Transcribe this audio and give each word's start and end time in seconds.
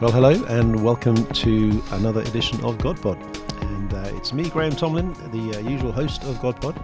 Well, 0.00 0.12
hello, 0.12 0.44
and 0.44 0.84
welcome 0.84 1.26
to 1.26 1.82
another 1.90 2.20
edition 2.20 2.64
of 2.64 2.78
GodPod. 2.78 3.20
And 3.62 3.92
uh, 3.92 4.16
it's 4.16 4.32
me, 4.32 4.48
Graham 4.48 4.76
Tomlin, 4.76 5.12
the 5.32 5.58
uh, 5.58 5.68
usual 5.68 5.90
host 5.90 6.22
of 6.22 6.36
GodPod. 6.36 6.76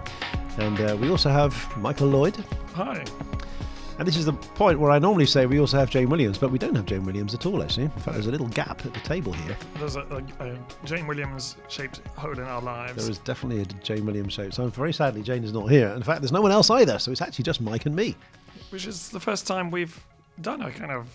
And 0.59 0.81
uh, 0.81 0.97
we 0.97 1.09
also 1.09 1.29
have 1.29 1.55
Michael 1.77 2.09
Lloyd. 2.09 2.35
Hi. 2.73 3.05
And 3.99 4.05
this 4.05 4.17
is 4.17 4.25
the 4.25 4.33
point 4.33 4.81
where 4.81 4.91
I 4.91 4.99
normally 4.99 5.27
say 5.27 5.45
we 5.45 5.61
also 5.61 5.77
have 5.77 5.89
Jane 5.89 6.09
Williams, 6.09 6.37
but 6.37 6.51
we 6.51 6.59
don't 6.59 6.75
have 6.75 6.85
Jane 6.85 7.05
Williams 7.05 7.33
at 7.33 7.45
all, 7.45 7.63
actually. 7.63 7.85
In 7.85 7.89
fact, 7.91 8.15
there's 8.15 8.27
a 8.27 8.31
little 8.31 8.49
gap 8.49 8.85
at 8.85 8.93
the 8.93 8.99
table 8.99 9.31
here. 9.31 9.55
There's 9.75 9.95
a, 9.95 10.01
a, 10.01 10.45
a 10.45 10.59
Jane 10.83 11.07
Williams 11.07 11.55
shaped 11.69 12.01
hole 12.17 12.33
in 12.33 12.43
our 12.43 12.61
lives. 12.61 13.01
There 13.01 13.09
is 13.09 13.19
definitely 13.19 13.61
a 13.61 13.65
Jane 13.81 14.05
Williams 14.05 14.33
shape. 14.33 14.53
So 14.53 14.67
very 14.67 14.91
sadly, 14.91 15.23
Jane 15.23 15.45
is 15.45 15.53
not 15.53 15.71
here. 15.71 15.87
In 15.87 16.03
fact, 16.03 16.19
there's 16.19 16.33
no 16.33 16.41
one 16.41 16.51
else 16.51 16.69
either, 16.69 16.99
so 16.99 17.13
it's 17.13 17.21
actually 17.21 17.43
just 17.43 17.61
Mike 17.61 17.85
and 17.85 17.95
me. 17.95 18.17
Which 18.71 18.85
is 18.85 19.07
the 19.07 19.21
first 19.21 19.47
time 19.47 19.71
we've 19.71 20.05
done 20.41 20.61
a 20.61 20.69
kind 20.69 20.91
of 20.91 21.07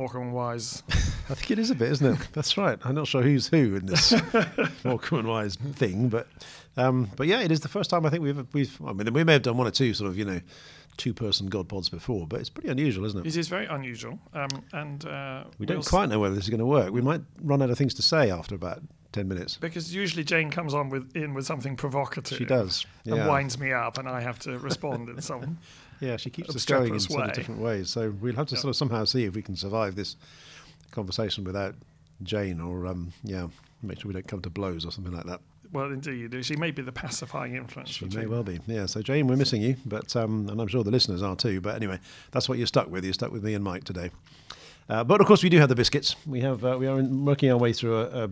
Morecambe 0.00 0.32
Wise. 0.32 0.82
I 1.28 1.34
think 1.34 1.50
it 1.50 1.58
is 1.58 1.70
a 1.70 1.74
bit, 1.74 1.92
isn't 1.92 2.14
it? 2.14 2.28
That's 2.32 2.56
right. 2.56 2.78
I'm 2.84 2.94
not 2.94 3.06
sure 3.06 3.22
who's 3.22 3.48
who 3.48 3.76
in 3.76 3.84
this 3.84 4.12
Morecambe 4.84 5.18
and 5.20 5.28
Wise 5.28 5.56
thing, 5.56 6.08
but 6.08 6.26
um, 6.78 7.10
but 7.16 7.26
yeah, 7.26 7.40
it 7.40 7.52
is 7.52 7.60
the 7.60 7.68
first 7.68 7.90
time 7.90 8.06
I 8.06 8.10
think 8.10 8.22
we've 8.22 8.46
we've. 8.54 8.80
I 8.82 8.94
mean, 8.94 9.12
we 9.12 9.24
may 9.24 9.34
have 9.34 9.42
done 9.42 9.58
one 9.58 9.66
or 9.66 9.70
two 9.70 9.92
sort 9.92 10.08
of 10.08 10.16
you 10.16 10.24
know 10.24 10.40
two-person 10.96 11.48
God 11.48 11.68
pods 11.68 11.90
before, 11.90 12.26
but 12.26 12.40
it's 12.40 12.48
pretty 12.48 12.70
unusual, 12.70 13.04
isn't 13.04 13.20
it? 13.20 13.26
It 13.26 13.36
is 13.36 13.48
very 13.48 13.66
unusual, 13.66 14.18
um, 14.32 14.48
and 14.72 15.04
uh, 15.04 15.44
we 15.58 15.66
don't 15.66 15.78
we'll 15.78 15.84
quite 15.84 16.08
know 16.08 16.18
whether 16.18 16.34
this 16.34 16.44
is 16.44 16.50
going 16.50 16.60
to 16.60 16.66
work. 16.66 16.92
We 16.92 17.02
might 17.02 17.20
run 17.42 17.60
out 17.60 17.68
of 17.68 17.76
things 17.76 17.92
to 17.94 18.02
say 18.02 18.30
after 18.30 18.54
about 18.54 18.80
ten 19.12 19.28
minutes. 19.28 19.58
because 19.58 19.94
usually 19.94 20.24
Jane 20.24 20.50
comes 20.50 20.72
on 20.72 20.88
with 20.88 21.14
in 21.14 21.34
with 21.34 21.44
something 21.44 21.76
provocative. 21.76 22.38
She 22.38 22.46
does. 22.46 22.86
And 23.04 23.28
winds 23.28 23.58
me 23.58 23.72
up, 23.72 23.98
and 23.98 24.08
I 24.08 24.22
have 24.22 24.38
to 24.40 24.58
respond 24.58 25.10
in 25.10 25.20
some. 25.20 25.58
Yeah, 26.00 26.16
she 26.16 26.30
keeps 26.30 26.54
us 26.56 26.64
going 26.64 26.94
in 26.94 27.00
sort 27.00 27.28
of 27.28 27.32
different 27.34 27.60
ways. 27.60 27.90
So 27.90 28.10
we'll 28.20 28.34
have 28.36 28.46
to 28.48 28.54
Yeah. 28.54 28.60
sort 28.60 28.70
of 28.70 28.76
somehow 28.76 29.04
see 29.04 29.24
if 29.24 29.34
we 29.34 29.42
can 29.42 29.56
survive 29.56 29.96
this 29.96 30.16
conversation 30.90 31.44
without 31.44 31.74
Jane, 32.22 32.60
or 32.60 32.86
um, 32.86 33.12
yeah, 33.22 33.48
make 33.82 34.00
sure 34.00 34.08
we 34.08 34.14
don't 34.14 34.26
come 34.26 34.42
to 34.42 34.50
blows 34.50 34.84
or 34.84 34.92
something 34.92 35.12
like 35.12 35.26
that. 35.26 35.40
Well, 35.72 35.92
indeed, 35.92 36.18
you 36.18 36.28
do. 36.28 36.42
she 36.42 36.56
may 36.56 36.72
be 36.72 36.82
the 36.82 36.90
pacifying 36.92 37.54
influence. 37.54 37.90
She 37.90 38.06
may 38.06 38.26
well 38.26 38.42
be. 38.42 38.58
Yeah. 38.66 38.86
So 38.86 39.02
Jane, 39.02 39.28
we're 39.28 39.36
missing 39.36 39.62
you, 39.62 39.76
but 39.86 40.16
um, 40.16 40.48
and 40.48 40.60
I'm 40.60 40.66
sure 40.66 40.82
the 40.82 40.90
listeners 40.90 41.22
are 41.22 41.36
too. 41.36 41.60
But 41.60 41.76
anyway, 41.76 42.00
that's 42.32 42.48
what 42.48 42.58
you're 42.58 42.66
stuck 42.66 42.90
with. 42.90 43.04
You're 43.04 43.12
stuck 43.14 43.30
with 43.30 43.44
me 43.44 43.54
and 43.54 43.62
Mike 43.62 43.84
today. 43.84 44.10
Uh, 44.88 45.04
but 45.04 45.20
of 45.20 45.26
course, 45.28 45.44
we 45.44 45.48
do 45.48 45.58
have 45.58 45.68
the 45.68 45.76
biscuits. 45.76 46.16
We 46.26 46.40
have 46.40 46.64
uh, 46.64 46.76
we 46.78 46.88
are 46.88 46.98
in, 46.98 47.24
working 47.24 47.50
our 47.52 47.56
way 47.58 47.72
through 47.72 47.98
a, 48.00 48.24
a, 48.24 48.30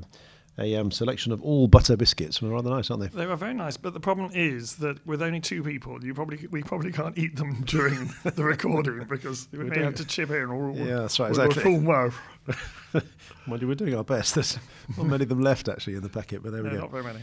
a 0.59 0.75
um, 0.77 0.91
selection 0.91 1.33
of 1.33 1.43
all 1.43 1.69
butter 1.69 1.97
biscuits. 1.97 2.41
They're 2.41 2.51
rather 2.51 2.71
nice, 2.71 2.91
aren't 2.91 3.03
they? 3.03 3.09
They 3.09 3.27
were 3.27 3.37
very 3.37 3.55
nice, 3.55 3.77
but 3.77 3.95
the 3.95 4.01
problem 4.01 4.31
is 4.35 4.77
that 4.77 5.05
with 5.07 5.23
only 5.23 5.41
two 5.41 5.63
people, 5.63 6.05
you 6.05 6.15
probably 6.15 6.47
we 6.51 6.63
probably 6.63 6.93
can't 6.93 7.17
eat 7.17 7.37
them 7.37 7.63
during 7.65 8.11
the 8.25 8.45
recording 8.45 9.05
because 9.09 9.49
we, 9.53 9.59
may 9.65 9.77
do. 9.77 9.83
have 9.83 9.95
to 9.97 10.05
chip 10.05 10.31
in. 10.31 10.47
Or, 10.47 10.73
Yeah, 10.73 11.01
that's 11.01 11.19
right, 11.21 11.31
exactly. 11.31 11.63
full. 11.63 11.81
Mind 13.47 13.63
you, 13.63 13.69
we're 13.69 13.75
doing 13.75 13.95
our 13.95 14.05
best. 14.05 14.35
There's 14.35 14.59
not 14.97 15.07
many 15.07 15.23
of 15.23 15.29
them 15.29 15.43
left 15.43 15.69
actually 15.69 15.95
in 15.95 16.03
the 16.03 16.09
packet, 16.09 16.43
but 16.43 16.53
there 16.53 16.63
we 16.63 16.71
go. 16.71 16.77
not 16.77 16.91
very 16.91 17.05
many. 17.05 17.21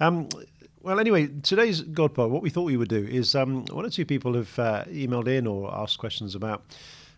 Um, 0.00 0.28
well, 0.80 1.00
anyway, 1.00 1.28
today's 1.42 1.82
GodPod, 1.82 2.30
what 2.30 2.42
we 2.42 2.50
thought 2.50 2.62
we 2.62 2.76
would 2.76 2.88
do 2.88 3.04
is 3.04 3.34
um, 3.34 3.64
one 3.66 3.84
or 3.84 3.90
two 3.90 4.06
people 4.06 4.34
have 4.34 4.58
uh, 4.58 4.84
emailed 4.84 5.26
in 5.26 5.46
or 5.46 5.74
asked 5.74 5.98
questions 5.98 6.34
about 6.34 6.62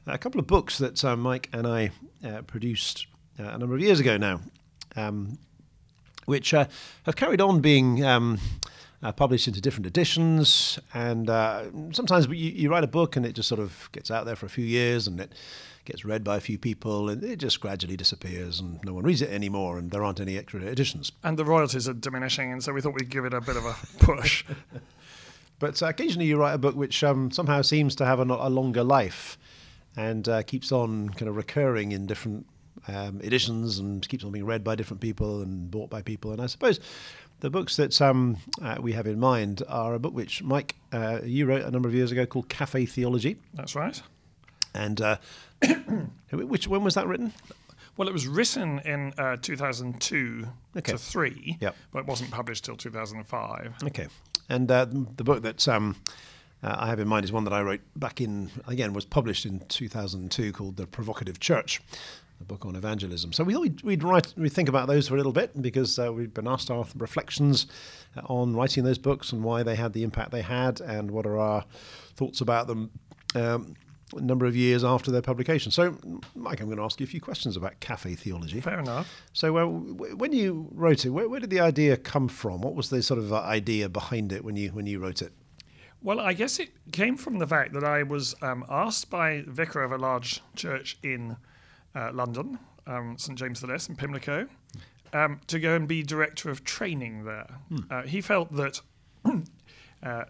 a 0.07 0.19
couple 0.19 0.41
of 0.41 0.47
books 0.47 0.79
that 0.79 1.05
uh, 1.05 1.15
Mike 1.15 1.49
and 1.53 1.67
I 1.67 1.91
uh, 2.25 2.43
produced 2.43 3.07
uh, 3.39 3.45
a 3.45 3.59
number 3.59 3.75
of 3.75 3.81
years 3.81 4.01
ago 4.01 4.17
now, 4.17 4.41
um, 4.97 5.39
which 6.27 6.55
uh, 6.55 6.67
have 7.05 7.17
carried 7.17 7.41
on 7.41 7.61
being. 7.61 8.05
Um, 8.05 8.39
uh, 9.03 9.11
published 9.11 9.49
into 9.49 9.63
different 9.63 9.87
editions, 9.87 10.79
and 10.93 11.31
uh, 11.31 11.65
sometimes 11.91 12.27
you, 12.27 12.35
you 12.35 12.71
write 12.71 12.85
a 12.85 12.87
book 12.87 13.17
and 13.17 13.25
it 13.25 13.33
just 13.33 13.49
sort 13.49 13.59
of 13.59 13.89
gets 13.93 14.11
out 14.11 14.27
there 14.27 14.37
for 14.37 14.45
a 14.45 14.51
few 14.51 14.65
years 14.65 15.07
and 15.07 15.19
it 15.19 15.33
gets 15.87 16.05
read 16.05 16.23
by 16.23 16.37
a 16.37 16.41
few 16.41 16.59
people 16.59 17.09
and 17.09 17.25
it 17.25 17.37
just 17.37 17.61
gradually 17.61 17.97
disappears 17.97 18.61
and 18.61 18.79
no 18.85 18.93
one 18.93 19.03
reads 19.03 19.23
it 19.23 19.31
anymore 19.31 19.79
and 19.79 19.91
there 19.91 20.05
aren't 20.05 20.21
any 20.21 20.37
extra 20.37 20.61
editions. 20.61 21.13
And 21.25 21.39
the 21.39 21.47
royalties 21.47 21.89
are 21.89 21.95
diminishing, 21.95 22.53
and 22.53 22.63
so 22.63 22.75
we 22.75 22.83
thought 22.83 22.93
we'd 22.93 23.09
give 23.09 23.25
it 23.25 23.33
a 23.33 23.41
bit 23.41 23.57
of 23.57 23.65
a 23.65 23.75
push. 23.99 24.45
But 25.61 25.81
uh, 25.83 25.87
occasionally 25.87 26.27
you 26.27 26.39
write 26.39 26.55
a 26.55 26.59
book 26.59 26.75
which 26.75 27.05
um, 27.05 27.31
somehow 27.31 27.61
seems 27.61 27.95
to 27.97 28.07
have 28.07 28.19
a, 28.19 28.23
a 28.23 28.49
longer 28.49 28.83
life 28.83 29.39
and 29.95 30.27
uh, 30.27 30.43
keeps 30.43 30.73
on 30.73 31.11
kind 31.11 31.29
of 31.29 31.37
recurring 31.37 31.93
in 31.93 32.07
different 32.07 32.47
um, 32.89 33.21
editions 33.23 33.79
and 33.79 34.07
keeps 34.09 34.25
on 34.25 34.33
being 34.33 34.47
read 34.47 34.65
by 34.65 34.75
different 34.75 35.01
people 35.01 35.43
and 35.43 35.71
bought 35.71 35.91
by 35.91 36.03
people. 36.03 36.33
And 36.33 36.41
I 36.41 36.47
suppose 36.47 36.81
the 37.41 37.51
books 37.51 37.77
that 37.77 38.01
um, 38.01 38.37
uh, 38.63 38.77
we 38.81 38.93
have 38.93 39.07
in 39.07 39.19
mind 39.19 39.63
are 39.69 39.95
a 39.95 39.99
book 39.99 40.15
which, 40.15 40.43
Mike, 40.43 40.77
uh, 40.93 41.21
you 41.25 41.47
wrote 41.47 41.63
a 41.63 41.71
number 41.71 41.89
of 41.89 41.95
years 41.95 42.13
ago 42.13 42.27
called 42.27 42.49
Cafe 42.49 42.87
Theology. 42.87 43.37
That's 43.55 43.75
right. 43.75 44.01
And 44.75 45.01
uh, 45.01 45.17
which 46.33 46.69
when 46.69 46.85
was 46.85 46.95
that 46.95 47.07
written? 47.07 47.33
Well, 47.97 48.09
it 48.09 48.13
was 48.13 48.27
written 48.27 48.79
in 48.81 49.13
uh, 49.19 49.37
2002 49.43 50.47
Okay. 50.79 50.93
to 50.93 50.97
3, 50.99 51.59
Yep. 51.61 51.77
but 51.93 51.99
it 52.01 52.07
wasn't 52.07 52.31
published 52.31 52.65
till 52.65 52.77
2005. 52.77 53.75
Okay. 53.85 54.07
And 54.49 54.71
uh, 54.71 54.87
the 55.17 55.25
book 55.25 55.43
that 55.43 55.67
um, 55.69 55.97
uh, 56.63 56.77
I 56.79 56.87
have 56.87 56.99
in 57.01 57.09
mind 57.09 57.25
is 57.25 57.33
one 57.33 57.45
that 57.45 57.53
I 57.53 57.61
wrote 57.63 57.81
back 57.97 58.21
in, 58.21 58.51
again, 58.67 58.93
was 58.93 59.05
published 59.05 59.45
in 59.45 59.61
2002 59.69 60.53
called 60.53 60.77
The 60.77 60.87
Provocative 60.87 61.41
Church, 61.41 61.81
a 62.41 62.45
book 62.45 62.65
on 62.65 62.75
evangelism. 62.75 63.33
So 63.33 63.45
we 63.45 63.53
thought 63.53 63.63
we'd, 63.63 63.83
we'd 63.83 64.03
write, 64.03 64.33
we'd 64.37 64.53
think 64.53 64.69
about 64.69 64.89
those 64.89 65.09
for 65.09 65.15
a 65.15 65.17
little 65.17 65.33
bit 65.33 65.61
because 65.61 65.99
uh, 65.99 66.13
we've 66.13 66.33
been 66.33 66.49
asked 66.49 66.71
our 66.71 66.87
reflections 66.97 67.67
uh, 68.17 68.23
on 68.27 68.55
writing 68.55 68.85
those 68.85 68.99
books 68.99 69.33
and 69.33 69.45
why 69.45 69.63
they 69.63 69.77
had 69.77 69.93
the 69.93 70.03
impact 70.03 70.31
they 70.31 70.43
had 70.43 70.81
and 70.81 71.11
what 71.11 71.27
are 71.27 71.39
our 71.39 71.65
thoughts 72.15 72.41
about 72.41 72.67
them. 72.67 72.91
Um, 73.35 73.75
a 74.17 74.21
number 74.21 74.45
of 74.45 74.57
years 74.57 74.83
after 74.83 75.13
their 75.13 75.23
publication. 75.23 75.71
So, 75.71 75.97
Mike, 76.35 76.61
I'm 76.61 76.67
going 76.67 76.79
to 76.79 76.83
ask 76.83 76.99
you 76.99 77.05
a 77.05 77.07
few 77.07 77.21
questions 77.21 77.57
about 77.57 77.79
cafe 77.79 78.17
theology. 78.17 78.61
Fair 78.61 78.81
enough. 78.81 79.23
So, 79.33 79.57
uh, 79.57 79.61
w- 79.61 80.17
when 80.17 80.33
you 80.33 80.69
wrote 80.73 81.05
it, 81.05 81.11
where, 81.11 81.29
where 81.29 81.39
did 81.39 81.51
the 81.51 81.61
idea 81.61 81.97
come 81.97 82.27
from? 82.27 82.61
What 82.61 82.75
was 82.75 82.91
the 82.91 83.05
sort 83.05 83.21
of 83.21 83.33
uh, 83.33 83.41
idea 83.43 83.89
behind 83.89 84.33
it 84.33 84.45
when 84.45 84.57
you 84.57 84.71
when 84.71 84.87
you 84.87 84.99
wrote 84.99 85.23
it? 85.23 85.33
Well, 86.03 86.19
I 86.19 86.33
guess 86.33 86.59
it 86.59 86.71
came 86.93 87.17
from 87.17 87.39
the 87.39 87.47
fact 87.47 87.73
that 87.75 87.85
I 87.85 88.03
was 88.03 88.35
um, 88.43 88.65
asked 88.69 89.11
by 89.11 89.43
the 89.47 89.53
vicar 89.53 89.83
of 89.83 89.93
a 89.93 89.99
large 89.99 90.41
church 90.57 90.99
in 91.03 91.37
uh, 91.95 92.11
London, 92.13 92.59
um, 92.87 93.17
St 93.19 93.39
James 93.39 93.61
the 93.61 93.67
Less 93.67 93.89
in 93.89 93.97
Pimlico, 93.97 94.47
um, 95.13 95.41
to 95.49 95.59
go 95.59 95.75
and 95.75 95.89
be 95.89 96.03
director 96.03 96.51
of 96.51 96.65
training 96.65 97.25
there. 97.25 97.47
Uh, 97.91 98.03
he 98.03 98.21
felt 98.21 98.53
that 98.55 98.81
uh, 99.25 100.25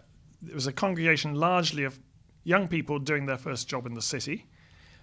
it 0.47 0.53
was 0.55 0.67
a 0.67 0.73
congregation 0.73 1.35
largely 1.35 1.83
of 1.83 1.99
young 2.43 2.67
people 2.67 2.97
doing 2.99 3.25
their 3.27 3.37
first 3.37 3.67
job 3.67 3.85
in 3.85 3.93
the 3.93 4.01
city, 4.01 4.47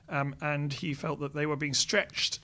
um, 0.08 0.34
and 0.40 0.72
he 0.72 0.94
felt 0.94 1.20
that 1.20 1.34
they 1.34 1.46
were 1.46 1.56
being 1.56 1.74
stretched 1.74 2.40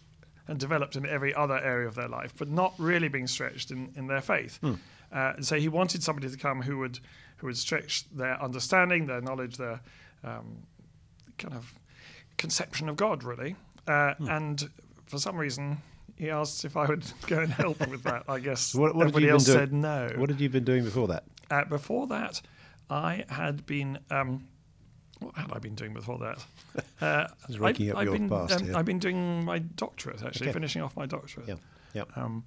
and 0.47 0.59
developed 0.61 0.95
in 0.95 1.07
every 1.07 1.35
other 1.35 1.59
area 1.59 1.89
of 1.89 1.95
their 1.95 2.09
life, 2.09 2.35
but 2.37 2.49
not 2.49 2.75
really 2.79 3.09
being 3.09 3.27
stretched 3.27 3.71
in, 3.71 3.93
in 3.97 4.07
their 4.07 4.21
faith. 4.21 4.59
Uh, 4.63 5.33
and 5.37 5.47
so 5.47 5.57
he 5.57 5.69
wanted 5.69 6.03
somebody 6.03 6.29
to 6.29 6.37
come 6.37 6.63
who 6.63 6.79
would 6.79 6.99
who 7.39 7.47
would 7.47 7.57
stretch 7.57 8.05
their 8.11 8.41
understanding, 8.43 9.07
their 9.07 9.21
knowledge, 9.21 9.57
their 9.57 9.81
um, 10.23 10.63
kind 11.39 11.55
of 11.55 11.75
conception 12.37 12.89
of 12.89 12.97
God, 12.97 13.25
really. 13.25 13.57
Uh, 13.87 14.15
And 14.29 14.69
for 15.07 15.19
some 15.19 15.37
reason, 15.37 15.79
he 16.17 16.31
asked 16.31 16.65
if 16.65 16.77
I 16.77 16.87
would 16.87 17.05
go 17.27 17.41
and 17.41 17.53
help 17.53 17.87
with 17.89 18.03
that. 18.05 18.25
I 18.29 18.39
guess 18.41 18.75
What, 18.81 18.95
what 18.95 19.03
everybody 19.09 19.27
you 19.27 19.33
else 19.33 19.45
doing? 19.45 19.59
said 19.59 19.73
no. 19.73 20.11
What 20.17 20.31
had 20.31 20.41
you 20.41 20.49
been 20.49 20.65
doing 20.65 20.85
before 20.85 21.09
that? 21.09 21.25
Uh, 21.51 21.65
before 21.65 22.07
that, 22.09 22.41
I 22.91 23.25
had 23.29 23.67
been. 23.67 23.99
Um, 24.11 24.47
what 25.21 25.37
had 25.37 25.53
I 25.53 25.59
been 25.59 25.75
doing 25.75 25.95
before 25.95 26.19
that? 26.19 26.45
Uh, 27.01 27.27
raking 27.59 27.91
up 27.91 27.99
I've 27.99 28.05
your 28.05 28.13
been, 28.15 28.29
past 28.29 28.61
um. 28.63 28.75
I've 28.77 28.85
been 28.85 28.99
doing 28.99 29.45
my 29.45 29.59
doctorate, 29.61 30.23
actually, 30.23 30.47
Okay. 30.49 30.53
finishing 30.55 30.83
off 30.83 30.97
my 30.97 31.07
doctorate. 31.07 31.47
Yeah, 31.49 31.55
yeah. 31.93 32.05
Um, 32.17 32.45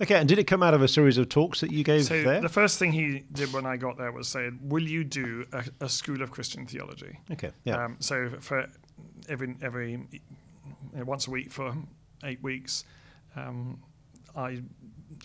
Okay, 0.00 0.14
and 0.14 0.28
did 0.28 0.38
it 0.38 0.44
come 0.44 0.62
out 0.62 0.74
of 0.74 0.82
a 0.82 0.86
series 0.88 1.16
of 1.18 1.28
talks 1.28 1.60
that 1.60 1.72
you 1.72 1.82
gave 1.82 2.04
so 2.04 2.22
there? 2.22 2.40
the 2.40 2.48
first 2.48 2.78
thing 2.78 2.92
he 2.92 3.24
did 3.32 3.52
when 3.52 3.66
I 3.66 3.76
got 3.76 3.96
there 3.98 4.12
was 4.12 4.28
say, 4.28 4.50
"Will 4.62 4.82
you 4.86 5.02
do 5.02 5.46
a, 5.52 5.64
a 5.80 5.88
school 5.88 6.22
of 6.22 6.30
Christian 6.30 6.66
theology?" 6.66 7.18
okay, 7.32 7.50
yeah, 7.64 7.84
Um, 7.84 7.96
so 8.00 8.30
for 8.40 8.66
every 9.28 9.56
every 9.62 9.98
once 10.94 11.26
a 11.26 11.30
week 11.30 11.50
for 11.50 11.74
eight 12.24 12.42
weeks, 12.42 12.84
um, 13.36 13.80
I 14.36 14.62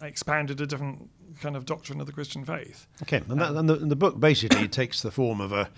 expounded 0.01 0.62
a 0.62 0.65
different 0.65 1.10
kind 1.42 1.56
of 1.56 1.65
doctrine 1.65 2.00
of 2.00 2.07
the 2.07 2.13
Christian 2.13 2.45
faith. 2.45 2.88
okay. 3.01 3.21
And, 3.30 3.42
that, 3.42 3.51
and, 3.51 3.69
the, 3.69 3.75
and 3.75 3.92
the 3.92 3.95
book 3.95 4.19
basically 4.19 4.68
takes 4.80 5.01
the 5.01 5.12
form 5.12 5.42
of 5.42 5.51
a 5.51 5.69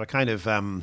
a 0.00 0.06
kind 0.06 0.30
of. 0.30 0.46
Um, 0.46 0.82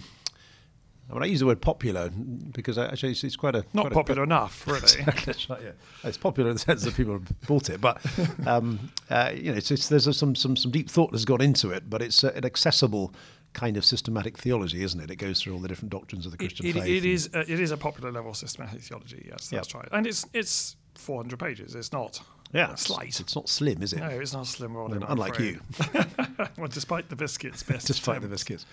I 1.09 1.13
mean, 1.13 1.23
I 1.23 1.25
use 1.27 1.39
the 1.39 1.45
word 1.45 1.61
popular 1.61 2.09
because 2.09 2.77
actually 2.77 3.13
it's, 3.13 3.35
quite 3.37 3.55
a 3.55 3.63
Not 3.71 3.83
quite 3.83 3.93
popular 3.93 4.23
A, 4.23 4.25
enough, 4.25 4.67
really. 4.67 5.05
Right, 5.05 5.61
yeah. 5.63 5.71
It's 6.03 6.17
popular 6.17 6.49
in 6.49 6.55
the 6.55 6.59
sense 6.59 6.83
that 6.83 6.95
people 6.95 7.13
have 7.13 7.41
bought 7.47 7.69
it, 7.69 7.79
but 7.79 8.01
um, 8.45 8.91
uh, 9.09 9.31
you 9.33 9.51
know, 9.51 9.57
it's, 9.57 9.71
it's, 9.71 9.87
there's 9.87 10.17
some 10.17 10.35
some 10.35 10.57
some 10.57 10.71
deep 10.71 10.89
thought 10.89 11.13
that's 11.13 11.23
gone 11.23 11.41
into 11.41 11.71
it. 11.71 11.89
But 11.89 12.01
it's 12.01 12.25
uh, 12.25 12.33
an 12.35 12.43
accessible 12.43 13.13
kind 13.57 13.75
of 13.75 13.83
systematic 13.83 14.38
theology, 14.38 14.83
isn't 14.83 15.00
it? 15.01 15.09
It 15.09 15.15
goes 15.15 15.42
through 15.42 15.54
all 15.54 15.59
the 15.59 15.68
different 15.68 15.89
doctrines 15.89 16.25
of 16.27 16.31
the 16.31 16.38
Christian 16.38 16.68
it, 16.68 16.74
faith. 16.74 16.86
it 16.86 17.06
is 17.06 17.30
a, 17.33 17.39
it 17.39 17.59
is 17.59 17.71
a 17.71 17.77
popular 17.77 18.12
level 18.12 18.33
systematic 18.36 18.81
theology. 18.81 19.25
Yes, 19.27 19.50
that's 19.50 19.74
Yep. 19.74 19.83
right. 19.83 19.89
And 19.92 20.06
it's 20.06 20.25
it's 20.31 20.77
400 20.94 21.39
pages. 21.39 21.74
It's 21.74 21.92
not 21.92 22.21
yeah, 22.54 22.75
slight. 22.75 23.19
it's 23.19 23.36
not 23.36 23.50
slim, 23.50 23.81
is 23.81 23.94
it? 23.94 24.00
no, 24.00 24.09
it's 24.09 24.31
not 24.31 24.45
slim 24.45 24.74
volume. 24.74 25.04
I'm 25.04 25.13
Unlike 25.13 25.39
you, 25.39 25.59
well, 26.57 26.68
despite 26.69 27.09
the 27.09 27.15
biscuits, 27.15 27.63
best 27.63 27.88
despite 27.94 28.21
the 28.21 28.27
biscuits. 28.27 28.65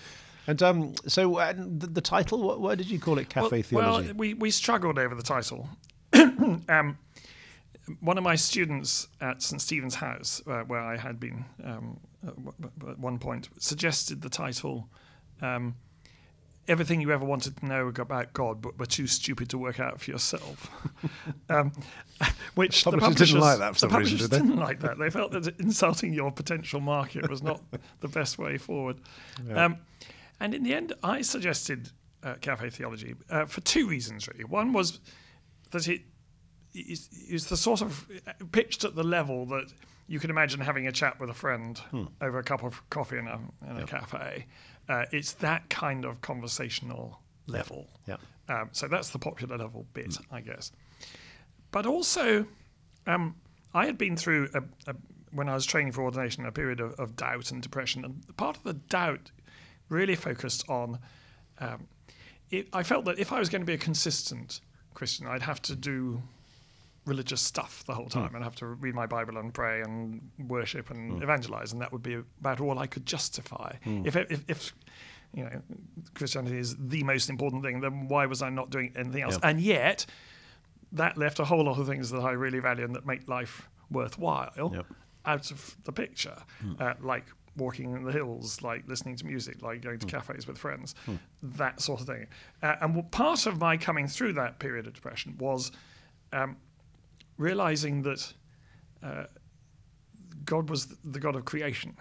And 0.46 0.62
um, 0.62 0.94
so 1.06 1.38
uh, 1.38 1.54
the, 1.56 1.86
the 1.86 2.02
title, 2.02 2.42
what, 2.42 2.60
why 2.60 2.74
did 2.74 2.90
you 2.90 3.00
call 3.00 3.18
it 3.18 3.30
Cafe 3.30 3.48
well, 3.48 3.62
Theology? 3.62 4.08
Well, 4.08 4.16
we, 4.16 4.34
we 4.34 4.50
struggled 4.50 4.98
over 4.98 5.14
the 5.14 5.22
title. 5.22 5.66
um, 6.68 6.98
one 8.00 8.18
of 8.18 8.24
my 8.24 8.34
students 8.36 9.08
at 9.20 9.42
St 9.42 9.60
Stephen's 9.60 9.96
House, 9.96 10.42
uh, 10.46 10.62
where 10.62 10.80
I 10.80 10.96
had 10.96 11.20
been 11.20 11.44
um, 11.62 12.00
at, 12.22 12.34
w- 12.36 12.70
at 12.90 12.98
one 12.98 13.18
point, 13.18 13.48
suggested 13.58 14.22
the 14.22 14.30
title 14.30 14.88
um, 15.42 15.74
"Everything 16.66 17.00
You 17.00 17.12
Ever 17.12 17.24
Wanted 17.24 17.56
to 17.58 17.66
Know 17.66 17.88
About 17.88 18.32
God, 18.32 18.62
but 18.62 18.78
were 18.78 18.86
too 18.86 19.06
stupid 19.06 19.50
to 19.50 19.58
work 19.58 19.80
out 19.80 20.00
for 20.00 20.10
yourself." 20.10 20.70
um, 21.50 21.72
which 22.54 22.84
Publishers 22.84 23.18
the 23.18 23.26
didn't 23.26 23.40
like 23.40 23.58
that 23.58 23.74
for 23.74 23.86
the 23.86 23.92
some 23.92 23.98
reason, 23.98 24.18
publishers 24.18 24.20
did 24.20 24.30
they? 24.30 24.38
didn't 24.38 24.60
like 24.60 24.80
that. 24.80 24.98
They 24.98 25.10
felt 25.10 25.32
that 25.32 25.60
insulting 25.60 26.12
your 26.14 26.30
potential 26.32 26.80
market 26.80 27.28
was 27.28 27.42
not 27.42 27.60
the 28.00 28.08
best 28.08 28.38
way 28.38 28.56
forward. 28.58 29.00
Um, 29.54 29.78
and 30.40 30.54
in 30.54 30.62
the 30.62 30.74
end, 30.74 30.92
I 31.02 31.20
suggested 31.22 31.90
uh, 32.22 32.34
cafe 32.40 32.70
theology 32.70 33.14
uh, 33.30 33.44
for 33.44 33.60
two 33.60 33.86
reasons, 33.86 34.26
really. 34.28 34.44
One 34.44 34.72
was 34.72 35.00
that 35.70 35.86
it 35.88 36.02
is, 36.74 37.08
is 37.28 37.46
the 37.46 37.56
sort 37.56 37.80
of 37.82 38.06
uh, 38.26 38.32
pitched 38.52 38.84
at 38.84 38.94
the 38.94 39.04
level 39.04 39.46
that 39.46 39.72
you 40.06 40.18
can 40.20 40.28
imagine 40.30 40.60
having 40.60 40.86
a 40.86 40.92
chat 40.92 41.18
with 41.18 41.30
a 41.30 41.34
friend 41.34 41.78
Hmm. 41.90 42.04
over 42.20 42.38
a 42.38 42.42
cup 42.42 42.62
of 42.62 42.88
coffee 42.90 43.18
in 43.18 43.26
a, 43.26 43.40
in 43.70 43.76
a 43.78 43.86
cafe. 43.86 44.46
Uh, 44.88 45.06
it's 45.12 45.32
that 45.34 45.70
kind 45.70 46.04
of 46.04 46.20
conversational 46.20 47.20
level. 47.46 47.88
Yeah. 48.06 48.16
Um, 48.48 48.68
so 48.72 48.86
that's 48.88 49.10
the 49.10 49.18
popular 49.18 49.56
level 49.56 49.86
bit, 49.94 50.18
I 50.30 50.40
guess. 50.42 50.72
But 51.70 51.86
also, 51.86 52.46
um, 53.06 53.36
I 53.72 53.86
had 53.86 53.96
been 53.96 54.16
through 54.16 54.50
a, 54.54 54.62
a, 54.90 54.94
when 55.32 55.48
I 55.48 55.54
was 55.54 55.64
training 55.64 55.92
for 55.92 56.02
ordination 56.02 56.44
a 56.44 56.52
period 56.52 56.80
of, 56.80 56.92
of 57.00 57.16
doubt 57.16 57.50
and 57.50 57.62
depression, 57.62 58.04
and 58.04 58.36
part 58.36 58.58
of 58.58 58.62
the 58.62 58.74
doubt 58.74 59.30
really 59.88 60.14
focused 60.14 60.68
on. 60.68 60.98
Um, 61.58 61.88
it, 62.50 62.68
I 62.72 62.82
felt 62.82 63.06
that 63.06 63.18
if 63.18 63.32
I 63.32 63.38
was 63.38 63.48
going 63.48 63.62
to 63.62 63.66
be 63.66 63.74
a 63.74 63.78
consistent 63.78 64.60
Christian, 64.92 65.26
I'd 65.26 65.42
have 65.42 65.62
to 65.62 65.74
do 65.74 66.22
religious 67.06 67.40
stuff 67.42 67.84
the 67.84 67.94
whole 67.94 68.08
time. 68.08 68.30
I'd 68.34 68.42
have 68.42 68.56
to 68.56 68.66
read 68.66 68.94
my 68.94 69.06
Bible 69.06 69.36
and 69.38 69.52
pray 69.52 69.82
and 69.82 70.20
worship 70.38 70.90
and 70.90 71.22
evangelize, 71.22 71.72
and 71.72 71.80
that 71.82 71.92
would 71.92 72.02
be 72.02 72.14
about 72.40 72.60
all 72.60 72.78
I 72.78 72.86
could 72.86 73.04
justify. 73.06 73.76
If, 73.84 74.16
if, 74.16 74.44
if 74.48 74.74
you 75.34 75.44
know 75.44 75.60
Christianity 76.14 76.58
is 76.58 76.76
the 76.78 77.02
most 77.02 77.28
important 77.28 77.62
thing, 77.62 77.80
then 77.80 78.08
why 78.08 78.26
was 78.26 78.40
I 78.42 78.50
not 78.50 78.70
doing 78.70 78.92
anything 78.96 79.22
else? 79.22 79.38
Yeah. 79.42 79.50
And 79.50 79.60
yet, 79.60 80.06
that 80.92 81.18
left 81.18 81.38
a 81.40 81.44
whole 81.44 81.64
lot 81.64 81.78
of 81.78 81.86
things 81.86 82.10
that 82.10 82.20
I 82.20 82.32
really 82.32 82.60
value 82.60 82.84
and 82.84 82.94
that 82.94 83.04
make 83.06 83.28
life 83.28 83.68
worthwhile 83.90 84.72
Yep. 84.74 84.86
out 85.26 85.50
of 85.50 85.76
the 85.84 85.92
picture, 85.92 86.36
uh, 86.80 86.94
like 87.00 87.24
walking 87.56 87.92
in 87.94 88.04
the 88.04 88.12
hills, 88.12 88.62
like 88.62 88.82
listening 88.88 89.16
to 89.16 89.26
music, 89.26 89.62
like 89.62 89.82
going 89.82 89.98
to 89.98 90.06
cafes 90.06 90.46
with 90.46 90.56
friends, 90.58 90.94
that 91.42 91.80
sort 91.80 92.00
of 92.00 92.06
thing. 92.06 92.26
Uh, 92.62 92.76
and 92.80 93.10
part 93.12 93.46
of 93.46 93.58
my 93.60 93.76
coming 93.76 94.08
through 94.08 94.32
that 94.32 94.58
period 94.58 94.86
of 94.86 94.94
depression 94.94 95.36
was 95.38 95.70
um, 96.32 96.56
realizing 97.38 98.02
that 98.02 98.32
uh, 99.02 99.24
God 100.44 100.70
was 100.70 100.86
the 101.04 101.18
God 101.20 101.36
of 101.36 101.44
creation. 101.44 101.96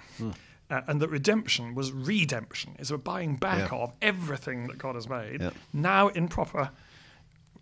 Uh, 0.70 0.82
and 0.88 1.02
that 1.02 1.10
redemption 1.10 1.76
was 1.76 1.92
redemption. 1.92 2.76
It's 2.80 2.90
a 2.92 2.98
buying 2.98 3.36
back 3.36 3.72
Yeah. 3.72 3.78
of 3.80 3.94
everything 4.02 4.68
that 4.68 4.78
God 4.78 4.96
has 4.96 5.08
made, 5.10 5.42
Yeah. 5.42 5.52
now 5.74 6.08
in 6.08 6.28
proper 6.30 6.70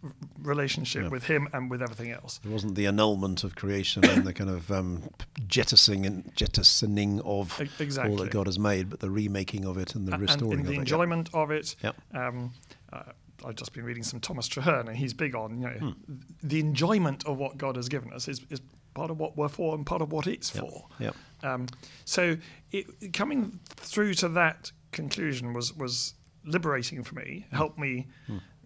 r- 0.03 0.11
relationship 0.41 1.03
Yeah. 1.03 1.09
with 1.09 1.23
Him 1.25 1.47
and 1.51 1.69
with 1.69 1.81
everything 1.81 2.11
else. 2.11 2.39
It 2.43 2.49
wasn't 2.49 2.75
the 2.75 2.85
annulment 2.85 3.43
of 3.43 3.55
creation 3.55 4.05
and 4.05 4.23
the 4.25 4.33
kind 4.33 4.49
of 4.49 4.71
um, 4.71 5.09
jettisoning 5.47 6.05
and 6.05 6.31
jettisoning 6.35 7.21
of 7.21 7.59
E- 7.59 7.97
all 7.99 8.15
that 8.17 8.31
God 8.31 8.45
has 8.47 8.57
made, 8.59 8.89
but 8.89 8.99
the 8.99 9.09
remaking 9.09 9.65
of 9.65 9.77
it 9.77 9.95
and 9.95 10.07
the 10.07 10.17
restoring 10.17 10.51
and 10.51 10.59
in 10.61 10.65
of 10.67 10.67
the 10.67 10.73
it. 10.73 10.79
enjoyment 10.79 11.29
of 11.33 11.51
it. 11.51 11.75
Um, 12.13 12.53
uh, 12.93 13.03
I've 13.45 13.55
just 13.55 13.73
been 13.73 13.83
reading 13.85 14.03
some 14.03 14.19
Thomas 14.19 14.47
Traherne, 14.47 14.87
and 14.87 14.97
he's 14.97 15.13
big 15.13 15.35
on 15.35 15.59
you 15.61 15.67
know 15.67 15.77
Hmm. 15.79 16.13
the 16.43 16.59
enjoyment 16.59 17.25
of 17.25 17.37
what 17.37 17.57
God 17.57 17.75
has 17.75 17.89
given 17.89 18.11
us 18.13 18.27
is, 18.27 18.41
is 18.49 18.61
part 18.93 19.09
of 19.11 19.17
what 19.19 19.37
we're 19.37 19.47
for 19.49 19.73
and 19.75 19.85
part 19.85 20.01
of 20.01 20.11
what 20.11 20.27
it's 20.27 20.53
Yep. 20.53 20.63
for. 20.63 20.87
Yep. 20.99 21.15
Um, 21.43 21.67
so 22.05 22.37
it, 22.71 23.13
coming 23.13 23.59
through 23.77 24.13
to 24.15 24.29
that 24.29 24.71
conclusion 24.91 25.53
was 25.53 25.73
was 25.73 26.13
liberating 26.43 27.03
for 27.03 27.15
me, 27.15 27.45
Hmm. 27.49 27.55
helped 27.55 27.77
me 27.79 28.07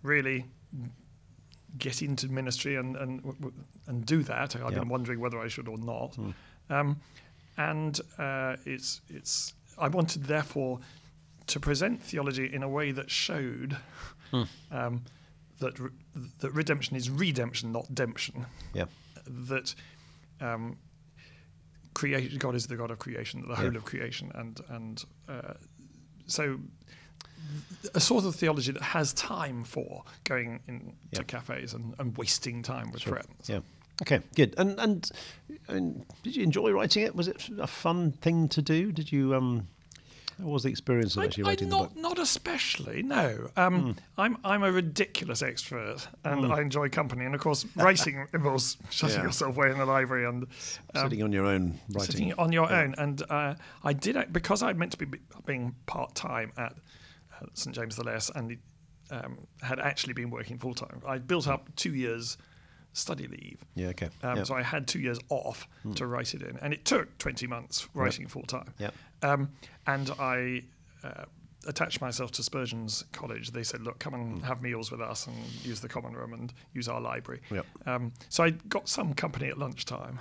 really 0.04 0.46
get 1.78 2.02
into 2.02 2.28
ministry 2.30 2.76
and 2.76 2.96
and 2.96 3.54
and 3.88 4.06
do 4.06 4.24
that. 4.24 4.56
I've 4.56 4.72
Yep. 4.72 4.74
been 4.82 4.90
wondering 4.90 5.20
whether 5.20 5.40
I 5.40 5.48
should 5.48 5.68
or 5.68 5.78
not. 5.78 6.16
Hmm. 6.16 6.32
Um, 6.70 7.00
and 7.58 8.00
uh, 8.18 8.56
it's 8.66 9.02
it's 9.10 9.54
I 9.78 9.88
wanted 9.90 10.24
therefore 10.26 10.80
to 11.48 11.60
present 11.60 12.02
theology 12.02 12.52
in 12.52 12.64
a 12.64 12.70
way 12.70 12.92
that 12.92 13.12
showed 13.12 13.78
Hmm. 14.32 14.44
um, 14.72 15.04
that 15.60 15.80
re- 15.80 15.90
that 16.40 16.52
redemption 16.52 16.98
is 16.98 17.10
redemption, 17.10 17.72
not 17.72 17.94
demption. 17.96 18.46
Yeah. 18.74 18.86
That 19.28 19.74
um, 20.42 20.78
creation, 21.94 22.38
God 22.38 22.56
is 22.56 22.68
the 22.68 22.76
God 22.76 22.92
of 22.92 23.00
creation, 23.00 23.44
the 23.48 23.56
whole 23.56 23.72
Yeah. 23.72 23.78
of 23.78 23.86
creation, 23.86 24.32
and 24.36 24.60
and 24.70 25.04
uh, 25.30 25.54
so 26.28 26.60
a 27.94 28.00
sort 28.00 28.26
of 28.26 28.36
theology 28.36 28.72
that 28.72 28.82
has 28.82 29.14
time 29.14 29.64
for 29.64 30.04
going 30.24 30.60
into 30.68 30.94
Yeah. 31.12 31.24
cafes 31.24 31.74
and, 31.74 31.94
and 32.00 32.18
wasting 32.18 32.64
time 32.64 32.92
with 32.92 33.02
Sure. 33.04 33.14
friends. 33.14 33.48
Yeah. 33.50 33.60
Okay, 34.02 34.20
good. 34.36 34.56
And 34.58 34.78
and, 34.80 35.10
and 35.70 36.06
did 36.24 36.36
you 36.36 36.44
enjoy 36.44 36.72
writing 36.72 37.04
it? 37.04 37.16
Was 37.16 37.28
it 37.30 37.50
a 37.60 37.68
fun 37.68 38.12
thing 38.12 38.50
to 38.50 38.62
do? 38.62 38.92
Did 38.92 39.12
you 39.12 39.34
um 39.36 39.68
how 40.40 40.48
was 40.48 40.64
the 40.64 40.70
experience 40.70 41.16
of 41.16 41.22
I, 41.24 41.26
actually 41.26 41.44
I 41.46 41.48
writing 41.50 41.70
the 41.70 41.78
book? 41.78 41.96
not 41.96 42.20
especially. 42.20 43.04
No, 43.04 43.50
um, 43.56 43.96
I'm 44.18 44.38
I'm 44.44 44.64
a 44.64 44.72
ridiculous 44.72 45.42
extrovert, 45.42 46.08
and 46.24 46.52
I 46.52 46.62
enjoy 46.62 46.90
company. 46.90 47.26
And 47.26 47.34
of 47.36 47.42
course, 47.42 47.66
writing 47.76 48.28
involves 48.34 48.78
shutting 48.90 49.18
Yeah. 49.18 49.24
yourself 49.24 49.56
away 49.56 49.72
in 49.72 49.78
the 49.78 49.86
library 49.86 50.26
and 50.26 50.44
um, 50.94 51.04
Sitting 51.10 51.24
on 51.24 51.32
your 51.32 51.46
own 51.46 51.80
writing. 51.90 52.12
sitting 52.12 52.34
on 52.34 52.52
your 52.52 52.72
own. 52.72 52.96
And 52.98 53.24
uh, 53.30 53.56
I 53.84 53.94
did 53.94 54.18
because 54.34 54.62
I 54.62 54.74
meant 54.74 54.92
to 54.92 54.98
be 54.98 55.06
be- 55.06 55.20
being 55.46 55.76
part 55.86 56.16
time 56.16 56.52
at 56.58 56.74
St 57.54 57.76
James 57.76 57.96
the 57.96 58.04
Less, 58.04 58.30
and 58.34 58.58
um, 59.12 59.48
had 59.62 59.80
actually 59.80 60.14
been 60.14 60.30
working 60.32 60.58
full 60.58 60.74
time. 60.74 61.02
I 61.08 61.18
built 61.20 61.48
up 61.48 61.74
two 61.76 61.94
years 61.94 62.38
study 62.94 63.28
leave. 63.28 63.60
Yeah, 63.76 63.88
okay. 63.90 64.10
Um, 64.24 64.38
yeah. 64.38 64.44
So 64.44 64.56
I 64.56 64.62
had 64.62 64.88
two 64.88 65.00
years 65.00 65.20
off 65.30 65.68
to 65.96 66.08
write 66.08 66.34
it 66.34 66.42
in, 66.42 66.58
and 66.62 66.74
it 66.74 66.86
took 66.86 67.18
20 67.18 67.46
months 67.46 67.88
writing 67.94 68.28
full 68.28 68.44
time. 68.44 68.74
Yeah. 68.80 68.92
Um, 69.26 69.50
and 69.88 70.12
I 70.20 70.64
uh, 71.04 71.26
attached 71.68 72.02
myself 72.02 72.32
to 72.34 72.44
Spurgeon's 72.44 73.04
College. 73.12 73.52
They 73.52 73.64
said, 73.64 73.82
"Look, 73.82 74.00
come 74.00 74.14
and 74.14 74.44
have 74.46 74.62
meals 74.62 74.92
with 74.92 75.02
us 75.02 75.28
and 75.28 75.36
use 75.64 75.80
the 75.80 75.90
common 75.90 76.14
room 76.14 76.34
and 76.34 76.54
use 76.74 76.88
our 76.88 77.02
library." 77.02 77.42
Yep. 77.52 77.66
Um, 77.86 78.12
so 78.30 78.44
I 78.44 78.52
got 78.70 78.88
some 78.90 79.14
company 79.14 79.48
at 79.48 79.58
lunchtime. 79.58 80.20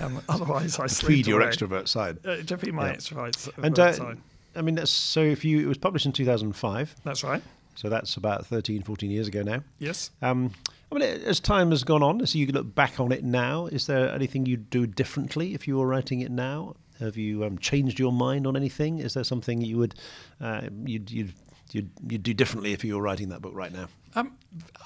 Um, 0.00 0.20
otherwise, 0.28 0.78
I 0.78 0.86
Feed 0.88 1.26
your 1.26 1.40
away. 1.42 1.50
extrovert 1.50 1.88
side. 1.88 2.18
Uh, 2.24 2.36
to 2.36 2.58
feed 2.58 2.74
my 2.74 2.88
Yeah. 2.90 2.96
extrovert 2.96 3.64
And 3.64 3.78
uh, 3.78 3.92
side. 3.92 4.18
I 4.56 4.62
mean, 4.62 4.74
that's, 4.76 4.90
so 4.90 5.20
if 5.22 5.44
you, 5.44 5.60
it 5.60 5.66
was 5.66 5.78
published 5.78 6.06
in 6.06 6.12
2005, 6.12 6.96
That's 7.04 7.22
right. 7.22 7.42
so 7.76 7.88
that's 7.88 8.16
about 8.16 8.44
13, 8.46 8.82
14 8.82 9.10
years 9.10 9.28
ago 9.28 9.42
now. 9.42 9.62
Yes. 9.78 10.10
Um, 10.20 10.52
I 10.90 10.94
mean, 10.96 11.02
as 11.02 11.38
time 11.38 11.70
has 11.70 11.84
gone 11.84 12.02
on, 12.02 12.20
as 12.22 12.34
you 12.34 12.46
look 12.48 12.74
back 12.74 12.98
on 12.98 13.12
it 13.12 13.22
now, 13.22 13.66
is 13.66 13.86
there 13.86 14.10
anything 14.12 14.46
you'd 14.46 14.68
do 14.70 14.86
differently 14.86 15.54
if 15.54 15.68
you 15.68 15.76
were 15.78 15.86
writing 15.86 16.20
it 16.22 16.30
now? 16.32 16.74
Have 17.00 17.16
you 17.16 17.44
um, 17.44 17.58
changed 17.58 17.98
your 17.98 18.12
mind 18.12 18.46
on 18.46 18.56
anything? 18.56 18.98
Is 18.98 19.14
there 19.14 19.24
something 19.24 19.60
you 19.60 19.78
would 19.78 19.94
uh, 20.40 20.62
you'd, 20.84 21.10
you'd 21.10 21.32
you'd 21.72 21.90
you'd 22.08 22.22
do 22.22 22.34
differently 22.34 22.72
if 22.72 22.84
you 22.84 22.96
were 22.96 23.02
writing 23.02 23.28
that 23.30 23.40
book 23.42 23.54
right 23.54 23.72
now? 23.72 23.88
Um, 24.14 24.36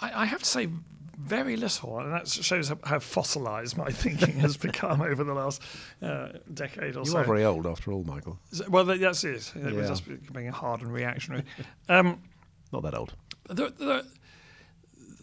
I, 0.00 0.22
I 0.22 0.24
have 0.26 0.40
to 0.40 0.44
say 0.48 0.68
very 1.18 1.56
little, 1.56 1.98
and 2.00 2.12
that 2.12 2.26
shows 2.28 2.68
how- 2.70 2.78
how 2.84 2.98
fossilised 2.98 3.76
my 3.76 3.90
thinking 3.90 4.40
has 4.40 4.56
become 4.56 5.00
over 5.00 5.22
the 5.22 5.34
last 5.34 5.62
uh, 6.02 6.28
decade 6.52 6.96
or 6.96 7.00
You 7.00 7.04
so. 7.12 7.18
are 7.18 7.24
very 7.24 7.44
old, 7.44 7.66
after 7.66 7.92
all, 7.92 8.02
Michael. 8.02 8.38
So- 8.50 8.64
Well, 8.68 8.84
that- 8.86 8.98
that's 9.00 9.22
it. 9.22 9.52
It 9.54 9.72
was 9.74 9.88
just 9.88 10.08
becoming 10.08 10.48
hard 10.48 10.80
and 10.82 10.92
reactionary. 10.92 11.44
Um, 11.88 12.22
Not 12.72 12.82
that 12.82 12.94
old. 12.94 13.12
the, 13.48 13.72
the, 13.78 14.06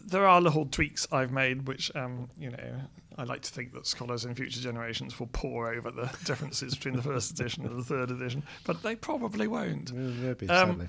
there 0.06 0.26
are 0.26 0.40
little 0.40 0.64
tweaks 0.66 1.06
I've 1.12 1.32
made, 1.32 1.66
which 1.68 1.94
um, 1.94 2.30
you 2.38 2.50
know 2.50 2.80
I 3.18 3.24
like 3.24 3.42
to 3.42 3.50
think 3.50 3.72
that 3.74 3.86
scholars 3.86 4.24
in 4.24 4.34
future 4.34 4.60
generations 4.60 5.18
will 5.18 5.28
pore 5.28 5.72
over 5.74 5.90
the 5.90 6.10
differences 6.24 6.74
between 6.74 6.94
the 6.96 7.02
first 7.02 7.30
edition 7.32 7.66
and 7.66 7.78
the 7.78 7.84
third 7.84 8.10
edition, 8.10 8.42
but 8.64 8.82
they 8.82 8.94
probably 8.96 9.46
won't. 9.46 9.92
Maybe, 9.92 10.48
Um, 10.48 10.68
sadly. 10.70 10.86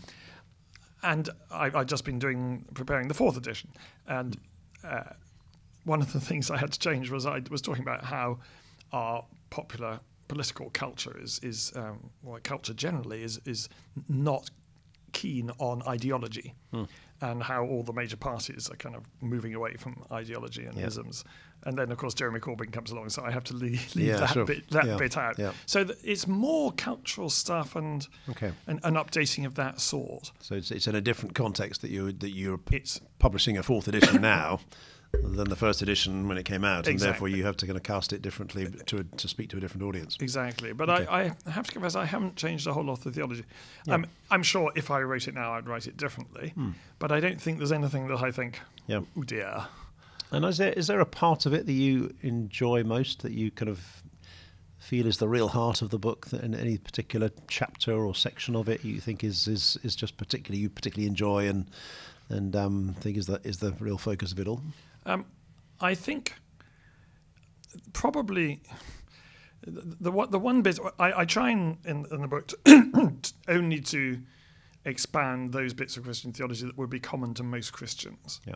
And 1.03 1.29
I, 1.49 1.71
I've 1.73 1.87
just 1.87 2.05
been 2.05 2.19
doing 2.19 2.65
preparing 2.75 3.07
the 3.07 3.15
fourth 3.15 3.35
edition, 3.37 3.71
and 4.07 4.37
uh, 4.83 5.03
one 5.83 5.99
of 6.01 6.13
the 6.13 6.19
things 6.19 6.51
I 6.51 6.57
had 6.57 6.71
to 6.73 6.79
change 6.79 7.09
was 7.09 7.25
I 7.25 7.41
was 7.49 7.61
talking 7.61 7.81
about 7.81 8.03
how 8.05 8.39
our 8.93 9.25
popular 9.49 9.99
political 10.27 10.69
culture 10.69 11.17
is 11.19 11.39
is 11.39 11.73
um, 11.75 12.11
well, 12.21 12.39
culture 12.43 12.73
generally 12.75 13.23
is 13.23 13.41
is 13.45 13.67
not 14.07 14.51
keen 15.11 15.49
on 15.57 15.81
ideology, 15.87 16.53
and 17.21 17.43
how 17.43 17.63
all 17.65 17.83
the 17.83 17.93
major 17.93 18.17
parties 18.17 18.69
are 18.69 18.75
kind 18.75 18.95
of 18.95 19.03
moving 19.21 19.53
away 19.53 19.73
from 19.77 20.03
ideology 20.11 20.65
and 20.65 20.75
Yeah. 20.77 20.87
isms. 20.87 21.23
And 21.63 21.77
then, 21.77 21.91
of 21.91 21.97
course, 21.99 22.15
Jeremy 22.15 22.39
Corbyn 22.39 22.71
comes 22.73 22.89
along, 22.89 23.09
so 23.09 23.23
I 23.23 23.29
have 23.29 23.43
to 23.45 23.53
leave, 23.55 23.95
leave 23.95 24.07
Yeah, 24.07 24.17
that 24.17 24.29
sure. 24.31 24.45
bit 24.45 24.67
that 24.71 24.85
Yeah, 24.87 24.97
bit 24.97 25.15
out. 25.15 25.37
So 25.67 25.83
th- 25.83 25.99
it's 26.03 26.25
more 26.27 26.71
cultural 26.71 27.29
stuff 27.29 27.75
and 27.75 28.07
Okay. 28.29 28.51
and, 28.65 28.79
and 28.83 28.95
updating 28.97 29.45
of 29.45 29.53
that 29.55 29.79
sort. 29.79 30.31
So 30.39 30.55
it's, 30.55 30.71
it's 30.71 30.87
in 30.87 30.95
a 30.95 31.01
different 31.01 31.35
context 31.35 31.81
that 31.83 31.91
you 31.91 32.11
that 32.13 32.31
you're 32.31 32.57
p- 32.57 32.77
It's 32.77 32.99
publishing 33.19 33.57
a 33.57 33.63
fourth 33.63 33.87
edition 33.87 34.21
now 34.21 34.59
than 35.13 35.49
the 35.49 35.55
first 35.55 35.81
edition 35.81 36.27
when 36.27 36.37
it 36.37 36.43
came 36.45 36.63
out, 36.63 36.87
and 36.87 36.99
therefore 36.99 37.27
you 37.27 37.43
have 37.45 37.57
to 37.57 37.65
kind 37.65 37.77
of 37.77 37.83
cast 37.83 38.13
it 38.13 38.21
differently 38.21 38.67
to 38.85 39.03
to 39.03 39.27
speak 39.27 39.49
to 39.49 39.57
a 39.57 39.59
different 39.59 39.83
audience. 39.83 40.17
Exactly, 40.19 40.73
but 40.73 40.89
Okay. 40.89 41.05
I, 41.07 41.31
I 41.45 41.49
have 41.51 41.65
to 41.67 41.71
confess 41.73 41.95
I 41.95 42.05
haven't 42.05 42.35
changed 42.35 42.65
a 42.67 42.73
whole 42.73 42.83
lot 42.83 42.99
of 42.99 43.03
the 43.03 43.11
theology. 43.11 43.43
Um, 43.89 44.05
I'm 44.29 44.43
sure 44.43 44.71
if 44.75 44.89
I 44.91 45.01
wrote 45.01 45.27
it 45.27 45.33
now, 45.33 45.53
I'd 45.53 45.67
write 45.67 45.87
it 45.87 45.97
differently, 45.97 46.53
but 46.99 47.11
I 47.11 47.19
don't 47.19 47.41
think 47.41 47.57
there's 47.57 47.71
anything 47.71 48.07
that 48.07 48.21
I 48.21 48.31
think, 48.31 48.57
Hmm. 48.85 48.91
Yeah. 48.91 49.01
oh 49.17 49.23
dear. 49.23 49.65
And 50.31 50.45
is 50.45 50.57
there 50.57 50.71
is 50.73 50.87
there 50.87 50.99
a 51.01 51.05
part 51.05 51.45
of 51.45 51.53
it 51.53 51.65
that 51.65 51.73
you 51.73 52.13
enjoy 52.21 52.83
most 52.83 53.21
that 53.23 53.33
you 53.33 53.51
kind 53.51 53.69
of 53.69 54.01
feel 54.77 55.05
is 55.05 55.17
the 55.17 55.27
real 55.27 55.49
heart 55.49 55.81
of 55.81 55.89
the 55.89 55.99
book 55.99 56.27
that 56.27 56.41
in 56.43 56.55
any 56.55 56.77
particular 56.77 57.29
chapter 57.47 57.93
or 57.93 58.15
section 58.15 58.55
of 58.55 58.67
it 58.69 58.83
you 58.83 58.99
think 58.99 59.23
is 59.23 59.47
is, 59.47 59.77
is 59.83 59.95
just 59.95 60.17
particularly 60.17 60.61
you 60.61 60.69
particularly 60.69 61.07
enjoy 61.07 61.47
and 61.47 61.69
and 62.29 62.55
um, 62.55 62.95
think 63.01 63.17
is 63.17 63.25
the 63.27 63.39
is 63.43 63.57
the 63.57 63.73
real 63.79 63.97
focus 63.97 64.31
of 64.31 64.39
it 64.39 64.47
all? 64.47 64.61
Um, 65.05 65.25
I 65.79 65.95
think 65.95 66.33
probably 67.93 68.61
the 69.65 69.95
the, 69.99 70.11
one- 70.11 70.31
the 70.31 70.39
one 70.39 70.61
bit 70.61 70.79
I, 70.99 71.21
I 71.21 71.25
try 71.25 71.51
in, 71.51 71.77
in, 71.85 72.05
in 72.11 72.21
the 72.21 72.27
book 72.27 72.47
to 72.65 73.13
only 73.47 73.79
to 73.81 74.19
expand 74.85 75.53
those 75.53 75.73
bits 75.73 75.97
of 75.97 76.03
Christian 76.03 76.33
theology 76.33 76.65
that 76.65 76.77
would 76.77 76.89
be 76.89 76.99
common 76.99 77.33
to 77.35 77.43
most 77.43 77.71
Christians. 77.71 78.41
Yeah. 78.47 78.55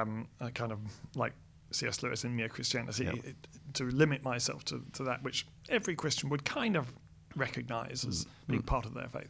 um, 0.00 0.28
uh, 0.40 0.48
kind 0.50 0.70
of 0.72 0.78
like 1.16 1.32
C.S. 1.72 2.02
Lewis 2.02 2.24
in 2.24 2.36
Mere 2.36 2.48
Christianity, 2.48 3.04
Yeah. 3.04 3.12
it, 3.24 3.34
to 3.74 3.84
limit 3.90 4.22
myself 4.22 4.64
to, 4.66 4.82
to 4.92 5.02
that 5.04 5.24
which 5.24 5.44
every 5.68 5.96
Christian 5.96 6.28
would 6.30 6.44
kind 6.44 6.76
of 6.76 6.92
recognize 7.34 8.04
as 8.04 8.24
Mm. 8.24 8.28
being 8.48 8.62
part 8.62 8.86
of 8.86 8.94
their 8.94 9.08
faith. 9.08 9.28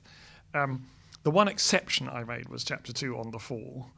Um, 0.52 0.84
the 1.22 1.30
one 1.30 1.48
exception 1.48 2.08
I 2.08 2.22
made 2.24 2.48
was 2.50 2.62
chapter 2.64 2.92
two 2.92 3.16
on 3.18 3.30
the 3.30 3.38
fall, 3.38 3.88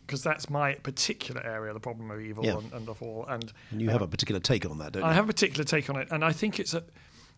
because 0.00 0.22
that's 0.22 0.48
my 0.48 0.74
particular 0.74 1.42
area, 1.44 1.72
the 1.72 1.80
problem 1.80 2.10
of 2.10 2.20
evil 2.20 2.44
Hmm. 2.44 2.48
Yeah. 2.50 2.58
and, 2.58 2.72
and 2.72 2.86
the 2.86 2.94
fall. 2.94 3.24
And, 3.28 3.52
And 3.70 3.80
you 3.82 3.90
have 3.90 4.02
a 4.02 4.08
particular 4.08 4.40
take 4.40 4.64
on 4.68 4.78
that, 4.78 4.92
don't 4.92 5.02
you? 5.02 5.08
I 5.08 5.12
have 5.14 5.24
a 5.24 5.32
particular 5.32 5.64
take 5.64 5.90
on 5.90 5.96
it, 5.96 6.08
and 6.10 6.24
I 6.24 6.32
think 6.32 6.58
it's 6.60 6.74
a 6.74 6.84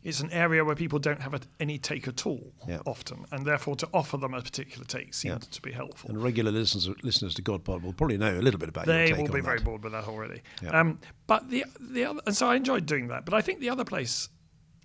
it's 0.05 0.21
an 0.21 0.31
area 0.31 0.65
where 0.65 0.77
people 0.77 1.01
don't 1.01 1.21
have 1.21 1.35
a, 1.35 1.41
any 1.59 1.77
take 1.77 2.07
at 2.07 2.25
all 2.25 2.53
Yeah. 2.69 2.79
often, 2.87 3.25
and 3.33 3.45
therefore 3.45 3.75
to 3.77 3.89
offer 3.93 4.17
them 4.17 4.33
a 4.33 4.41
particular 4.41 4.85
take 4.85 5.13
seemed 5.13 5.43
Yeah. 5.43 5.51
to 5.51 5.61
be 5.63 5.73
helpful. 5.73 6.09
and 6.11 6.23
regular 6.23 6.53
listeners 6.53 6.89
listeners 7.03 7.35
to 7.35 7.43
God 7.43 7.65
Pod 7.65 7.83
will 7.83 7.93
probably 7.93 8.17
know 8.17 8.39
a 8.39 8.41
little 8.41 8.61
bit 8.61 8.69
about 8.69 8.87
They 8.87 9.13
will 9.13 9.25
be 9.27 9.41
that. 9.41 9.43
very 9.43 9.59
bored 9.61 9.83
with 9.83 9.93
that 9.93 10.05
already. 10.07 10.43
Um, 10.71 10.99
but 11.27 11.51
the 11.51 11.65
the 11.81 12.05
other, 12.05 12.21
and 12.27 12.37
so 12.37 12.49
I 12.49 12.55
enjoyed 12.57 12.87
doing 12.87 13.09
that. 13.09 13.25
But 13.25 13.35
I 13.35 13.41
think 13.43 13.59
the 13.59 13.71
other 13.71 13.85
place 13.85 14.29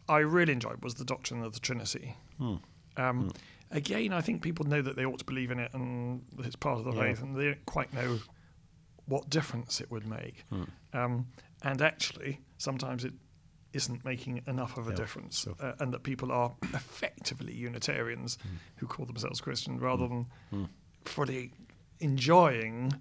I 0.10 0.18
really 0.20 0.54
enjoyed 0.54 0.82
was 0.84 0.96
the 0.96 1.06
doctrine 1.06 1.44
of 1.44 1.54
the 1.54 1.60
Trinity. 1.60 2.16
Hmm. 2.40 2.56
Um, 2.98 3.32
Again, 3.74 4.14
I 4.14 4.22
think 4.22 4.42
people 4.42 4.66
know 4.66 4.82
that 4.82 4.96
they 4.96 5.04
ought 5.06 5.20
to 5.20 5.26
believe 5.26 5.52
in 5.52 5.60
it 5.60 5.74
and 5.74 6.24
that 6.38 6.46
it's 6.46 6.56
part 6.56 6.78
of 6.80 6.86
the 6.86 6.94
Yeah. 6.94 7.00
faith, 7.02 7.22
and 7.22 7.36
they 7.36 7.46
don't 7.46 7.66
quite 7.66 7.92
know 7.94 8.20
what 9.06 9.30
difference 9.30 9.82
it 9.82 9.92
would 9.92 10.06
make. 10.08 10.46
Hmm. 10.50 10.64
Um, 10.94 11.28
and 11.62 11.82
actually, 11.82 12.40
sometimes 12.58 13.04
it 13.04 13.14
isn't 13.74 14.06
making 14.06 14.44
enough 14.48 14.78
of 14.78 14.88
a 14.88 14.92
Yeah, 14.92 14.96
difference, 14.98 15.40
sure. 15.42 15.56
uh, 15.60 15.74
and 15.80 15.92
that 15.94 16.04
people 16.04 16.32
are 16.32 16.56
effectively 16.74 17.54
Unitarians 17.56 18.38
Hmm. 18.42 18.56
who 18.78 18.88
call 18.88 19.06
themselves 19.08 19.42
Christian 19.42 19.80
rather 19.80 20.08
than 20.08 20.28
fully 21.04 21.52
enjoying 22.00 22.94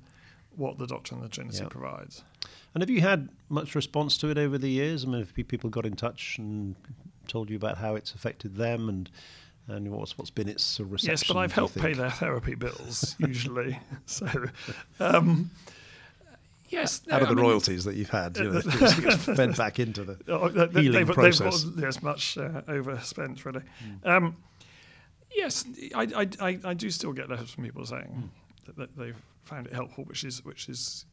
what 0.56 0.78
the 0.78 0.86
doctrine 0.86 1.18
of 1.18 1.24
the 1.24 1.28
Trinity 1.34 1.58
Yeah. 1.58 1.68
provides. 1.68 2.24
And 2.74 2.82
have 2.82 2.90
you 2.90 3.00
had 3.02 3.28
much 3.48 3.74
response 3.74 4.16
to 4.18 4.28
it 4.30 4.38
over 4.38 4.56
the 4.58 4.70
years? 4.70 5.04
I 5.04 5.08
mean, 5.08 5.18
have 5.20 5.34
people 5.34 5.68
got 5.70 5.84
in 5.86 5.96
touch 5.96 6.38
and 6.38 6.74
told 7.28 7.50
you 7.50 7.56
about 7.56 7.78
how 7.78 7.94
it's 7.94 8.14
affected 8.14 8.56
them 8.56 8.88
and 8.88 9.10
and 9.68 9.90
what's 9.90 10.16
what's 10.18 10.30
been 10.30 10.48
its 10.48 10.78
reception? 10.80 11.10
yes, 11.10 11.24
but 11.24 11.36
I've 11.36 11.52
helped 11.52 11.76
pay 11.78 11.92
their 11.92 12.10
therapy 12.10 12.54
bills 12.54 13.14
usually. 13.20 13.78
so, 14.06 14.26
um, 15.00 15.50
yes, 16.68 17.02
no, 17.06 17.16
out 17.16 17.22
of 17.22 17.28
I 17.28 17.30
the 17.30 17.36
mean, 17.36 17.44
royalties 17.44 17.84
that 17.84 17.94
you've 17.96 18.10
had, 18.10 18.36
you 18.36 18.44
know, 18.50 18.56
it's, 18.64 18.98
it's 18.98 19.24
fed 19.24 19.56
back 19.56 19.78
into 19.78 20.04
the. 20.04 20.18
Oh, 20.28 20.48
they- 20.48 20.82
healing 20.82 21.06
they've, 21.06 21.14
process. 21.14 21.62
They've 21.64 21.76
got 21.76 21.82
yes, 21.82 22.02
much 22.02 22.38
uh, 22.38 22.62
overspent 22.68 23.44
really. 23.44 23.62
Hmm. 24.02 24.08
Um, 24.08 24.36
yes, 25.34 25.64
I, 25.94 26.02
I, 26.16 26.28
I, 26.48 26.58
I 26.64 26.74
do 26.74 26.90
still 26.90 27.12
get 27.12 27.28
letters 27.28 27.50
from 27.50 27.64
people 27.64 27.84
saying 27.86 28.04
Hmm. 28.06 28.26
that, 28.66 28.76
that 28.76 28.96
they've 28.96 29.16
found 29.44 29.66
it 29.66 29.72
helpful, 29.72 30.04
which 30.04 30.24
is 30.24 30.44
which 30.44 30.68
is 30.68 31.04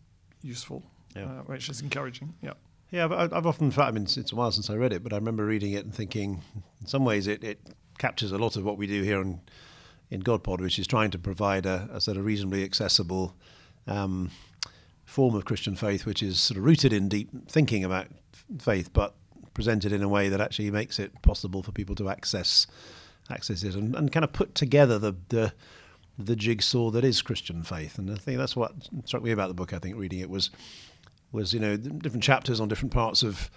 useful, 0.42 0.84
Yeah. 1.16 1.24
uh, 1.26 1.28
which 1.44 1.70
is 1.70 1.82
encouraging. 1.82 2.34
Yeah. 2.42 2.54
Yeah, 2.92 3.06
I've, 3.06 3.32
I've 3.34 3.46
often, 3.46 3.72
I 3.78 3.92
mean, 3.92 4.06
it's 4.06 4.32
a 4.32 4.36
while 4.36 4.52
since 4.52 4.68
I 4.72 4.74
read 4.76 4.94
it, 4.94 5.04
but 5.04 5.14
I 5.14 5.18
remember 5.18 5.46
reading 5.46 5.74
it 5.74 5.86
and 5.86 5.94
thinking, 5.94 6.42
in 6.82 6.88
some 6.88 7.06
ways, 7.06 7.28
it, 7.28 7.44
it 7.44 7.60
captures 8.00 8.32
a 8.32 8.38
lot 8.40 8.56
of 8.56 8.64
what 8.64 8.78
we 8.78 8.88
do 8.88 9.04
here 9.04 9.22
in, 9.22 9.40
in 10.10 10.24
GodPod, 10.24 10.60
which 10.60 10.80
is 10.80 10.88
trying 10.88 11.12
to 11.12 11.20
provide 11.20 11.68
a, 11.68 11.88
a 11.94 12.02
sort 12.02 12.18
of 12.18 12.26
reasonably 12.26 12.64
accessible 12.64 13.36
um, 13.86 14.32
form 15.06 15.36
of 15.36 15.46
Christian 15.46 15.76
faith, 15.76 16.06
which 16.06 16.24
is 16.24 16.40
sort 16.40 16.58
of 16.58 16.64
rooted 16.64 16.92
in 16.92 17.08
deep 17.08 17.30
thinking 17.48 17.84
about 17.84 18.08
faith, 18.60 18.92
but 18.92 19.14
presented 19.54 19.92
in 19.92 20.02
a 20.02 20.10
way 20.10 20.30
that 20.30 20.42
actually 20.42 20.72
makes 20.72 20.98
it 21.00 21.22
possible 21.22 21.62
for 21.62 21.72
people 21.72 21.96
to 21.96 22.10
access 22.10 22.66
access 23.30 23.62
it 23.62 23.76
and, 23.76 23.96
and 23.96 24.12
kind 24.12 24.24
of 24.24 24.34
put 24.34 24.56
together 24.56 24.98
the, 24.98 25.14
the 25.30 25.54
the 26.18 26.36
jigsaw 26.36 26.90
that 26.90 27.06
is 27.06 27.22
Christian 27.22 27.64
faith. 27.64 27.98
And 27.98 28.10
I 28.12 28.16
think 28.16 28.38
that's 28.38 28.56
what 28.56 28.74
struck 29.06 29.24
me 29.24 29.32
about 29.32 29.48
the 29.48 29.54
book. 29.54 29.72
I 29.72 29.80
think 29.80 29.98
reading 29.98 30.20
it 30.20 30.30
was 30.30 30.50
was 31.32 31.54
you 31.54 31.60
know 31.60 31.78
different 31.78 32.24
chapters 32.24 32.60
on 32.60 32.68
different 32.68 32.92
parts 32.92 33.24
of 33.24 33.50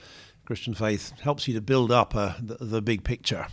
Christian 0.44 0.74
faith 0.74 1.12
helps 1.20 1.46
you 1.48 1.54
to 1.54 1.60
build 1.60 1.90
up 1.90 2.14
a, 2.14 2.36
the, 2.40 2.56
the 2.64 2.82
big 2.82 3.04
picture 3.04 3.46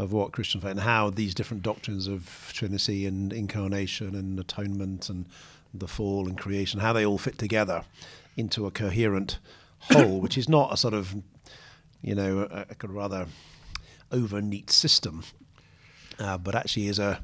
of 0.00 0.12
what 0.12 0.32
Christian 0.32 0.60
faith 0.60 0.72
and 0.72 0.80
how 0.80 1.10
these 1.10 1.34
different 1.34 1.62
doctrines 1.62 2.06
of 2.06 2.50
Trinity 2.52 3.06
and 3.06 3.32
incarnation 3.32 4.14
and 4.14 4.38
atonement 4.38 5.08
and 5.08 5.26
the 5.74 5.86
fall 5.86 6.26
and 6.26 6.38
creation, 6.38 6.80
how 6.80 6.92
they 6.92 7.04
all 7.04 7.18
fit 7.18 7.38
together 7.38 7.84
into 8.36 8.66
a 8.66 8.70
coherent 8.70 9.38
whole, 9.80 10.20
which 10.20 10.38
is 10.38 10.48
not 10.48 10.72
a 10.72 10.76
sort 10.76 10.94
of 10.94 11.14
you 12.02 12.14
know 12.14 12.48
a, 12.50 12.66
a 12.68 12.88
rather 12.88 13.26
over 14.10 14.40
neat 14.40 14.70
system, 14.70 15.22
uh, 16.18 16.38
but 16.38 16.54
actually 16.54 16.88
is 16.88 16.98
a 16.98 17.20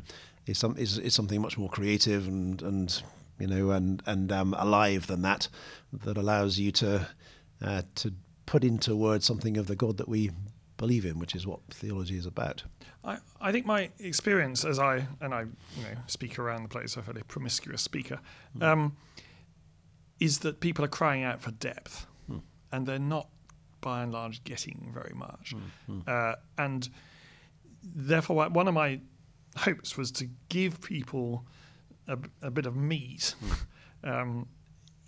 is 0.46 0.58
some 0.58 0.76
is, 0.76 0.98
is 0.98 1.14
something 1.14 1.40
much 1.40 1.58
more 1.58 1.68
creative 1.68 2.26
and 2.28 2.62
and 2.62 3.02
you 3.38 3.46
know 3.46 3.70
and 3.70 4.02
and 4.06 4.30
um, 4.30 4.54
alive 4.58 5.06
than 5.06 5.22
that 5.22 5.48
that 5.92 6.16
allows 6.16 6.58
you 6.58 6.70
to 6.70 7.06
uh, 7.62 7.82
to 7.94 8.12
put 8.44 8.62
into 8.62 8.94
words 8.94 9.24
something 9.24 9.56
of 9.56 9.66
the 9.66 9.76
God 9.76 9.96
that 9.96 10.08
we 10.08 10.30
believe 10.76 11.04
in, 11.06 11.18
which 11.18 11.34
is 11.34 11.46
what 11.46 11.60
theology 11.70 12.16
is 12.16 12.26
about. 12.26 12.62
I, 13.04 13.18
I 13.40 13.52
think 13.52 13.66
my 13.66 13.90
experience 13.98 14.64
as 14.64 14.78
I 14.78 15.06
and 15.20 15.34
I 15.34 15.40
you 15.42 15.82
know 15.82 15.96
speak 16.06 16.38
around 16.38 16.62
the 16.64 16.68
place, 16.68 16.96
a 16.96 17.02
fairly 17.02 17.22
promiscuous 17.26 17.82
speaker, 17.82 18.20
um, 18.60 18.96
is 20.20 20.38
that 20.40 20.60
people 20.60 20.84
are 20.84 20.88
crying 20.88 21.22
out 21.24 21.40
for 21.42 21.50
depth, 21.52 22.06
and 22.72 22.86
they're 22.86 22.98
not 22.98 23.28
by 23.80 24.02
and 24.02 24.12
large 24.12 24.42
getting 24.44 24.90
very 24.92 25.14
much, 25.14 25.54
uh, 26.06 26.34
and 26.58 26.88
therefore 27.82 28.48
one- 28.50 28.68
of 28.68 28.74
my 28.74 29.00
hopes 29.58 29.96
was 29.96 30.10
to 30.10 30.28
give 30.48 30.80
people 30.80 31.46
a, 32.08 32.18
a 32.42 32.50
bit 32.50 32.66
of 32.66 32.76
meat. 32.76 33.34
Um, 34.04 34.46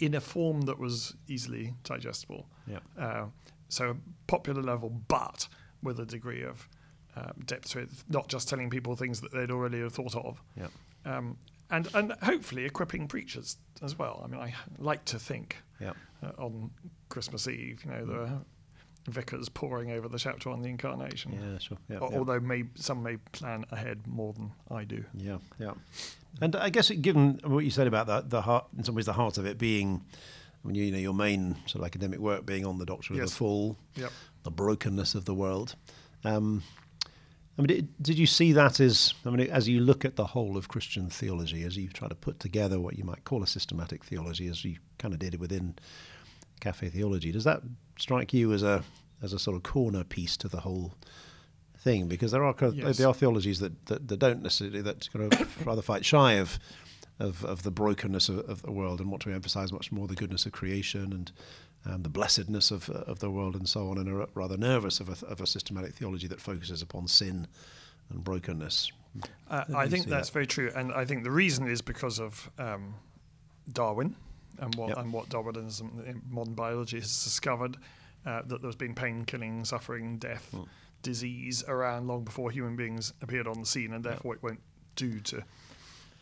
in 0.00 0.14
a 0.14 0.20
form 0.20 0.62
that 0.62 0.76
was 0.78 1.14
easily 1.28 1.74
digestible, 1.84 2.48
Yeah. 2.66 2.78
uh, 2.98 3.26
so 3.68 3.98
popular 4.26 4.60
level, 4.60 4.88
but 5.06 5.46
with 5.82 6.00
a 6.00 6.06
degree 6.06 6.42
of 6.42 6.68
um, 7.16 7.32
depth 7.46 7.70
to 7.70 7.80
it, 7.80 7.88
not 8.08 8.28
just 8.28 8.48
telling 8.48 8.70
people 8.70 8.94
things 8.96 9.20
that 9.20 9.32
they'd 9.32 9.50
already 9.50 9.80
have 9.80 9.92
thought 9.92 10.14
of, 10.14 10.40
um, 11.04 11.36
and 11.70 11.88
and 11.94 12.12
hopefully 12.22 12.64
equipping 12.64 13.08
preachers 13.08 13.56
as 13.82 13.98
well. 13.98 14.20
I 14.24 14.28
mean, 14.28 14.40
I 14.40 14.54
like 14.78 15.04
to 15.06 15.18
think 15.18 15.56
Yeah. 15.80 15.92
uh, 16.22 16.32
on 16.38 16.70
Christmas 17.08 17.46
Eve, 17.48 17.82
you 17.84 17.90
know, 17.90 18.04
there 18.04 18.20
are 18.22 18.40
vicars 19.06 19.48
poring 19.48 19.90
over 19.90 20.06
the 20.08 20.18
chapter 20.18 20.50
on 20.50 20.60
the 20.62 20.68
incarnation. 20.68 21.32
Yeah, 21.32 21.58
sure. 21.58 21.78
Al- 21.90 22.10
yeah. 22.12 22.18
Although 22.18 22.40
may, 22.40 22.64
some 22.74 23.02
may 23.02 23.16
plan 23.32 23.64
ahead 23.70 24.06
more 24.06 24.32
than 24.34 24.52
I 24.70 24.84
do. 24.84 25.04
Yeah, 25.14 25.38
yeah. 25.58 25.72
And 26.42 26.54
I 26.56 26.68
guess 26.68 26.90
given 26.90 27.40
what 27.44 27.64
you 27.64 27.70
said 27.70 27.86
about 27.86 28.06
the, 28.06 28.20
the 28.26 28.42
heart, 28.42 28.66
in 28.76 28.84
some 28.84 28.94
ways, 28.94 29.06
the 29.06 29.14
heart 29.14 29.38
of 29.38 29.46
it 29.46 29.56
being, 29.58 30.02
I 30.68 30.72
mean, 30.72 30.82
you, 30.82 30.92
know, 30.92 30.98
your 30.98 31.14
main 31.14 31.54
sort 31.66 31.76
of 31.82 31.86
academic 31.86 32.18
work 32.18 32.44
being 32.44 32.66
on 32.66 32.76
the 32.78 32.84
doctrine 32.84 33.18
of 33.20 33.30
the 33.30 33.34
fall, 33.34 33.78
Yep. 33.96 34.12
the 34.42 34.50
brokenness 34.50 35.14
of 35.14 35.24
the 35.24 35.34
world. 35.34 35.74
Um, 36.24 36.62
I 37.56 37.62
mean, 37.62 37.66
did, 37.68 38.02
did 38.02 38.18
you 38.18 38.26
see 38.26 38.52
that 38.52 38.78
as, 38.78 39.14
I 39.24 39.30
mean, 39.30 39.48
as 39.50 39.66
you 39.66 39.80
look 39.80 40.04
at 40.04 40.16
the 40.16 40.26
whole 40.26 40.58
of 40.58 40.68
Christian 40.68 41.08
theology, 41.08 41.62
as 41.62 41.76
you 41.76 41.88
try 41.88 42.06
to 42.06 42.14
put 42.14 42.38
together 42.38 42.78
what 42.78 42.98
you 42.98 43.04
might 43.04 43.24
call 43.24 43.42
a 43.42 43.46
systematic 43.46 44.04
theology, 44.04 44.46
as 44.46 44.62
you 44.64 44.76
kind 44.98 45.14
of 45.14 45.20
did 45.20 45.40
within 45.40 45.74
cafe 46.60 46.88
theology, 46.90 47.32
does 47.32 47.44
that 47.44 47.62
strike 47.98 48.34
you 48.34 48.52
as 48.52 48.62
a 48.62 48.84
as 49.22 49.32
a 49.32 49.38
sort 49.38 49.56
of 49.56 49.62
corner 49.62 50.04
piece 50.04 50.36
to 50.36 50.48
the 50.48 50.60
whole 50.60 50.92
thing? 51.78 52.08
Because 52.08 52.30
there 52.30 52.44
are 52.44 52.54
Yes. 52.74 52.98
there 52.98 53.08
are 53.08 53.14
theologies 53.14 53.58
that, 53.60 53.86
that, 53.86 54.06
that 54.06 54.18
don't 54.18 54.42
necessarily 54.42 54.82
that 54.82 55.08
kind 55.12 55.32
of 55.32 55.66
rather 55.66 55.82
fight 55.82 56.04
shy 56.04 56.34
of 56.34 56.58
of, 57.18 57.44
of 57.44 57.62
the 57.62 57.70
brokenness 57.70 58.28
of, 58.28 58.38
of 58.48 58.62
the 58.62 58.70
world 58.72 59.00
and 59.00 59.10
want 59.10 59.22
to 59.22 59.30
emphasize 59.32 59.72
much 59.72 59.90
more 59.90 60.06
the 60.06 60.14
goodness 60.14 60.46
of 60.46 60.52
creation 60.52 61.12
and 61.12 61.32
um, 61.86 62.02
the 62.02 62.08
blessedness 62.08 62.70
of, 62.70 62.88
of 62.90 63.18
the 63.20 63.30
world 63.30 63.54
and 63.54 63.68
so 63.68 63.88
on, 63.90 63.98
and 63.98 64.08
are 64.08 64.26
rather 64.34 64.56
nervous 64.56 65.00
of 65.00 65.08
a, 65.08 65.26
of 65.26 65.40
a 65.40 65.46
systematic 65.46 65.94
theology 65.94 66.26
that 66.26 66.40
focuses 66.40 66.82
upon 66.82 67.06
sin 67.08 67.46
and 68.10 68.24
brokenness. 68.24 68.92
Uh, 69.50 69.64
I 69.74 69.88
think 69.88 70.06
that's 70.06 70.28
that? 70.28 70.32
very 70.34 70.46
true, 70.46 70.70
and 70.74 70.92
I 70.92 71.04
think 71.04 71.24
the 71.24 71.30
reason 71.30 71.66
is 71.68 71.80
because 71.82 72.18
of 72.20 72.50
um, 72.58 72.94
Darwin 73.72 74.16
and 74.58 74.74
what 74.74 74.88
Yep. 74.90 74.98
and 74.98 75.12
what 75.12 75.28
Darwinism 75.28 76.02
in 76.06 76.20
modern 76.28 76.54
biology 76.54 76.98
has 76.98 77.24
discovered 77.24 77.76
uh, 78.26 78.42
that 78.46 78.60
there's 78.60 78.76
been 78.76 78.94
pain, 78.94 79.24
killing, 79.24 79.64
suffering, 79.64 80.18
death, 80.18 80.48
Hmm. 80.52 80.62
disease 81.02 81.62
around 81.68 82.06
long 82.08 82.24
before 82.24 82.50
human 82.50 82.76
beings 82.76 83.12
appeared 83.22 83.46
on 83.46 83.60
the 83.60 83.66
scene, 83.66 83.92
and 83.92 84.04
therefore 84.04 84.34
it 84.34 84.42
won't 84.42 84.60
do 84.96 85.20
to 85.20 85.42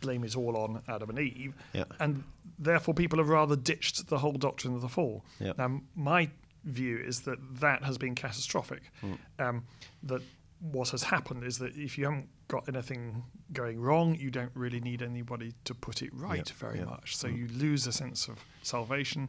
blame 0.00 0.24
it 0.24 0.36
all 0.36 0.56
on 0.56 0.82
Adam 0.88 1.10
and 1.10 1.18
Eve. 1.18 1.54
Yeah. 1.72 1.84
And 2.00 2.24
therefore, 2.58 2.94
people 2.94 3.18
have 3.18 3.28
rather 3.28 3.56
ditched 3.56 4.08
the 4.08 4.18
whole 4.18 4.32
doctrine 4.32 4.74
of 4.74 4.82
the 4.82 4.88
fall. 4.88 5.24
Yeah. 5.40 5.52
Now, 5.56 5.80
my 5.94 6.30
view 6.64 6.98
is 6.98 7.20
that 7.20 7.38
that 7.60 7.84
has 7.84 7.96
been 7.96 8.14
catastrophic. 8.14 8.90
Um, 9.38 9.64
that 10.02 10.22
what 10.60 10.88
has 10.90 11.04
happened 11.04 11.44
is 11.44 11.58
that 11.58 11.76
if 11.76 11.98
you 11.98 12.04
haven't 12.04 12.28
got 12.48 12.68
anything 12.68 13.22
going 13.52 13.80
wrong, 13.80 14.14
you 14.14 14.30
don't 14.30 14.50
really 14.54 14.80
need 14.80 15.02
anybody 15.02 15.52
to 15.64 15.74
put 15.74 16.02
it 16.02 16.10
right 16.12 16.48
very 16.50 16.80
much. 16.80 17.16
So 17.16 17.28
you 17.28 17.48
lose 17.48 17.86
a 17.86 17.92
sense 17.92 18.28
of 18.28 18.44
salvation. 18.62 19.28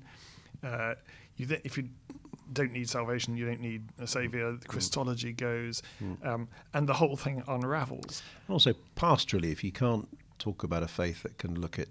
Uh, 0.63 0.95
you 1.35 1.45
th- 1.45 1.61
if 1.63 1.77
you 1.77 1.89
don't 2.53 2.71
need 2.71 2.89
salvation, 2.89 3.35
you 3.35 3.45
don't 3.45 3.59
need 3.59 3.89
a 3.99 4.07
savior. 4.07 4.53
The 4.53 4.67
Christology 4.67 5.33
goes, 5.33 5.83
um, 6.23 6.47
and 6.73 6.87
the 6.87 6.93
whole 6.93 7.17
thing 7.17 7.43
unravels. 7.47 8.23
And 8.47 8.53
also, 8.53 8.73
pastorally, 8.95 9.51
if 9.51 9.63
you 9.63 9.71
can't 9.71 10.07
talk 10.39 10.63
about 10.63 10.83
a 10.83 10.87
faith 10.87 11.23
that 11.23 11.37
can 11.37 11.59
look 11.59 11.79
at 11.79 11.87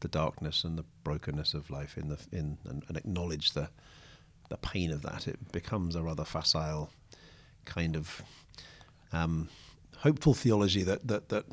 the 0.00 0.08
darkness 0.08 0.64
and 0.64 0.78
the 0.78 0.84
brokenness 1.04 1.54
of 1.54 1.70
life 1.70 1.96
in 1.98 2.08
the 2.08 2.18
in 2.32 2.58
and, 2.64 2.82
and 2.88 2.96
acknowledge 2.96 3.52
the 3.52 3.68
the 4.50 4.56
pain 4.56 4.90
of 4.90 5.02
that, 5.02 5.26
it 5.26 5.52
becomes 5.52 5.94
a 5.94 6.02
rather 6.02 6.24
facile 6.24 6.90
kind 7.64 7.96
of 7.96 8.22
um, 9.12 9.48
hopeful 9.98 10.34
theology 10.34 10.82
that 10.82 11.06
that 11.06 11.28
that 11.30 11.44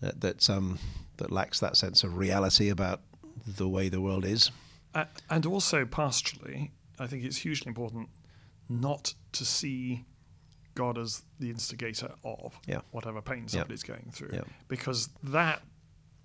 that 0.00 0.20
that, 0.20 0.50
um, 0.50 0.78
that 1.18 1.30
lacks 1.30 1.60
that 1.60 1.76
sense 1.76 2.02
of 2.02 2.16
reality 2.16 2.68
about 2.68 3.00
the 3.46 3.68
way 3.68 3.88
the 3.88 4.00
world 4.00 4.24
is. 4.24 4.50
Uh, 4.94 5.04
and 5.28 5.44
also 5.44 5.84
pastorally, 5.84 6.70
I 6.98 7.06
think 7.06 7.24
it's 7.24 7.38
hugely 7.38 7.68
important 7.68 8.08
not 8.68 9.14
to 9.32 9.44
see 9.44 10.04
God 10.74 10.98
as 10.98 11.22
the 11.38 11.50
instigator 11.50 12.12
of 12.24 12.58
Yeah. 12.66 12.80
whatever 12.90 13.22
pain 13.22 13.48
somebody's 13.48 13.82
going 13.82 14.10
through, 14.12 14.30
Yeah. 14.32 14.42
because 14.68 15.08
that 15.22 15.62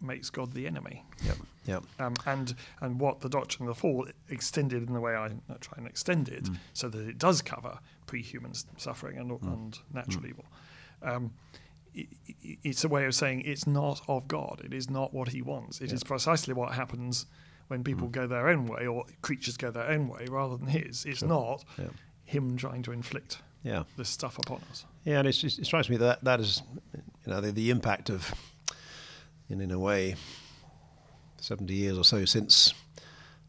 makes 0.02 0.30
God 0.30 0.54
the 0.54 0.66
enemy. 0.66 1.06
Yep. 1.24 1.38
Yep. 1.66 1.84
Um, 2.00 2.16
and 2.26 2.56
and 2.82 3.00
what 3.00 3.20
the 3.20 3.30
doctrine 3.30 3.68
of 3.68 3.76
the 3.76 3.80
fall 3.80 4.08
extended 4.30 4.82
in 4.88 4.94
the 4.94 5.02
way 5.02 5.16
I 5.16 5.28
try 5.60 5.74
and 5.78 5.86
extend 5.88 6.30
it, 6.30 6.46
Mm. 6.46 6.58
so 6.74 6.90
that 6.90 7.08
it 7.08 7.18
does 7.18 7.42
cover 7.42 7.80
pre-human 8.08 8.54
suffering 8.78 9.18
and, 9.18 9.32
and 9.42 9.80
natural 9.94 10.24
Mm. 10.24 10.30
evil. 10.30 10.46
Um, 11.02 11.34
it's 11.94 12.84
a 12.84 12.88
way 12.88 13.06
of 13.06 13.16
saying 13.16 13.42
it's 13.42 13.68
not 13.68 14.02
of 14.08 14.28
God. 14.28 14.62
It 14.64 14.74
is 14.74 14.90
not 14.90 15.14
what 15.14 15.30
He 15.30 15.42
wants. 15.42 15.82
It 15.82 15.92
is 15.92 16.04
precisely 16.04 16.54
what 16.54 16.74
happens 16.74 17.26
when 17.68 17.84
people 17.84 18.08
Mm. 18.08 18.12
go 18.12 18.28
their 18.28 18.48
own 18.48 18.66
way 18.68 18.88
or 18.88 19.06
creatures 19.22 19.58
go 19.58 19.70
their 19.72 19.88
own 19.90 20.08
way 20.08 20.26
rather 20.30 20.58
than 20.58 20.68
His. 20.68 21.06
It's 21.06 21.20
Sure. 21.20 21.28
not. 21.30 21.66
Him 22.24 22.58
trying 22.58 22.84
to 22.84 22.92
inflict 22.92 23.42
Yeah. 23.64 23.84
this 23.98 24.10
stuff 24.10 24.38
upon 24.38 24.62
us. 24.72 24.86
Yeah, 25.04 25.20
and 25.20 25.28
it's, 25.28 25.44
it 25.44 25.66
strikes 25.66 25.90
me 25.90 25.98
that 25.98 26.24
that 26.24 26.40
is, 26.40 26.62
you 26.94 27.34
know, 27.34 27.42
the, 27.42 27.52
the 27.52 27.70
impact 27.72 28.10
of, 28.10 28.34
in, 29.50 29.60
in 29.62 29.72
a 29.72 29.80
way, 29.80 30.16
70 31.38 31.74
years 31.74 31.98
or 31.98 32.04
so 32.04 32.26
since 32.26 32.74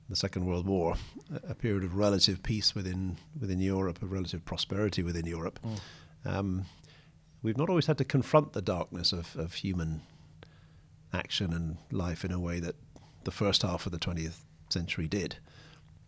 the 0.08 0.16
Second 0.16 0.46
World 0.46 0.66
War, 0.66 0.96
a, 1.32 1.50
a 1.52 1.54
period 1.54 1.84
of 1.84 1.96
relative 1.96 2.42
peace 2.42 2.74
within 2.74 3.16
within 3.40 3.60
Europe, 3.60 4.02
of 4.02 4.10
relative 4.12 4.44
prosperity 4.44 5.02
within 5.02 5.26
Europe. 5.26 5.60
Um, 6.24 6.64
we've 7.42 7.56
not 7.56 7.68
always 7.68 7.86
had 7.86 7.98
to 7.98 8.04
confront 8.04 8.52
the 8.52 8.62
darkness 8.62 9.12
of, 9.12 9.36
of 9.36 9.54
human 9.54 10.02
action 11.12 11.52
and 11.52 11.76
life 11.90 12.24
in 12.24 12.32
a 12.32 12.38
way 12.38 12.60
that 12.60 12.74
the 13.24 13.30
first 13.30 13.62
half 13.62 13.86
of 13.86 13.92
the 13.92 13.98
20th 13.98 14.40
century 14.68 15.06
did, 15.08 15.36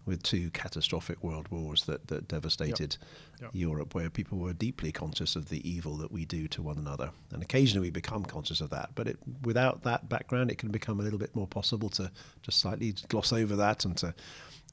with 0.04 0.22
two 0.22 0.50
catastrophic 0.50 1.22
world 1.22 1.48
wars 1.48 1.84
that, 1.84 2.08
that 2.08 2.28
devastated 2.28 2.96
Yep. 3.40 3.50
Europe, 3.54 3.94
where 3.94 4.08
people 4.08 4.38
were 4.38 4.52
deeply 4.52 4.92
conscious 4.92 5.34
of 5.34 5.48
the 5.48 5.68
evil 5.68 5.96
that 5.96 6.12
we 6.12 6.24
do 6.24 6.46
to 6.48 6.62
one 6.62 6.78
another. 6.78 7.10
And 7.32 7.42
occasionally 7.42 7.88
we 7.88 7.90
become 7.90 8.24
conscious 8.24 8.60
of 8.60 8.70
that, 8.70 8.90
but 8.94 9.08
it, 9.08 9.18
without 9.42 9.82
that 9.82 10.08
background, 10.08 10.50
it 10.52 10.58
can 10.58 10.70
become 10.70 11.00
a 11.00 11.02
little 11.02 11.18
bit 11.18 11.34
more 11.34 11.48
possible 11.48 11.88
to 11.90 12.12
just 12.42 12.60
slightly 12.60 12.94
gloss 13.08 13.32
over 13.32 13.56
that 13.56 13.84
and 13.84 13.96
to 13.96 14.14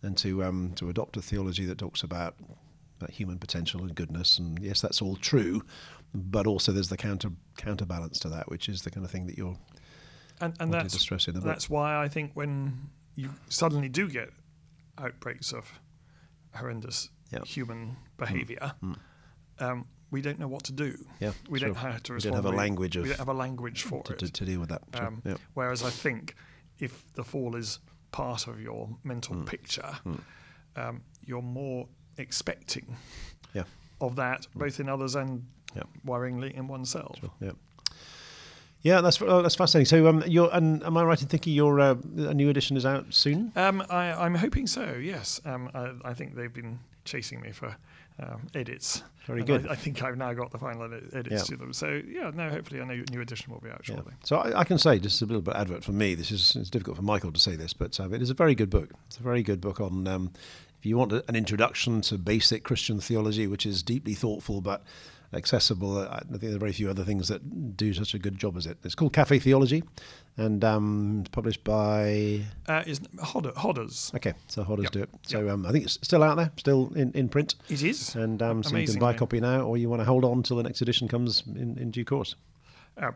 and 0.03 0.15
to 0.17 0.43
um, 0.43 0.73
to 0.75 0.89
adopt 0.89 1.17
a 1.17 1.21
theology 1.21 1.65
that 1.65 1.79
talks 1.79 2.03
about 2.03 2.35
about 2.97 3.09
human 3.09 3.39
potential 3.39 3.81
and 3.81 3.95
goodness. 3.95 4.37
And 4.37 4.59
yes, 4.61 4.81
that's 4.81 5.01
all 5.01 5.15
true, 5.15 5.63
but 6.13 6.45
also 6.45 6.71
there's 6.71 6.89
the 6.89 6.97
counter 6.97 7.31
counterbalance 7.57 8.19
to 8.19 8.29
that, 8.29 8.49
which 8.49 8.69
is 8.69 8.83
the 8.83 8.91
kind 8.91 9.05
of 9.05 9.11
thing 9.11 9.25
that 9.27 9.37
you're 9.37 9.57
And, 10.41 10.53
and 10.59 10.71
that's 10.73 10.93
to 10.93 10.99
stress 10.99 11.27
in 11.27 11.33
the 11.33 11.41
book. 11.41 11.47
That's 11.47 11.69
why 11.69 11.97
I 11.97 12.07
think 12.07 12.31
when 12.35 12.89
you 13.15 13.33
suddenly 13.49 13.89
do 13.89 14.07
get 14.09 14.29
outbreaks 14.99 15.53
of 15.53 15.79
horrendous 16.55 17.09
Yeah. 17.31 17.43
human 17.45 17.97
behaviour, 18.17 18.73
Mm. 18.83 18.97
um, 19.59 19.87
we 20.11 20.21
don't 20.21 20.39
know 20.39 20.47
what 20.47 20.63
to 20.63 20.71
do. 20.71 20.97
Yeah, 21.19 21.33
we 21.49 21.59
sure. 21.59 21.67
don't 21.69 21.75
know 21.83 21.91
how 21.91 21.97
to 21.97 22.13
respond. 22.13 22.35
We 22.35 22.37
don't 22.41 22.45
have 22.45 22.53
a 22.53 22.57
language 22.57 22.95
We 22.95 23.01
of- 23.03 23.07
don't 23.09 23.17
have 23.19 23.29
a 23.29 23.33
language 23.33 23.83
for 23.83 24.01
to, 24.03 24.13
it. 24.13 24.19
to, 24.19 24.31
to 24.31 24.45
deal 24.45 24.59
with 24.59 24.69
that. 24.69 24.81
Sure. 24.95 25.05
Um, 25.07 25.21
yeah. 25.25 25.37
Whereas 25.53 25.83
I 25.83 25.89
think 25.91 26.35
if 26.79 27.11
the 27.13 27.23
fall 27.23 27.55
is 27.55 27.79
part 28.11 28.47
of 28.47 28.59
your 28.59 28.97
mental 29.03 29.35
Mm. 29.35 29.45
picture, 29.45 29.99
um, 30.75 31.03
you're 31.21 31.41
more 31.43 31.87
expecting 32.17 32.97
Yeah. 33.53 33.65
of 34.01 34.15
that, 34.15 34.47
both 34.55 34.79
in 34.79 34.89
others 34.89 35.15
and 35.15 35.47
Yeah. 35.75 35.83
worryingly 36.05 36.51
in 36.51 36.67
oneself. 36.67 37.17
Yeah. 37.39 37.51
Yeah, 38.81 39.01
that's 39.01 39.21
uh, 39.21 39.41
that's 39.41 39.55
fascinating. 39.55 39.85
So, 39.87 40.07
um, 40.07 40.23
you're, 40.25 40.49
and 40.53 40.81
am 40.83 40.95
I 40.95 41.03
right 41.03 41.21
in 41.21 41.27
thinking 41.27 41.53
your 41.53 41.79
uh, 41.81 41.95
a 42.17 42.33
new 42.33 42.49
edition 42.49 42.77
is 42.77 42.85
out 42.85 43.13
soon? 43.13 43.51
Um, 43.55 43.83
I, 43.89 44.13
I'm 44.13 44.35
hoping 44.35 44.67
so. 44.67 44.93
Yes, 44.93 45.41
um, 45.45 45.69
I, 45.73 45.91
I 46.05 46.13
think 46.13 46.35
they've 46.35 46.53
been 46.53 46.79
chasing 47.03 47.41
me 47.41 47.51
for 47.51 47.75
um, 48.21 48.47
edits. 48.55 49.03
Very 49.27 49.39
and 49.41 49.47
good. 49.47 49.67
I, 49.67 49.71
I 49.73 49.75
think 49.75 50.01
I've 50.01 50.17
now 50.17 50.31
got 50.33 50.51
the 50.51 50.57
final 50.57 50.83
edit- 50.85 51.13
edits 51.13 51.35
Yeah. 51.49 51.55
to 51.55 51.57
them. 51.57 51.73
So 51.73 52.01
yeah, 52.07 52.31
no, 52.33 52.49
hopefully 52.49 52.79
a 52.79 52.85
new, 52.85 53.03
new 53.11 53.19
edition 53.21 53.51
will 53.51 53.59
be 53.59 53.69
out 53.69 53.81
Yeah. 53.87 53.95
shortly. 53.95 54.13
So 54.23 54.37
I, 54.37 54.59
I 54.61 54.63
can 54.63 54.77
say, 54.77 54.97
just 54.97 55.21
a 55.21 55.25
little 55.25 55.41
bit 55.41 55.55
advert 55.55 55.83
for 55.83 55.91
me. 55.91 56.15
This 56.15 56.31
is 56.31 56.55
it's 56.55 56.69
difficult 56.69 56.95
for 56.95 57.03
Michael 57.03 57.33
to 57.33 57.39
say 57.39 57.57
this, 57.57 57.73
but 57.73 57.99
um, 57.99 58.13
it 58.13 58.21
is 58.21 58.29
a 58.29 58.33
very 58.33 58.55
good 58.55 58.69
book. 58.69 58.91
It's 59.07 59.17
a 59.17 59.23
very 59.23 59.43
good 59.43 59.59
book 59.59 59.81
on 59.81 60.07
um, 60.07 60.31
if 60.79 60.85
you 60.85 60.97
want 60.97 61.11
a- 61.11 61.23
an 61.27 61.35
introduction 61.35 61.99
to 62.03 62.17
basic 62.17 62.63
Christian 62.63 63.01
theology, 63.01 63.45
which 63.45 63.65
is 63.65 63.83
deeply 63.83 64.13
thoughtful 64.13 64.61
but 64.61 64.83
accessible. 65.33 65.99
I 65.99 66.19
think 66.29 66.41
there 66.41 66.55
are 66.55 66.59
very 66.59 66.73
few 66.73 66.89
other 66.89 67.03
things 67.03 67.27
that 67.27 67.77
do 67.77 67.93
such 67.93 68.13
a 68.13 68.19
good 68.19 68.37
job 68.37 68.57
as 68.57 68.65
it. 68.65 68.77
It's 68.83 68.95
called 68.95 69.13
Cafe 69.13 69.39
Theology, 69.39 69.83
and 70.37 70.63
um, 70.63 71.17
it's 71.21 71.29
published 71.29 71.63
by. 71.63 72.41
Uh, 72.67 72.83
is 72.85 72.99
Hodder, 73.21 73.51
Hodders? 73.51 74.13
Okay, 74.15 74.33
so 74.47 74.63
Hodders 74.63 74.83
Yep. 74.83 74.91
do 74.91 75.01
it. 75.03 75.09
So 75.23 75.49
um, 75.49 75.65
I 75.65 75.71
think 75.71 75.85
it's 75.85 75.99
still 76.01 76.23
out 76.23 76.37
there, 76.37 76.51
still 76.57 76.91
in, 76.95 77.11
in 77.13 77.29
print. 77.29 77.55
It 77.69 77.83
is. 77.83 78.15
And 78.15 78.41
um, 78.41 78.63
so 78.63 78.75
you 78.77 78.87
can 78.87 78.99
buy 78.99 79.11
a 79.13 79.17
copy 79.17 79.39
now, 79.39 79.61
or 79.61 79.77
you 79.77 79.89
want 79.89 80.01
to 80.01 80.05
hold 80.05 80.25
on 80.25 80.43
till 80.43 80.57
the 80.57 80.63
next 80.63 80.81
edition 80.81 81.07
comes 81.07 81.43
in, 81.47 81.77
in 81.77 81.91
due 81.91 82.05
course. 82.05 82.35
Uh, 82.99 83.11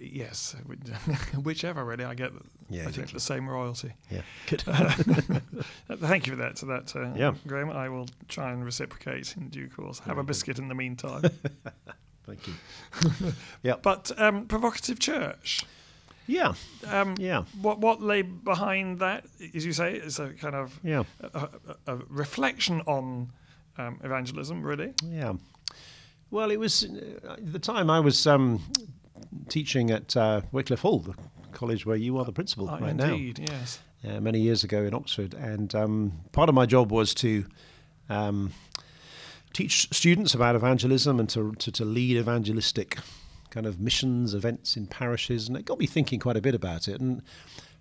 yes, 0.00 0.56
whichever 1.42 1.84
really. 1.84 2.04
I 2.04 2.14
get. 2.14 2.32
Yeah, 2.68 2.82
I 2.82 2.84
think 2.84 3.10
exactly. 3.10 3.14
the 3.14 3.20
same 3.20 3.48
royalty. 3.48 3.92
Yeah, 4.10 4.22
good. 4.48 4.64
Uh, 5.90 5.96
Thank 5.96 6.26
you 6.26 6.32
for 6.34 6.38
that. 6.38 6.56
To 6.56 6.66
that, 6.66 6.94
uh, 6.96 7.12
Yeah. 7.16 7.34
Graham. 7.46 7.70
I 7.70 7.88
will 7.88 8.08
try 8.28 8.50
and 8.52 8.64
reciprocate 8.64 9.34
in 9.36 9.48
due 9.48 9.68
course. 9.68 9.98
Have 10.00 10.18
a 10.18 10.22
good. 10.22 10.26
biscuit 10.28 10.58
in 10.58 10.68
the 10.68 10.74
meantime. 10.74 11.22
Thank 12.26 12.46
you. 12.46 12.54
yeah, 13.62 13.74
but 13.82 14.12
um, 14.18 14.46
provocative 14.46 14.98
church. 15.00 15.64
yeah, 16.26 16.54
Um, 16.86 17.14
yeah, 17.18 17.44
What 17.60 17.78
what 17.80 18.00
lay 18.00 18.22
behind 18.22 18.98
that? 19.00 19.24
As 19.54 19.64
you 19.66 19.72
say, 19.72 19.94
it's 19.94 20.18
a 20.20 20.30
kind 20.34 20.54
of 20.54 20.78
yeah, 20.84 21.02
a, 21.20 21.48
a, 21.86 21.94
a 21.94 21.96
reflection 22.08 22.82
on 22.86 23.32
um, 23.78 23.98
evangelism, 24.04 24.62
really? 24.62 24.92
Yeah. 25.04 25.34
Well, 26.30 26.52
it 26.52 26.58
was 26.60 26.84
uh, 26.84 27.36
the 27.52 27.58
time 27.58 27.90
I 27.90 27.98
was 28.00 28.26
um, 28.26 28.60
teaching 29.48 29.90
at 29.90 30.16
uh, 30.16 30.42
Wycliffe 30.52 30.80
Hall, 30.80 30.98
the 31.00 31.14
college 31.52 31.84
where 31.86 31.96
you 31.96 32.18
are 32.18 32.24
the 32.24 32.32
principal 32.32 32.68
Uh, 32.68 32.78
right 32.78 32.90
indeed, 32.90 33.38
yes. 33.38 33.80
now, 34.04 34.16
uh, 34.16 34.20
many 34.20 34.40
years 34.40 34.64
ago 34.64 34.82
in 34.84 34.94
Oxford. 34.94 35.34
And 35.34 35.74
um, 35.74 36.12
part 36.32 36.48
of 36.48 36.54
my 36.54 36.66
job 36.66 36.90
was 36.92 37.14
to 37.14 37.44
um, 38.08 38.52
teach 39.52 39.88
students 39.92 40.34
about 40.34 40.54
evangelism 40.56 41.18
and 41.20 41.28
to, 41.30 41.52
to, 41.56 41.72
to 41.72 41.84
lead 41.84 42.16
evangelistic 42.16 42.98
kind 43.50 43.66
of 43.66 43.80
missions, 43.80 44.32
events 44.34 44.76
in 44.76 44.86
parishes. 44.86 45.48
And 45.48 45.56
it 45.56 45.64
got 45.64 45.78
me 45.78 45.86
thinking 45.86 46.20
quite 46.20 46.36
a 46.36 46.40
bit 46.40 46.54
about 46.54 46.88
it. 46.88 47.00
And 47.00 47.22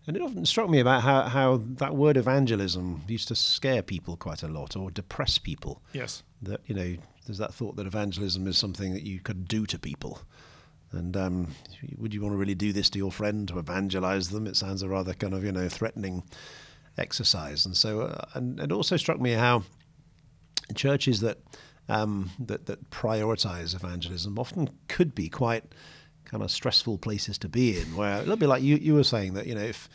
and 0.08 0.16
it 0.16 0.24
often 0.24 0.44
struck 0.46 0.70
me 0.72 0.80
about 0.80 1.04
how, 1.04 1.24
how 1.24 1.58
that 1.78 1.96
word 1.96 2.18
evangelism 2.18 3.04
used 3.08 3.28
to 3.28 3.36
scare 3.36 3.84
people 3.84 4.18
quite 4.18 4.42
a 4.42 4.48
lot 4.48 4.76
or 4.76 4.90
depress 4.90 5.38
people 5.38 5.84
Yes. 5.94 6.24
that 6.42 6.62
you 6.66 6.74
know 6.74 6.96
there's 7.28 7.38
that 7.38 7.54
thought 7.54 7.76
that 7.76 7.86
evangelism 7.86 8.48
is 8.48 8.58
something 8.58 8.94
that 8.94 9.04
you 9.04 9.20
could 9.20 9.48
do 9.48 9.68
to 9.68 9.78
people 9.78 10.22
and 10.92 11.16
um, 11.16 11.48
would 11.98 12.14
you 12.14 12.22
want 12.22 12.34
to 12.34 12.38
really 12.38 12.56
do 12.56 12.74
this 12.74 12.90
to 12.92 12.98
your 12.98 13.12
friend 13.12 13.48
to 13.48 13.60
evangelize 13.60 14.30
them? 14.30 14.48
It 14.48 14.56
sounds 14.56 14.82
a 14.82 14.90
rather 14.90 15.14
kind 15.14 15.34
of 15.34 15.44
you 15.44 15.52
know 15.52 15.70
threatening 15.70 16.24
exercise. 16.98 17.66
And 17.66 17.76
so 17.76 18.02
uh, 18.02 18.26
and 18.34 18.60
it 18.60 18.72
also 18.72 18.98
struck 18.98 19.20
me 19.20 19.32
how 19.32 19.64
churches 20.76 21.22
that 21.22 21.38
um, 21.88 22.32
that 22.40 22.66
that 22.68 22.90
prioritize 22.92 23.76
evangelism 23.76 24.38
often 24.38 24.70
could 24.88 25.16
be 25.16 25.30
quite 25.30 25.64
kind 26.26 26.44
of 26.44 26.52
stressful 26.52 27.00
places 27.00 27.40
to 27.40 27.50
be 27.50 27.80
in 27.80 27.96
where 27.96 28.20
little 28.20 28.36
bit 28.36 28.50
like 28.50 28.62
you, 28.62 28.76
you 28.76 28.94
were 28.94 29.04
saying 29.04 29.34
that 29.34 29.48
you 29.48 29.56
know 29.56 29.62
if 29.62 29.90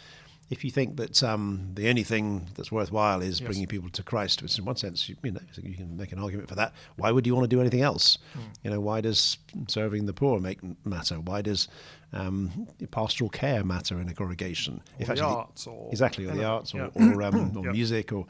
if 0.50 0.62
you 0.64 0.70
think 0.70 0.96
that 0.96 1.22
um, 1.22 1.70
the 1.74 1.88
only 1.88 2.02
thing 2.02 2.48
that's 2.54 2.70
worthwhile 2.70 3.22
is 3.22 3.40
Yes. 3.40 3.46
bringing 3.46 3.66
people 3.66 3.88
to 3.90 4.02
Christ, 4.02 4.42
which 4.42 4.58
in 4.58 4.64
one 4.64 4.76
sense 4.76 5.08
you, 5.08 5.16
you 5.22 5.32
know 5.32 5.40
you 5.62 5.74
can 5.74 5.96
make 5.96 6.12
an 6.12 6.18
argument 6.18 6.48
for 6.48 6.54
that. 6.54 6.72
Why 6.96 7.10
would 7.10 7.26
you 7.26 7.34
want 7.34 7.44
to 7.48 7.56
do 7.56 7.60
anything 7.60 7.80
else? 7.80 8.18
Hmm. 8.34 8.40
You 8.62 8.70
know, 8.70 8.80
why 8.80 9.00
does 9.00 9.38
serving 9.68 10.06
the 10.06 10.12
poor 10.12 10.38
make 10.40 10.58
matter? 10.86 11.16
Why 11.16 11.40
does 11.42 11.66
um, 12.12 12.68
pastoral 12.90 13.30
care 13.30 13.64
matter 13.64 14.00
in 14.00 14.08
a 14.08 14.14
congregation? 14.14 14.82
Or 15.00 15.14
the 15.14 15.24
arts 15.24 15.66
or 15.66 15.88
exactly, 15.90 16.26
or 16.26 16.34
the 16.34 16.44
arts, 16.44 16.74
or, 16.74 16.90
yeah. 16.94 17.14
or, 17.14 17.22
um, 17.22 17.52
or 17.56 17.64
Yeah. 17.66 17.72
music, 17.72 18.12
or 18.12 18.26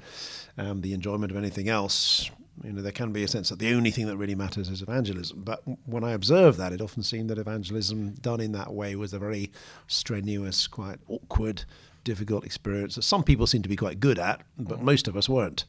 um, 0.56 0.80
the 0.82 0.92
enjoyment 0.94 1.30
of 1.32 1.36
anything 1.36 1.68
else. 1.68 2.30
You 2.62 2.72
know, 2.72 2.82
there 2.82 2.92
can 2.92 3.12
be 3.12 3.24
a 3.24 3.28
sense 3.28 3.48
that 3.48 3.58
the 3.58 3.74
only 3.74 3.90
thing 3.90 4.06
that 4.06 4.16
really 4.16 4.36
matters 4.36 4.68
is 4.68 4.80
evangelism. 4.80 5.42
But 5.42 5.62
when 5.86 6.04
I 6.04 6.12
observed 6.12 6.56
that, 6.58 6.72
it 6.72 6.80
often 6.80 7.02
seemed 7.02 7.28
that 7.30 7.38
evangelism 7.38 8.12
done 8.22 8.40
in 8.40 8.52
that 8.52 8.72
way 8.72 8.94
was 8.94 9.12
a 9.12 9.18
very 9.18 9.50
strenuous, 9.88 10.68
quite 10.68 11.00
awkward, 11.08 11.64
difficult 12.04 12.44
experience 12.44 12.94
that 12.94 13.02
some 13.02 13.22
people 13.24 13.46
seem 13.46 13.62
to 13.62 13.68
be 13.68 13.76
quite 13.76 13.98
good 14.00 14.18
at, 14.18 14.42
but 14.58 14.76
Mm-hmm. 14.76 14.84
most 14.86 15.08
of 15.08 15.16
us 15.16 15.28
weren't. 15.28 15.64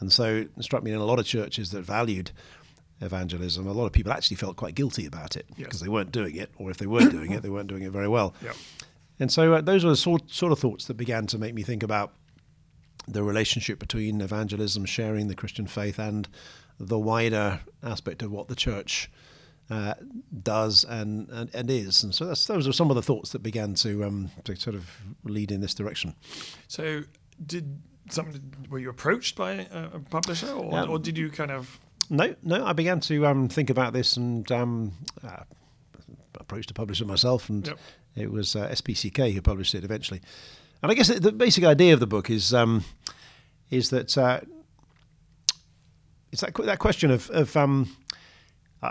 And 0.00 0.12
so 0.12 0.36
it 0.36 0.50
struck 0.64 0.82
me 0.82 0.90
in 0.92 0.98
a 0.98 1.04
lot 1.04 1.18
of 1.18 1.26
churches 1.26 1.70
that 1.70 1.82
valued 1.82 2.30
evangelism, 3.00 3.66
a 3.66 3.72
lot 3.72 3.86
of 3.86 3.92
people 3.92 4.12
actually 4.12 4.36
felt 4.36 4.56
quite 4.56 4.74
guilty 4.74 5.06
about 5.06 5.36
it 5.36 5.46
Yes. 5.50 5.66
because 5.66 5.80
they 5.80 5.88
weren't 5.88 6.12
doing 6.12 6.36
it, 6.36 6.50
or 6.56 6.70
if 6.70 6.78
they 6.78 6.86
were 6.86 7.08
doing 7.08 7.32
it, 7.32 7.42
they 7.42 7.50
weren't 7.50 7.68
doing 7.68 7.82
it 7.82 7.90
very 7.92 8.08
well. 8.08 8.34
Yeah. 8.42 8.52
And 9.20 9.30
so 9.30 9.54
uh, 9.54 9.60
those 9.60 9.84
were 9.84 9.90
the 9.90 9.96
sort, 9.96 10.30
sort 10.30 10.52
of 10.52 10.58
thoughts 10.58 10.86
that 10.86 10.94
began 10.94 11.26
to 11.28 11.38
make 11.38 11.54
me 11.54 11.62
think 11.62 11.82
about 11.82 12.12
the 13.06 13.22
relationship 13.22 13.78
between 13.78 14.20
evangelism, 14.20 14.84
sharing 14.86 15.28
the 15.28 15.34
Christian 15.34 15.66
faith, 15.66 15.98
and 15.98 16.28
the 16.80 16.98
wider 16.98 17.60
aspect 17.82 18.22
of 18.22 18.32
what 18.32 18.48
the 18.48 18.54
church 18.56 19.10
uh, 19.70 19.94
does 20.42 20.84
and, 20.84 21.28
and, 21.30 21.54
and 21.54 21.70
is. 21.70 22.02
And 22.02 22.14
so 22.14 22.26
that's, 22.26 22.46
those 22.46 22.68
are 22.68 22.72
some 22.72 22.90
of 22.90 22.96
the 22.96 23.02
thoughts 23.02 23.32
that 23.32 23.42
began 23.42 23.74
to, 23.74 24.04
um, 24.04 24.30
to 24.44 24.56
sort 24.56 24.76
of 24.76 24.90
lead 25.24 25.50
in 25.50 25.60
this 25.60 25.74
direction. 25.74 26.14
So, 26.68 27.02
did 27.44 27.80
somebody 28.10 28.40
were 28.68 28.78
you 28.78 28.90
approached 28.90 29.36
by 29.36 29.66
a, 29.72 29.98
publisher, 30.10 30.50
or, 30.50 30.78
Um, 30.78 30.90
or 30.90 30.98
did 30.98 31.16
you 31.16 31.30
kind 31.30 31.50
of? 31.50 31.80
No, 32.10 32.34
no, 32.42 32.64
I 32.64 32.74
began 32.74 33.00
to 33.00 33.26
um, 33.26 33.48
think 33.48 33.70
about 33.70 33.92
this 33.94 34.16
and 34.16 34.50
um, 34.52 34.92
uh, 35.26 35.44
approached 36.38 36.70
a 36.70 36.74
publisher 36.74 37.06
myself, 37.06 37.48
and 37.48 37.66
Yep. 37.66 37.78
it 38.16 38.30
was 38.30 38.54
uh, 38.54 38.68
SPCK 38.68 39.32
who 39.32 39.40
published 39.40 39.74
it 39.74 39.84
eventually. 39.84 40.20
And 40.82 40.92
I 40.92 40.94
guess 40.94 41.08
the 41.08 41.32
basic 41.32 41.64
idea 41.64 41.94
of 41.94 42.00
the 42.00 42.06
book 42.06 42.28
is 42.28 42.52
um, 42.52 42.84
is 43.70 43.88
that 43.90 44.18
uh, 44.18 44.40
it's 46.30 46.42
that 46.42 46.54
that 46.54 46.78
question 46.78 47.10
of, 47.10 47.30
of 47.30 47.56
um, 47.56 47.96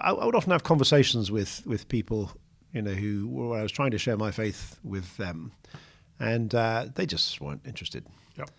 I, 0.04 0.12
I 0.12 0.26
would 0.26 0.36
often 0.36 0.52
have 0.52 0.64
conversations 0.64 1.32
with 1.32 1.62
with 1.66 1.88
people, 1.90 2.32
you 2.74 2.82
know, 2.82 2.92
who 2.94 3.28
where 3.28 3.60
I 3.60 3.64
was 3.64 3.72
trying 3.72 3.92
to 3.92 3.98
share 3.98 4.18
my 4.18 4.32
faith 4.32 4.80
with 4.84 5.18
them, 5.18 5.52
and 6.20 6.54
uh, 6.56 6.88
they 6.96 7.06
just 7.06 7.40
weren't 7.42 7.62
interested. 7.66 8.06
Yep. 8.38 8.50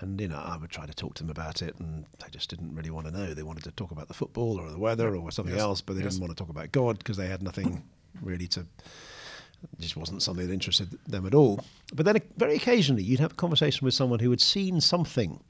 And 0.00 0.20
you 0.20 0.28
know, 0.28 0.38
I 0.38 0.56
would 0.56 0.70
try 0.70 0.86
to 0.86 0.94
talk 0.94 1.14
to 1.14 1.22
them 1.22 1.30
about 1.30 1.62
it, 1.62 1.76
and 1.78 2.04
they 2.20 2.28
just 2.30 2.50
didn't 2.50 2.74
really 2.74 2.90
want 2.90 3.06
to 3.06 3.12
know. 3.12 3.32
They 3.34 3.42
wanted 3.42 3.64
to 3.64 3.70
talk 3.72 3.90
about 3.90 4.08
the 4.08 4.14
football 4.14 4.60
or 4.60 4.70
the 4.70 4.78
weather 4.78 5.14
or 5.16 5.30
something 5.30 5.54
Yes. 5.54 5.62
else, 5.62 5.80
but 5.80 5.94
they 5.96 6.02
Yes. 6.02 6.14
didn't 6.14 6.22
want 6.26 6.36
to 6.36 6.42
talk 6.42 6.50
about 6.50 6.72
God 6.72 6.98
because 6.98 7.16
they 7.16 7.28
had 7.28 7.42
nothing 7.42 7.84
really 8.20 8.46
to. 8.48 8.60
It 8.60 9.80
just 9.80 9.96
wasn't 9.96 10.22
something 10.22 10.46
that 10.46 10.52
interested 10.52 10.90
them 11.06 11.24
at 11.26 11.34
all. 11.34 11.64
But 11.94 12.04
then, 12.04 12.18
very 12.36 12.56
occasionally, 12.56 13.02
you'd 13.02 13.20
have 13.20 13.32
a 13.32 13.36
conversation 13.36 13.84
with 13.84 13.94
someone 13.94 14.18
who 14.18 14.30
had 14.30 14.40
seen 14.40 14.80
something 14.80 15.42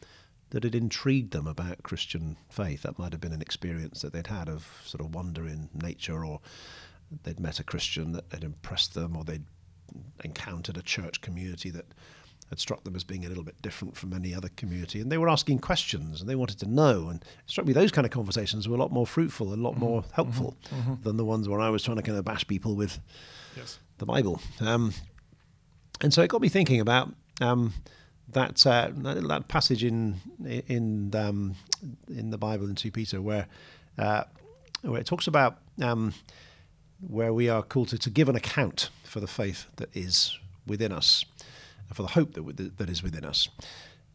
that 0.51 0.63
had 0.65 0.75
intrigued 0.75 1.33
them 1.33 1.47
about 1.47 1.83
Christian 1.83 2.37
faith. 2.49 2.83
That 2.83 2.99
might 2.99 3.13
have 3.13 3.21
been 3.21 3.33
an 3.33 3.43
experience 3.43 4.03
that 4.03 4.13
they'd 4.13 4.27
had 4.29 4.49
of 4.49 4.83
sort 4.85 5.01
of 5.05 5.15
wonder 5.15 5.47
in 5.47 5.69
nature, 5.75 6.25
or 6.25 6.41
they'd 7.25 7.41
met 7.41 7.61
a 7.61 7.65
Christian 7.65 8.13
that 8.13 8.25
had 8.31 8.45
impressed 8.45 8.95
them, 8.95 9.17
or 9.17 9.25
they'd 9.25 9.45
encountered 10.25 10.77
a 10.77 10.83
church 10.83 11.21
community 11.21 11.71
that 11.71 11.87
had 12.51 12.59
struck 12.61 12.85
them 12.85 12.95
as 12.95 13.05
being 13.05 13.25
a 13.25 13.29
little 13.29 13.43
bit 13.45 13.61
different 13.63 13.97
from 13.97 14.13
any 14.13 14.35
other 14.35 14.51
community. 14.57 15.01
And 15.01 15.11
they 15.11 15.19
were 15.19 15.29
asking 15.31 15.61
questions 15.61 16.21
and 16.21 16.29
they 16.29 16.35
wanted 16.35 16.59
to 16.61 16.67
know. 16.67 17.09
And 17.09 17.23
it 17.23 17.29
struck 17.51 17.67
me 17.67 17.73
those 17.73 17.91
kind 17.91 18.05
of 18.05 18.11
conversations 18.11 18.69
were 18.69 18.77
a 18.77 18.79
lot 18.79 18.93
more 18.93 19.07
fruitful, 19.07 19.53
a 19.53 19.57
lot 19.57 19.79
more 19.79 20.05
helpful 20.13 20.57
than 21.03 21.17
the 21.17 21.25
ones 21.25 21.49
where 21.49 21.61
I 21.61 21.71
was 21.71 21.83
trying 21.83 21.97
to 21.97 22.03
kind 22.03 22.19
of 22.19 22.25
bash 22.25 22.47
people 22.47 22.77
with 22.77 23.01
Yes. 23.57 23.79
the 23.99 24.07
Bible. 24.07 24.41
Um, 24.61 24.93
and 26.03 26.13
so 26.13 26.23
it 26.23 26.29
got 26.29 26.43
me 26.43 26.49
thinking 26.51 26.81
about 26.81 27.11
um, 27.41 27.73
that, 28.29 28.67
uh, 28.67 28.91
that 28.95 29.49
passage 29.49 29.85
in 29.85 30.17
in 30.45 31.15
um, 31.15 31.57
in 32.09 32.31
the 32.31 32.39
Bible 32.39 32.67
in 32.69 32.75
two 32.75 32.91
Peter 32.91 33.21
where 33.21 33.47
uh, 33.99 34.25
where 34.83 35.01
it 35.01 35.07
talks 35.07 35.27
about 35.27 35.59
um, 35.83 36.15
where 37.07 37.33
we 37.33 37.49
are 37.49 37.63
called 37.63 37.89
to, 37.89 37.99
to 37.99 38.11
give 38.11 38.29
an 38.29 38.37
account 38.37 38.91
for 39.05 39.21
the 39.21 39.27
faith 39.27 39.67
that 39.77 39.95
is 39.95 40.39
within 40.67 40.93
us, 40.93 41.25
for 41.93 42.03
the 42.03 42.09
hope 42.09 42.35
that 42.35 42.79
that 42.79 42.89
is 42.89 43.03
within 43.03 43.25
us. 43.25 43.49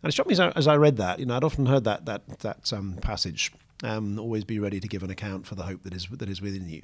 And 0.01 0.09
it 0.09 0.11
struck 0.13 0.27
me 0.27 0.33
as 0.33 0.39
I, 0.39 0.49
as 0.51 0.67
I 0.67 0.77
read 0.77 0.97
that, 0.97 1.19
you 1.19 1.25
know, 1.25 1.35
I'd 1.35 1.43
often 1.43 1.65
heard 1.65 1.83
that 1.83 2.05
that 2.05 2.39
that 2.39 2.73
um, 2.73 2.95
passage, 3.01 3.51
um, 3.83 4.19
always 4.19 4.43
be 4.43 4.59
ready 4.59 4.79
to 4.79 4.87
give 4.87 5.03
an 5.03 5.11
account 5.11 5.45
for 5.45 5.55
the 5.55 5.63
hope 5.63 5.83
that 5.83 5.93
is 5.93 6.07
that 6.11 6.29
is 6.29 6.41
within 6.41 6.69
you. 6.69 6.81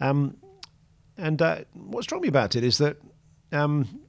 Um, 0.00 0.36
and 1.18 1.40
uh, 1.40 1.58
what 1.72 2.04
struck 2.04 2.20
me 2.20 2.28
about 2.28 2.56
it 2.56 2.64
is 2.64 2.78
that 2.78 2.98
um, 3.52 4.00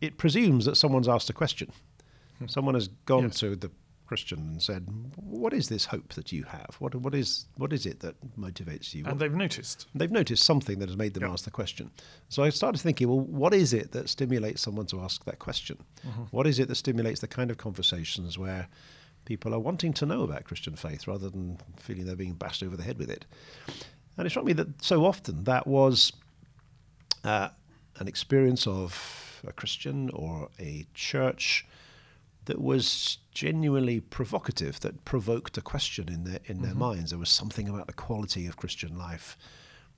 it 0.00 0.16
presumes 0.16 0.64
that 0.64 0.76
someone's 0.76 1.08
asked 1.08 1.28
a 1.30 1.34
question. 1.34 1.70
Someone 2.46 2.74
has 2.74 2.88
gone 3.06 3.24
Yes. 3.24 3.38
to 3.40 3.56
the 3.56 3.70
Christian 4.06 4.38
and 4.40 4.62
said, 4.62 4.86
"What 5.16 5.54
is 5.54 5.68
this 5.70 5.86
hope 5.86 6.12
that 6.14 6.30
you 6.30 6.42
have? 6.44 6.76
What 6.78 6.94
what 6.94 7.14
is 7.14 7.46
what 7.56 7.72
is 7.72 7.86
it 7.86 8.00
that 8.00 8.16
motivates 8.38 8.92
you?" 8.92 9.00
And 9.04 9.12
What- 9.14 9.18
they've 9.20 9.32
noticed. 9.34 9.86
they've 9.94 10.10
noticed 10.10 10.44
something 10.44 10.78
that 10.80 10.88
has 10.90 10.96
made 10.96 11.14
them 11.14 11.22
Yeah. 11.22 11.32
ask 11.32 11.44
the 11.44 11.50
question. 11.50 11.90
So 12.28 12.42
I 12.42 12.50
started 12.50 12.80
thinking, 12.80 13.08
well, 13.08 13.20
what 13.20 13.54
is 13.54 13.72
it 13.72 13.92
that 13.92 14.08
stimulates 14.10 14.60
someone 14.60 14.86
to 14.86 15.00
ask 15.00 15.24
that 15.24 15.38
question? 15.38 15.78
Mm-hmm. 16.06 16.22
What 16.32 16.46
is 16.46 16.58
it 16.58 16.68
that 16.68 16.74
stimulates 16.74 17.20
the 17.20 17.28
kind 17.28 17.50
of 17.50 17.56
conversations 17.56 18.36
where 18.36 18.68
people 19.24 19.54
are 19.54 19.58
wanting 19.60 19.94
to 19.94 20.04
know 20.04 20.22
about 20.22 20.44
Christian 20.44 20.76
faith 20.76 21.06
rather 21.06 21.30
than 21.30 21.56
feeling 21.78 22.04
they're 22.04 22.14
being 22.14 22.34
bashed 22.34 22.62
over 22.62 22.76
the 22.76 22.82
head 22.82 22.98
with 22.98 23.08
it? 23.10 23.24
And 24.18 24.26
it 24.26 24.30
struck 24.30 24.44
me 24.44 24.52
that 24.52 24.82
so 24.84 25.06
often 25.06 25.44
that 25.44 25.66
was 25.66 26.12
uh, 27.24 27.48
an 27.96 28.06
experience 28.06 28.66
of 28.66 29.40
a 29.46 29.52
Christian 29.52 30.10
or 30.10 30.50
a 30.58 30.86
church 30.92 31.64
that 32.46 32.60
was 32.60 33.18
genuinely 33.32 34.00
provocative, 34.00 34.80
that 34.80 35.04
provoked 35.04 35.56
a 35.58 35.62
question 35.62 36.08
in 36.08 36.24
their 36.24 36.40
in 36.46 36.62
their 36.62 36.74
minds. 36.74 37.10
There 37.10 37.18
was 37.18 37.30
something 37.30 37.68
about 37.68 37.86
the 37.86 37.92
quality 37.92 38.46
of 38.46 38.56
Christian 38.56 38.96
life 38.98 39.36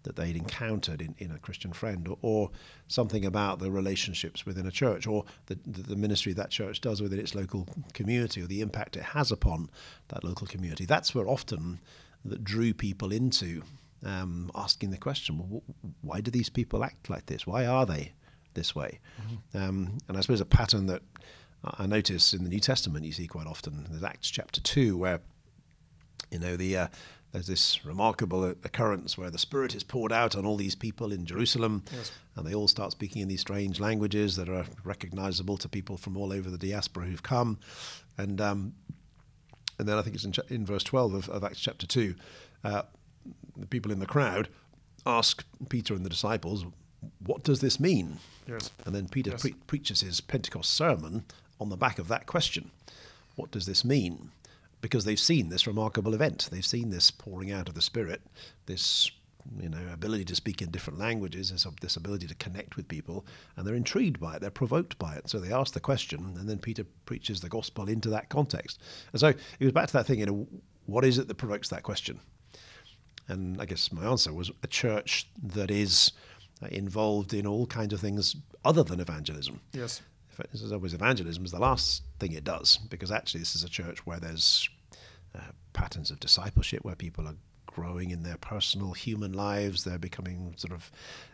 that 0.07 0.15
they'd 0.15 0.37
encountered 0.37 1.03
in, 1.03 1.17
in 1.19 1.33
a 1.33 1.39
Christian 1.39 1.73
friend, 1.73 2.07
or, 2.07 2.17
or 2.23 2.51
something 2.87 3.25
about 3.25 3.59
the 3.59 3.73
relationships 3.73 4.47
within 4.47 4.65
a 4.65 4.71
church, 4.71 5.05
or 5.05 5.25
the, 5.47 5.59
the, 5.67 5.97
ministry 5.97 6.33
that 6.33 6.49
church 6.49 6.81
does 6.81 7.03
within 7.03 7.19
its 7.19 7.35
local 7.35 7.67
community, 7.93 8.41
or 8.41 8.47
the 8.47 8.61
impact 8.61 8.97
it 8.97 9.03
has 9.03 9.33
upon 9.33 9.69
that 10.09 10.23
local 10.23 10.47
community. 10.47 10.85
That's 10.85 11.13
where 11.13 11.27
often 11.27 11.81
that 12.25 12.45
drew 12.45 12.73
people 12.73 13.11
into 13.11 13.63
um, 14.05 14.51
asking 14.55 14.93
the 14.93 14.97
question, 14.97 15.39
well, 15.39 15.63
why 16.03 16.21
do 16.21 16.31
these 16.31 16.51
people 16.51 16.85
act 16.85 17.11
like 17.11 17.27
this? 17.27 17.45
Why 17.45 17.67
are 17.67 17.85
they 17.85 18.13
this 18.55 18.77
way? 18.77 19.01
Um, 19.59 19.99
and 20.09 20.17
I 20.17 20.21
suppose 20.21 20.41
a 20.41 20.47
pattern 20.47 20.87
that 20.87 21.03
I 21.79 21.87
notice 21.87 22.33
in 22.35 22.43
the 22.45 22.51
New 22.51 22.61
Testament 22.61 23.05
you 23.05 23.13
see 23.13 23.27
quite 23.27 23.47
often. 23.47 23.87
There's 23.91 24.03
Acts 24.05 24.31
chapter 24.31 24.61
two 24.61 24.97
where 24.97 25.21
you 26.31 26.39
know 26.39 26.57
the 26.57 26.77
uh, 26.77 26.87
there's 27.33 27.47
this 27.47 27.85
remarkable 27.85 28.45
occurrence 28.45 29.19
where 29.19 29.31
the 29.31 29.39
Spirit 29.39 29.75
is 29.75 29.83
poured 29.83 30.13
out 30.13 30.37
on 30.37 30.47
all 30.47 30.57
these 30.57 30.75
people 30.75 31.13
in 31.13 31.27
Jerusalem, 31.27 31.83
Yes. 31.93 32.13
and 32.37 32.47
they 32.47 32.55
all 32.55 32.69
start 32.69 32.93
speaking 32.93 33.21
in 33.23 33.29
these 33.29 33.41
strange 33.41 33.81
languages 33.81 34.37
that 34.37 34.49
are 34.49 34.65
recognizable 34.85 35.57
to 35.59 35.69
people 35.69 35.97
from 35.97 36.17
all 36.17 36.33
over 36.33 36.49
the 36.51 36.59
diaspora 36.59 37.07
who've 37.07 37.23
come, 37.23 37.59
and 38.17 38.41
um, 38.41 38.75
And 39.79 39.87
then 39.89 39.99
I 39.99 40.03
think 40.03 40.15
it's 40.17 40.25
in, 40.25 40.33
cha- 40.33 40.43
in 40.49 40.65
verse 40.65 40.85
12 40.85 41.15
of, 41.15 41.29
of 41.29 41.45
Acts 41.45 41.61
chapter 41.61 41.87
2. 41.87 42.15
Uh, 42.65 42.83
the 43.57 43.67
people 43.67 43.93
in 43.93 43.99
the 43.99 44.07
crowd 44.07 44.49
ask 45.05 45.45
Peter 45.69 45.95
and 45.95 46.05
the 46.05 46.09
disciples, 46.11 46.65
What 47.27 47.43
does 47.43 47.61
this 47.61 47.79
mean? 47.79 48.19
Yes. 48.49 48.71
And 48.87 48.95
then 48.95 49.09
Peter 49.09 49.33
Yes. 49.33 49.43
pre- 49.43 49.55
preaches 49.67 50.01
his 50.01 50.21
Pentecost 50.23 50.73
sermon 50.73 51.25
on 51.61 51.69
the 51.69 51.77
back 51.77 51.99
of 51.99 52.09
that 52.09 52.27
question 52.27 52.71
What 53.35 53.51
does 53.51 53.67
this 53.67 53.85
mean? 53.85 54.31
Because 54.81 55.05
they've 55.05 55.19
seen 55.19 55.49
this 55.49 55.67
remarkable 55.67 56.15
event. 56.15 56.49
They've 56.53 56.65
seen 56.65 56.91
this 56.91 57.11
pouring 57.11 57.51
out 57.51 57.69
of 57.69 57.75
the 57.75 57.83
Spirit, 57.83 58.23
this 58.67 59.11
you 59.61 59.69
know 59.69 59.79
ability 59.93 60.25
to 60.25 60.35
speak 60.35 60.61
in 60.61 60.71
different 60.71 60.99
languages, 60.99 61.51
this, 61.51 61.67
this 61.81 61.97
ability 61.97 62.27
to 62.27 62.35
connect 62.35 62.77
with 62.77 62.89
people, 62.89 63.25
and 63.57 63.67
they're 63.67 63.75
intrigued 63.75 64.21
by 64.21 64.37
it. 64.37 64.41
They're 64.41 64.51
provoked 64.51 64.99
by 64.99 65.15
it. 65.15 65.29
So 65.29 65.39
they 65.39 65.53
ask 65.53 65.73
the 65.73 65.81
question, 65.81 66.35
and 66.39 66.49
then 66.49 66.59
Peter 66.59 66.85
preaches 67.05 67.41
the 67.41 67.49
gospel 67.49 67.89
into 67.89 68.11
that 68.11 68.29
context. 68.29 68.81
And 69.13 69.21
so 69.21 69.29
it 69.29 69.65
was 69.65 69.73
back 69.73 69.89
to 69.89 69.93
that 69.95 70.07
thing. 70.07 70.21
You 70.21 70.27
know, 70.27 70.49
what 70.87 71.05
is 71.05 71.19
it 71.19 71.29
that 71.29 71.35
provokes 71.37 71.69
that 71.71 71.83
question? 71.83 72.21
And 73.29 73.61
I 73.61 73.67
guess 73.67 73.91
my 73.93 74.05
answer 74.05 74.33
was 74.33 74.51
a 74.63 74.69
church 74.69 75.29
that 75.43 75.71
is 75.71 76.13
involved 76.71 77.35
in 77.35 77.47
all 77.47 77.67
kinds 77.67 77.93
of 77.93 78.01
things 78.01 78.37
other 78.65 78.83
than 78.83 79.01
evangelism. 79.01 79.61
Yes. 79.73 80.01
It- 80.39 80.51
As 80.53 80.73
always, 80.73 80.95
evangelism 80.95 81.45
is 81.45 81.53
the 81.53 81.59
last 81.59 82.03
thing 82.19 82.33
it 82.33 82.45
does 82.45 82.79
because 82.89 83.11
actually 83.11 83.41
this 83.41 83.55
is 83.57 83.65
a 83.65 83.69
church 83.69 84.07
where 84.07 84.21
there's 84.21 84.69
uh, 85.35 85.53
patterns 85.73 86.11
of 86.11 86.21
discipleship 86.21 86.85
where 86.85 86.95
people 86.97 87.27
are 87.27 87.37
growing 87.67 88.11
in 88.11 88.23
their 88.23 88.39
personal 88.39 88.93
human 88.93 89.33
lives. 89.33 89.85
They're 89.85 89.99
becoming 89.99 90.55
sort 90.57 90.73
of 90.73 90.91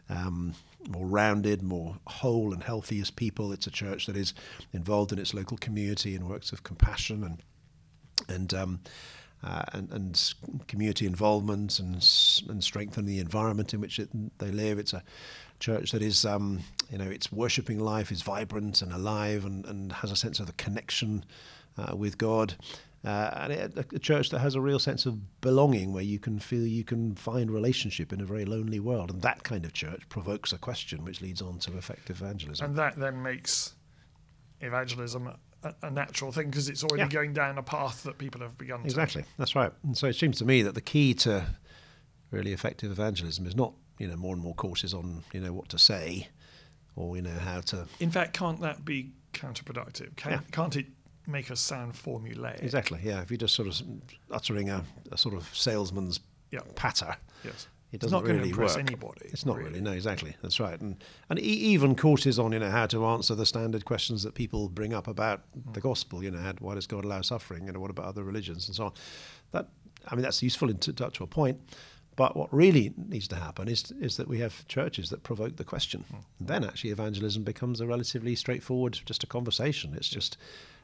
um, 0.08 0.54
more 0.88 1.06
rounded, 1.06 1.62
more 1.62 1.96
whole 2.06 2.52
and 2.52 2.62
healthy 2.62 3.00
as 3.00 3.10
people. 3.10 3.52
It's 3.52 3.68
a 3.68 3.70
church 3.70 4.06
that 4.06 4.16
is 4.16 4.34
involved 4.72 5.12
in 5.12 5.18
its 5.20 5.34
local 5.34 5.56
community 5.56 6.16
and 6.16 6.28
works 6.28 6.52
of 6.52 6.62
compassion 6.64 7.22
and 7.24 7.42
and 8.28 8.54
um, 8.54 8.80
uh, 9.44 9.62
and, 9.72 9.90
and 9.92 10.34
community 10.68 11.06
involvement 11.06 11.78
and 11.78 11.94
and 12.48 12.62
strengthen 12.64 13.06
the 13.06 13.18
environment 13.20 13.72
in 13.74 13.80
which 13.80 13.98
it, 13.98 14.08
they 14.38 14.50
live. 14.50 14.78
It's 14.78 14.92
a 14.92 15.02
church 15.62 15.92
that 15.92 16.02
is, 16.02 16.26
um, 16.26 16.60
you 16.90 16.98
know, 16.98 17.08
its 17.08 17.32
worshiping 17.32 17.78
life 17.78 18.12
is 18.12 18.20
vibrant 18.20 18.82
and 18.82 18.92
alive 18.92 19.44
and, 19.44 19.64
and 19.64 19.92
has 19.92 20.10
a 20.10 20.16
sense 20.16 20.40
of 20.40 20.48
a 20.48 20.52
connection 20.52 21.24
uh, 21.78 21.96
with 21.96 22.18
God. 22.18 22.54
Uh, 23.04 23.30
and 23.34 23.52
it, 23.52 23.94
a 23.94 23.98
church 23.98 24.30
that 24.30 24.38
has 24.38 24.54
a 24.54 24.60
real 24.60 24.78
sense 24.78 25.06
of 25.06 25.40
belonging, 25.40 25.92
where 25.92 26.04
you 26.04 26.20
can 26.20 26.38
feel 26.38 26.64
you 26.64 26.84
can 26.84 27.14
find 27.16 27.50
relationship 27.50 28.12
in 28.12 28.20
a 28.20 28.24
very 28.24 28.44
lonely 28.44 28.78
world, 28.78 29.10
and 29.10 29.22
that 29.22 29.42
kind 29.42 29.64
of 29.64 29.72
church 29.72 30.02
provokes 30.08 30.52
a 30.52 30.58
question, 30.58 31.04
which 31.04 31.20
leads 31.20 31.42
on 31.42 31.58
to 31.58 31.76
effective 31.76 32.20
evangelism. 32.22 32.64
And 32.64 32.76
that 32.76 32.96
then 32.96 33.20
makes 33.20 33.74
evangelism 34.60 35.32
a, 35.82 35.90
natural 35.90 36.30
thing 36.32 36.50
because 36.50 36.68
it's 36.68 36.84
already 36.84 37.02
Yeah. 37.02 37.08
going 37.08 37.32
down 37.32 37.58
a 37.58 37.62
path 37.62 38.02
that 38.04 38.18
people 38.18 38.40
have 38.40 38.56
begun 38.56 38.84
Exactly, 38.84 39.24
that's 39.36 39.56
right. 39.56 39.72
And 39.82 39.96
so 39.96 40.06
it 40.06 40.14
seems 40.14 40.38
to 40.38 40.44
me 40.44 40.62
that 40.62 40.74
the 40.74 40.80
key 40.80 41.14
to 41.14 41.46
really 42.30 42.52
effective 42.52 42.90
evangelism 42.90 43.46
is 43.46 43.54
not 43.54 43.74
you 44.02 44.08
know 44.08 44.16
more 44.16 44.34
and 44.34 44.42
more 44.42 44.54
courses 44.54 44.92
on 44.92 45.22
you 45.32 45.40
know 45.40 45.52
what 45.52 45.68
to 45.68 45.78
say, 45.78 46.28
or 46.96 47.16
you 47.16 47.22
know 47.22 47.38
how 47.38 47.60
to. 47.60 47.86
In 48.00 48.10
fact, 48.10 48.34
can't 48.34 48.60
that 48.60 48.84
be 48.84 49.12
counterproductive? 49.32 50.16
Can, 50.16 50.32
Yeah. 50.32 50.40
Can't 50.50 50.76
it 50.76 50.86
make 51.26 51.52
us 51.52 51.60
sound 51.60 51.92
formulaic? 51.94 52.62
exactly 52.62 52.98
yeah. 53.04 53.22
If 53.22 53.30
you're 53.30 53.38
just 53.38 53.54
sort 53.54 53.68
of 53.68 53.80
uttering 54.30 54.70
a, 54.70 54.84
a 55.12 55.16
sort 55.16 55.34
of 55.36 55.48
salesman's 55.54 56.18
Yeah. 56.50 56.60
patter, 56.74 57.16
Yes. 57.44 57.68
it 57.92 58.00
doesn't 58.00 58.06
it's 58.08 58.12
not 58.12 58.24
going 58.24 58.38
really 58.38 58.48
to 58.48 58.54
impress 58.54 58.76
work. 58.76 58.86
anybody. 58.86 59.26
It's 59.26 59.46
not 59.46 59.58
really. 59.58 59.80
no, 59.80 59.92
exactly. 59.92 60.34
That's 60.42 60.58
right. 60.58 60.80
And 60.80 60.96
and 61.30 61.38
e- 61.38 61.42
even 61.42 61.94
courses 61.94 62.40
on 62.40 62.50
you 62.50 62.58
know 62.58 62.70
how 62.70 62.86
to 62.86 63.06
answer 63.06 63.36
the 63.36 63.46
standard 63.46 63.84
questions 63.84 64.24
that 64.24 64.34
people 64.34 64.68
bring 64.68 64.92
up 64.92 65.06
about 65.06 65.42
the 65.54 65.80
mm. 65.80 65.84
gospel. 65.84 66.24
You 66.24 66.32
know, 66.32 66.40
how, 66.40 66.54
why 66.58 66.74
does 66.74 66.88
God 66.88 67.04
allow 67.04 67.20
suffering? 67.22 67.66
You 67.66 67.72
know, 67.72 67.80
what 67.80 67.90
about 67.90 68.06
other 68.06 68.24
religions 68.24 68.66
and 68.66 68.74
so 68.74 68.86
on. 68.86 68.92
That 69.52 69.68
I 70.08 70.16
mean, 70.16 70.22
that's 70.22 70.42
useful 70.42 70.70
in 70.70 70.78
to, 70.78 70.92
to, 70.92 71.10
to 71.10 71.22
a 71.22 71.26
point. 71.28 71.60
But 72.14 72.36
what 72.36 72.52
really 72.52 72.92
needs 72.96 73.26
to 73.28 73.36
happen 73.36 73.68
is 73.68 73.90
is 74.00 74.16
that 74.16 74.28
we 74.28 74.38
have 74.40 74.66
churches 74.68 75.08
that 75.10 75.22
provoke 75.22 75.56
the 75.56 75.64
question. 75.64 76.04
And 76.38 76.48
then 76.48 76.64
actually 76.64 76.90
evangelism 76.90 77.42
becomes 77.42 77.80
a 77.80 77.86
relatively 77.86 78.34
straightforward, 78.34 79.00
just 79.04 79.22
a 79.24 79.26
conversation. 79.26 79.94
It's 79.94 80.08
just. 80.08 80.36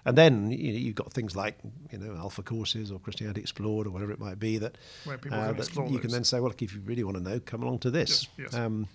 And 0.04 0.16
then 0.16 0.50
you 0.50 0.72
know, 0.72 0.78
you've 0.78 0.94
got 0.94 1.12
things 1.12 1.36
like 1.36 1.58
you 1.90 1.98
know 1.98 2.14
Alpha 2.16 2.42
courses 2.42 2.90
or 2.90 2.98
Christianity 2.98 3.40
Explored 3.40 3.86
or 3.86 3.90
whatever 3.90 4.12
it 4.12 4.20
might 4.20 4.38
be 4.38 4.56
that, 4.58 4.78
Where 5.04 5.18
people 5.18 5.38
uh, 5.38 5.52
can 5.52 5.56
that 5.56 5.74
you 5.90 5.98
can 5.98 6.02
those. 6.02 6.12
then 6.12 6.24
say, 6.24 6.40
well, 6.40 6.48
look, 6.48 6.62
if 6.62 6.72
you 6.72 6.80
really 6.80 7.04
want 7.04 7.16
to 7.18 7.22
know, 7.22 7.40
come 7.40 7.62
along 7.62 7.80
to 7.80 7.90
this. 7.90 8.28
Yes, 8.38 8.52
yes. 8.52 8.54
Um, 8.54 8.88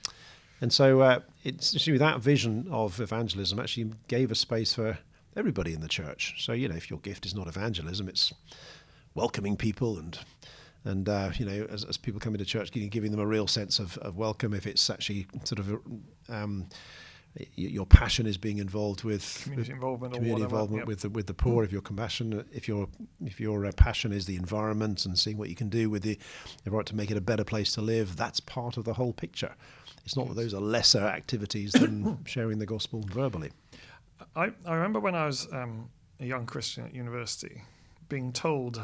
and 0.61 0.71
so 0.71 1.01
uh, 1.01 1.19
it's 1.43 1.75
actually 1.75 1.97
that 1.97 2.21
vision 2.21 2.67
of 2.71 2.99
evangelism 3.01 3.59
actually 3.59 3.91
gave 4.07 4.31
a 4.31 4.35
space 4.35 4.73
for 4.73 4.97
everybody 5.35 5.73
in 5.73 5.81
the 5.81 5.89
church. 5.89 6.43
So 6.43 6.53
you 6.53 6.67
know, 6.69 6.75
if 6.75 6.89
your 6.89 6.99
gift 6.99 7.25
is 7.25 7.35
not 7.35 7.47
evangelism, 7.47 8.07
it's 8.07 8.33
welcoming 9.13 9.57
people 9.57 9.99
and 9.99 10.17
and 10.85 11.07
uh, 11.07 11.31
you 11.35 11.45
know, 11.45 11.67
as, 11.69 11.83
as 11.83 11.97
people 11.97 12.19
come 12.19 12.33
into 12.33 12.45
church, 12.45 12.71
giving, 12.71 12.89
giving 12.89 13.11
them 13.11 13.19
a 13.19 13.25
real 13.25 13.47
sense 13.47 13.79
of, 13.79 13.97
of 13.99 14.17
welcome. 14.17 14.53
If 14.53 14.67
it's 14.67 14.89
actually 14.89 15.27
sort 15.43 15.59
of 15.59 15.79
um, 16.29 16.67
y- 17.37 17.47
your 17.55 17.85
passion 17.85 18.25
is 18.25 18.37
being 18.37 18.57
involved 18.57 19.03
with 19.03 19.41
Community 19.43 19.71
involvement 19.71 20.13
or 20.13 20.17
community 20.17 20.43
whatever, 20.43 20.55
involvement 20.55 20.81
yep. 20.81 20.87
with 20.87 21.01
the 21.01 21.09
with 21.09 21.27
the 21.27 21.33
poor. 21.33 21.63
If 21.63 21.71
your 21.71 21.81
compassion, 21.81 22.45
if 22.51 22.67
your 22.67 22.87
if 23.23 23.39
your 23.39 23.65
uh, 23.65 23.71
passion 23.77 24.11
is 24.11 24.25
the 24.25 24.35
environment 24.35 25.05
and 25.05 25.17
seeing 25.17 25.37
what 25.37 25.49
you 25.49 25.55
can 25.55 25.69
do 25.69 25.89
with 25.89 26.03
the 26.03 26.17
environment 26.65 26.87
to 26.89 26.95
make 26.95 27.11
it 27.11 27.17
a 27.17 27.21
better 27.21 27.43
place 27.45 27.71
to 27.73 27.81
live, 27.81 28.17
that's 28.17 28.39
part 28.39 28.77
of 28.77 28.83
the 28.83 28.93
whole 28.93 29.13
picture. 29.13 29.55
It's 30.05 30.17
not 30.17 30.27
that 30.27 30.35
those 30.35 30.53
are 30.53 30.61
lesser 30.61 30.99
activities 30.99 31.71
than 31.71 32.19
sharing 32.25 32.59
the 32.59 32.65
gospel 32.65 33.05
verbally. 33.07 33.51
I, 34.35 34.51
I 34.65 34.75
remember 34.75 34.99
when 34.99 35.15
I 35.15 35.25
was 35.25 35.47
um, 35.53 35.89
a 36.19 36.25
young 36.25 36.45
Christian 36.45 36.85
at 36.85 36.93
university 36.93 37.61
being 38.09 38.33
told 38.33 38.81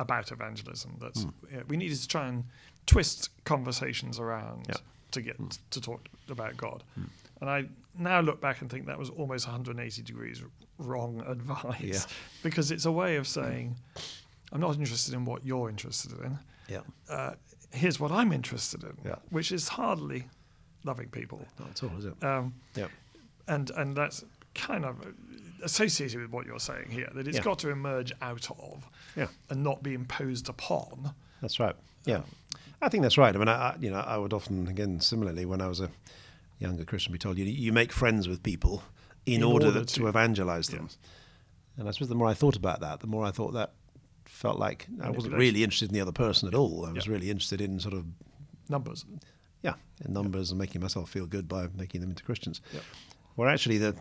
about 0.00 0.32
evangelism 0.32 0.96
that 1.00 1.14
yeah, 1.52 1.62
we 1.68 1.76
needed 1.76 1.98
to 1.98 2.08
try 2.08 2.26
and 2.26 2.44
twist 2.86 3.28
conversations 3.44 4.18
around 4.18 4.66
Yeah. 4.68 4.76
to 5.12 5.20
get 5.22 5.36
Hmm. 5.36 5.48
to 5.70 5.80
talk 5.80 6.00
about 6.28 6.56
God. 6.56 6.82
And 7.40 7.48
I 7.50 7.68
now 7.94 8.20
look 8.20 8.40
back 8.40 8.60
and 8.62 8.70
think 8.70 8.86
that 8.86 8.98
was 8.98 9.10
almost 9.10 9.46
180 9.46 10.02
degrees 10.02 10.42
wrong 10.78 11.20
advice 11.26 11.80
Yeah. 11.82 12.00
because 12.42 12.70
it's 12.70 12.86
a 12.86 12.92
way 12.92 13.16
of 13.16 13.26
saying, 13.28 13.76
I'm 14.52 14.60
not 14.60 14.76
interested 14.76 15.14
in 15.14 15.24
what 15.24 15.44
you're 15.44 15.68
interested 15.68 16.12
in. 16.26 16.38
Yeah, 16.68 16.80
Uh, 17.08 17.34
here's 17.72 18.00
what 18.00 18.10
I'm 18.12 18.32
interested 18.32 18.82
in, 18.84 18.96
Yeah. 19.04 19.16
which 19.30 19.52
is 19.52 19.68
hardly 19.68 20.28
loving 20.84 21.08
people. 21.10 21.46
not 21.58 21.70
at 21.70 21.82
all, 21.82 21.98
is 21.98 22.04
it? 22.06 22.22
Um, 22.24 22.54
Yeah, 22.74 22.88
and 23.46 23.70
and 23.70 23.94
that's 23.96 24.24
kind 24.54 24.84
of 24.84 24.96
associated 25.62 26.20
with 26.20 26.30
what 26.30 26.46
you're 26.46 26.58
saying 26.60 26.90
here 26.90 27.08
that 27.14 27.26
it's 27.28 27.36
Yeah. 27.38 27.42
got 27.44 27.58
to 27.60 27.70
emerge 27.70 28.12
out 28.22 28.50
of 28.50 28.88
yeah. 29.16 29.26
and 29.48 29.62
not 29.62 29.82
be 29.82 29.94
imposed 29.94 30.48
upon. 30.48 31.14
That's 31.40 31.58
right. 31.60 31.74
Um, 31.74 31.80
yeah, 32.04 32.22
I 32.82 32.88
think 32.88 33.02
that's 33.02 33.18
right. 33.18 33.34
I 33.34 33.38
mean, 33.38 33.48
I, 33.48 33.70
I 33.70 33.76
you 33.80 33.90
know 33.90 34.00
I 34.00 34.16
would 34.16 34.32
often 34.32 34.68
again 34.68 35.00
similarly 35.00 35.44
when 35.44 35.60
I 35.60 35.66
was 35.68 35.80
a 35.80 35.90
younger 36.58 36.84
Christian 36.84 37.12
be 37.12 37.18
told 37.18 37.38
you 37.38 37.44
you 37.44 37.72
make 37.72 37.92
friends 37.92 38.28
with 38.28 38.42
people 38.42 38.82
in, 39.26 39.36
In 39.36 39.42
order, 39.42 39.66
order 39.66 39.84
to, 39.84 39.94
to- 39.94 40.06
evangelize 40.08 40.68
them. 40.68 40.84
Yes. 40.84 40.98
And 41.78 41.88
I 41.88 41.92
suppose 41.92 42.08
the 42.08 42.14
more 42.14 42.28
I 42.28 42.34
thought 42.34 42.56
about 42.56 42.80
that, 42.80 43.00
the 43.00 43.06
more 43.06 43.24
I 43.24 43.30
thought 43.30 43.52
that 43.52 43.72
felt 44.26 44.58
like 44.58 44.86
I 45.02 45.10
wasn't 45.10 45.34
really 45.34 45.62
interested 45.64 45.88
in 45.90 45.94
the 45.94 46.00
other 46.00 46.12
person 46.12 46.46
at 46.48 46.54
all. 46.54 46.84
I 46.86 46.92
was 46.92 47.06
Yeah. 47.06 47.12
really 47.12 47.30
interested 47.30 47.60
in 47.60 47.80
sort 47.80 47.94
of 47.94 48.04
Numbers. 48.68 49.04
yeah, 49.62 49.74
in 50.04 50.12
numbers 50.12 50.50
and 50.52 50.58
making 50.58 50.80
myself 50.80 51.10
feel 51.10 51.26
good 51.26 51.48
by 51.48 51.68
making 51.76 52.00
them 52.02 52.10
into 52.10 52.22
Christians. 52.22 52.60
Yep. 52.72 52.82
Where 53.36 53.48
actually 53.48 53.78
the, 53.78 53.94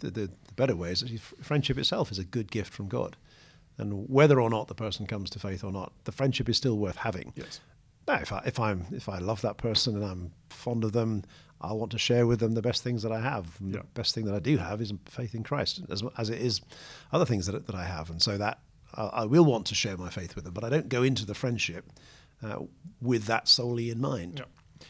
the 0.00 0.10
the 0.10 0.26
the 0.26 0.54
better 0.54 0.76
way 0.76 0.90
is 0.90 1.02
actually 1.02 1.18
friendship 1.18 1.78
itself 1.78 2.10
is 2.10 2.18
a 2.18 2.24
good 2.24 2.50
gift 2.50 2.72
from 2.72 2.88
God, 2.88 3.16
and 3.78 4.08
whether 4.08 4.40
or 4.40 4.50
not 4.50 4.68
the 4.68 4.74
person 4.74 5.06
comes 5.06 5.30
to 5.30 5.38
faith 5.38 5.64
or 5.64 5.72
not, 5.72 5.92
the 6.04 6.12
friendship 6.12 6.48
is 6.48 6.56
still 6.56 6.78
worth 6.78 6.96
having. 6.96 7.32
Yes. 7.36 7.60
Now, 8.08 8.16
if 8.16 8.32
I 8.32 8.42
if 8.46 8.60
I'm 8.60 8.86
if 8.92 9.08
I 9.08 9.18
love 9.18 9.42
that 9.42 9.56
person 9.56 9.96
and 9.96 10.04
I'm 10.04 10.32
fond 10.48 10.84
of 10.84 10.92
them, 10.92 11.24
I 11.60 11.72
want 11.72 11.92
to 11.92 11.98
share 11.98 12.26
with 12.26 12.40
them 12.40 12.54
the 12.54 12.62
best 12.62 12.82
things 12.82 13.02
that 13.02 13.12
I 13.12 13.20
have. 13.20 13.46
And 13.60 13.74
Yeah. 13.74 13.80
The 13.80 13.86
best 13.94 14.14
thing 14.14 14.24
that 14.26 14.34
I 14.34 14.38
do 14.38 14.56
have 14.58 14.80
is 14.80 14.92
faith 15.06 15.34
in 15.34 15.42
Christ, 15.42 15.82
as 15.90 16.02
as 16.16 16.30
it 16.30 16.40
is 16.40 16.60
other 17.12 17.24
things 17.24 17.46
that 17.46 17.66
that 17.66 17.74
I 17.74 17.84
have, 17.84 18.10
and 18.10 18.22
so 18.22 18.38
that 18.38 18.60
I, 18.94 19.02
I 19.02 19.24
will 19.24 19.44
want 19.44 19.66
to 19.66 19.74
share 19.74 19.96
my 19.96 20.10
faith 20.10 20.34
with 20.34 20.44
them. 20.44 20.54
But 20.54 20.64
I 20.64 20.68
don't 20.68 20.88
go 20.88 21.02
into 21.02 21.26
the 21.26 21.34
friendship 21.34 21.84
uh, 22.42 22.60
with 23.00 23.24
that 23.24 23.48
solely 23.48 23.90
in 23.90 24.00
mind. 24.00 24.38
Yeah. 24.38 24.86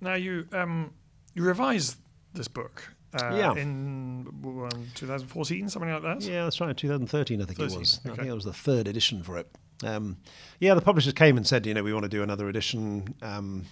Now 0.00 0.14
you 0.14 0.46
um, 0.52 0.92
you 1.34 1.42
revised 1.42 1.98
this 2.32 2.48
book. 2.48 2.94
Uh, 3.22 3.34
Yeah. 3.34 3.54
In 3.54 4.26
um, 4.44 4.86
2014, 4.94 5.68
something 5.68 5.90
like 5.90 6.02
that. 6.02 6.22
Yeah, 6.22 6.44
that's 6.44 6.60
right. 6.60 6.76
2013, 6.76 7.40
I 7.42 7.44
think 7.44 7.58
13, 7.58 7.74
it 7.76 7.78
was. 7.78 8.00
I 8.04 8.08
think 8.10 8.28
it 8.28 8.32
was 8.34 8.44
the 8.44 8.52
third 8.52 8.88
edition 8.88 9.22
for 9.22 9.38
it. 9.38 9.50
Um, 9.84 10.16
yeah, 10.60 10.74
the 10.74 10.80
publishers 10.80 11.12
came 11.12 11.36
and 11.36 11.46
said, 11.46 11.66
you 11.66 11.74
know, 11.74 11.82
we 11.82 11.92
want 11.92 12.04
to 12.04 12.08
do 12.08 12.22
another 12.22 12.48
edition. 12.48 13.14
Um, 13.22 13.64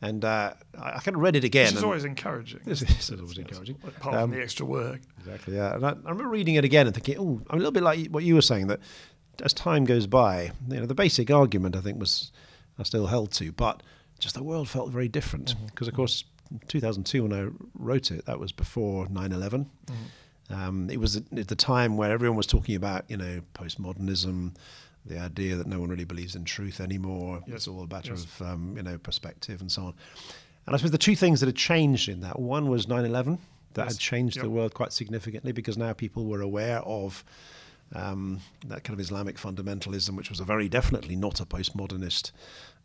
and 0.00 0.24
uh, 0.24 0.54
I, 0.78 0.92
I 0.96 0.98
kind 1.00 1.16
of 1.16 1.22
read 1.22 1.34
it 1.36 1.44
again. 1.44 1.66
Which 1.66 1.76
is 1.76 1.82
always 1.84 2.04
encouraging. 2.04 2.60
This 2.64 2.82
is 2.82 3.10
always 3.18 3.38
encouraging. 3.38 3.76
Apart 3.86 4.14
Um, 4.14 4.30
from 4.30 4.38
the 4.38 4.42
extra 4.42 4.66
work. 4.66 5.00
Exactly. 5.18 5.56
Yeah, 5.56 5.74
and 5.74 5.84
I, 5.84 5.90
I 5.90 6.10
remember 6.10 6.28
reading 6.28 6.54
it 6.56 6.64
again 6.64 6.86
and 6.86 6.94
thinking, 6.94 7.16
oh, 7.18 7.40
I'm 7.48 7.56
a 7.56 7.58
little 7.58 7.72
bit 7.72 7.82
like 7.82 8.08
what 8.08 8.22
you 8.24 8.34
were 8.34 8.42
saying 8.42 8.66
that 8.68 8.80
as 9.42 9.52
time 9.52 9.84
goes 9.84 10.06
by, 10.06 10.52
you 10.68 10.78
know, 10.80 10.86
the 10.86 10.94
basic 10.94 11.30
argument 11.30 11.74
I 11.74 11.80
think 11.80 11.98
was 11.98 12.30
I 12.78 12.82
still 12.84 13.06
held 13.06 13.32
to, 13.32 13.50
but 13.52 13.82
just 14.18 14.34
the 14.36 14.42
world 14.44 14.68
felt 14.68 14.90
very 14.90 15.08
different 15.08 15.54
because, 15.66 15.88
of 15.88 15.94
course, 15.94 16.24
2002 16.68 17.22
when 17.22 17.32
I 17.32 17.48
wrote 17.78 18.10
it, 18.10 18.26
that 18.26 18.38
was 18.38 18.52
before 18.52 19.06
9/11, 19.08 19.66
Um, 20.50 20.90
it 20.90 20.98
was 21.00 21.16
at 21.16 21.48
the 21.48 21.56
time 21.56 21.96
where 21.96 22.10
everyone 22.10 22.36
was 22.36 22.46
talking 22.46 22.76
about, 22.76 23.04
you 23.08 23.16
know, 23.16 23.40
postmodernism, 23.54 24.54
the 25.06 25.18
idea 25.18 25.56
that 25.56 25.66
no 25.66 25.80
one 25.80 25.88
really 25.88 26.04
believes 26.04 26.34
in 26.34 26.44
truth 26.44 26.80
anymore. 26.80 27.42
Yes. 27.46 27.56
It's 27.56 27.68
all 27.68 27.82
a 27.82 27.86
matter 27.86 28.12
Yes. 28.12 28.24
of, 28.24 28.42
um, 28.42 28.76
you 28.76 28.82
know, 28.82 28.98
perspective 28.98 29.60
and 29.62 29.72
so 29.72 29.86
on. 29.86 29.94
And 30.66 30.74
I 30.74 30.78
suppose 30.78 30.90
the 30.92 30.98
two 30.98 31.16
things 31.16 31.40
that 31.40 31.46
had 31.46 31.56
changed 31.56 32.08
in 32.10 32.20
that 32.20 32.38
one 32.38 32.68
was 32.68 32.86
9 32.88 33.04
11, 33.06 33.38
that 33.72 33.84
Yes. 33.86 33.92
had 33.94 34.00
changed 34.00 34.40
the 34.40 34.50
world 34.50 34.74
quite 34.74 34.92
significantly 34.92 35.52
because 35.52 35.76
now 35.78 35.92
people 35.94 36.26
were 36.26 36.40
aware 36.42 36.80
of 36.82 37.24
um, 37.94 38.40
that 38.66 38.84
kind 38.84 38.98
of 38.98 39.00
Islamic 39.00 39.36
fundamentalism, 39.36 40.16
which 40.16 40.30
was 40.30 40.40
a 40.40 40.44
very 40.44 40.68
definitely 40.68 41.16
not 41.16 41.40
a 41.40 41.46
postmodernist, 41.46 42.32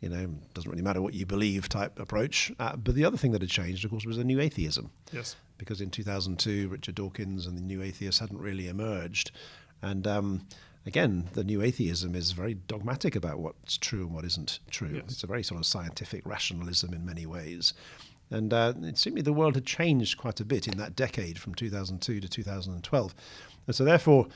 you 0.02 0.10
know, 0.10 0.30
doesn't 0.54 0.69
really 0.69 0.84
matter 0.84 1.02
what 1.02 1.13
you 1.13 1.26
believe 1.26 1.67
type 1.69 2.00
approach. 2.00 2.52
Uh, 2.60 2.76
but 2.76 2.95
the 2.95 3.04
other 3.06 3.17
thing 3.17 3.32
that 3.32 3.41
had 3.41 3.50
changed, 3.50 3.84
of 3.84 3.91
course, 3.91 4.06
was 4.06 4.17
the 4.17 4.24
new 4.24 4.39
atheism 4.39 4.91
Yes. 5.12 5.36
because 5.58 5.82
in 5.82 5.89
2002, 5.89 6.69
Richard 6.69 6.95
Dawkins 6.95 7.45
and 7.48 7.58
the 7.58 7.62
New 7.62 7.82
Atheists 7.82 8.19
hadn't 8.19 8.39
really 8.39 8.67
emerged. 8.67 9.32
And 9.82 10.06
um, 10.08 10.45
again, 10.86 11.30
the 11.34 11.43
New 11.43 11.62
Atheism 11.62 12.13
is 12.15 12.32
very 12.32 12.54
dogmatic 12.54 13.15
about 13.15 13.39
what's 13.39 13.78
true 13.78 14.02
and 14.06 14.13
what 14.13 14.26
isn't 14.26 14.60
true. 14.69 14.91
Yes. 14.95 15.04
It's 15.10 15.24
a 15.24 15.28
very 15.28 15.43
sort 15.43 15.60
of 15.60 15.65
scientific 15.65 16.26
rationalism 16.26 16.93
in 16.93 17.06
many 17.06 17.26
ways. 17.26 17.74
And 18.32 18.54
uh, 18.54 18.74
it 18.84 18.98
seemed 19.00 19.15
to 19.15 19.19
me 19.19 19.22
the 19.22 19.34
world 19.34 19.56
had 19.56 19.65
changed 19.65 20.17
quite 20.19 20.39
a 20.39 20.45
bit 20.45 20.67
in 20.67 20.78
that 20.78 20.95
decade 20.95 21.39
from 21.39 21.56
2002 21.56 22.19
to 22.19 22.28
2012. 22.30 23.15
And 23.65 23.76
so, 23.76 23.84
therefore, 23.84 24.28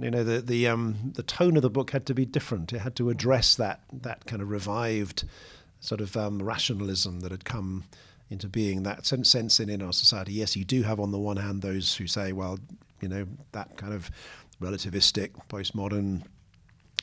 you 0.00 0.10
know, 0.10 0.24
the 0.24 0.40
the 0.40 0.68
um, 0.68 1.12
the 1.14 1.22
tone 1.22 1.56
of 1.56 1.62
the 1.62 1.70
book 1.70 1.90
had 1.90 2.06
to 2.06 2.14
be 2.14 2.24
different. 2.24 2.72
It 2.72 2.78
had 2.78 2.96
to 2.96 3.10
address 3.10 3.54
that 3.56 3.80
that 3.92 4.26
kind 4.26 4.42
of 4.42 4.50
revived 4.50 5.24
sort 5.80 6.00
of 6.00 6.16
um, 6.16 6.42
rationalism 6.42 7.20
that 7.20 7.30
had 7.30 7.44
come 7.44 7.84
into 8.30 8.48
being. 8.48 8.82
That 8.82 9.06
sense, 9.06 9.30
sense 9.30 9.60
in 9.60 9.68
in 9.68 9.82
our 9.82 9.92
society. 9.92 10.32
Yes, 10.32 10.56
you 10.56 10.64
do 10.64 10.82
have 10.82 11.00
on 11.00 11.12
the 11.12 11.18
one 11.18 11.36
hand 11.36 11.62
those 11.62 11.94
who 11.94 12.06
say, 12.06 12.32
well, 12.32 12.58
you 13.00 13.08
know, 13.08 13.26
that 13.52 13.76
kind 13.76 13.92
of 13.92 14.10
relativistic, 14.60 15.30
postmodern. 15.48 16.22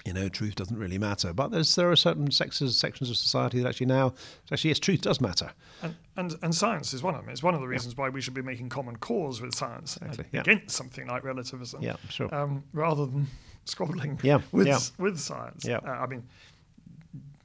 You 0.05 0.11
know, 0.11 0.27
truth 0.27 0.55
doesn't 0.55 0.77
really 0.77 0.97
matter, 0.97 1.31
but 1.31 1.51
there's 1.51 1.75
there 1.75 1.89
are 1.89 1.95
certain 1.95 2.29
sectors 2.29 2.75
sections 2.77 3.09
of 3.09 3.15
society 3.15 3.61
that 3.61 3.69
actually 3.69 3.85
now 3.85 4.13
actually 4.51 4.71
yes, 4.71 4.79
truth 4.79 5.01
does 5.01 5.21
matter. 5.21 5.51
And, 5.81 5.95
and 6.17 6.35
and 6.41 6.53
science 6.53 6.93
is 6.93 7.01
one 7.01 7.15
of 7.15 7.21
them. 7.21 7.29
It's 7.29 7.41
one 7.43 7.53
of 7.55 7.61
the 7.61 7.67
reasons 7.67 7.95
why 7.95 8.09
we 8.09 8.19
should 8.19 8.33
be 8.33 8.41
making 8.41 8.67
common 8.69 8.97
cause 8.97 9.41
with 9.41 9.55
science 9.55 9.95
Exactly, 9.97 10.25
yeah. 10.33 10.41
against 10.41 10.75
something 10.75 11.07
like 11.07 11.23
relativism. 11.23 11.81
Yeah, 11.81 11.95
sure. 12.09 12.33
Um, 12.35 12.63
rather 12.73 13.05
than 13.05 13.27
squabbling 13.65 14.19
Yeah, 14.23 14.41
with 14.51 14.67
yeah. 14.67 14.79
with 14.97 15.17
science. 15.19 15.63
Yeah. 15.65 15.77
Uh, 15.77 15.91
I 15.91 16.05
mean, 16.07 16.23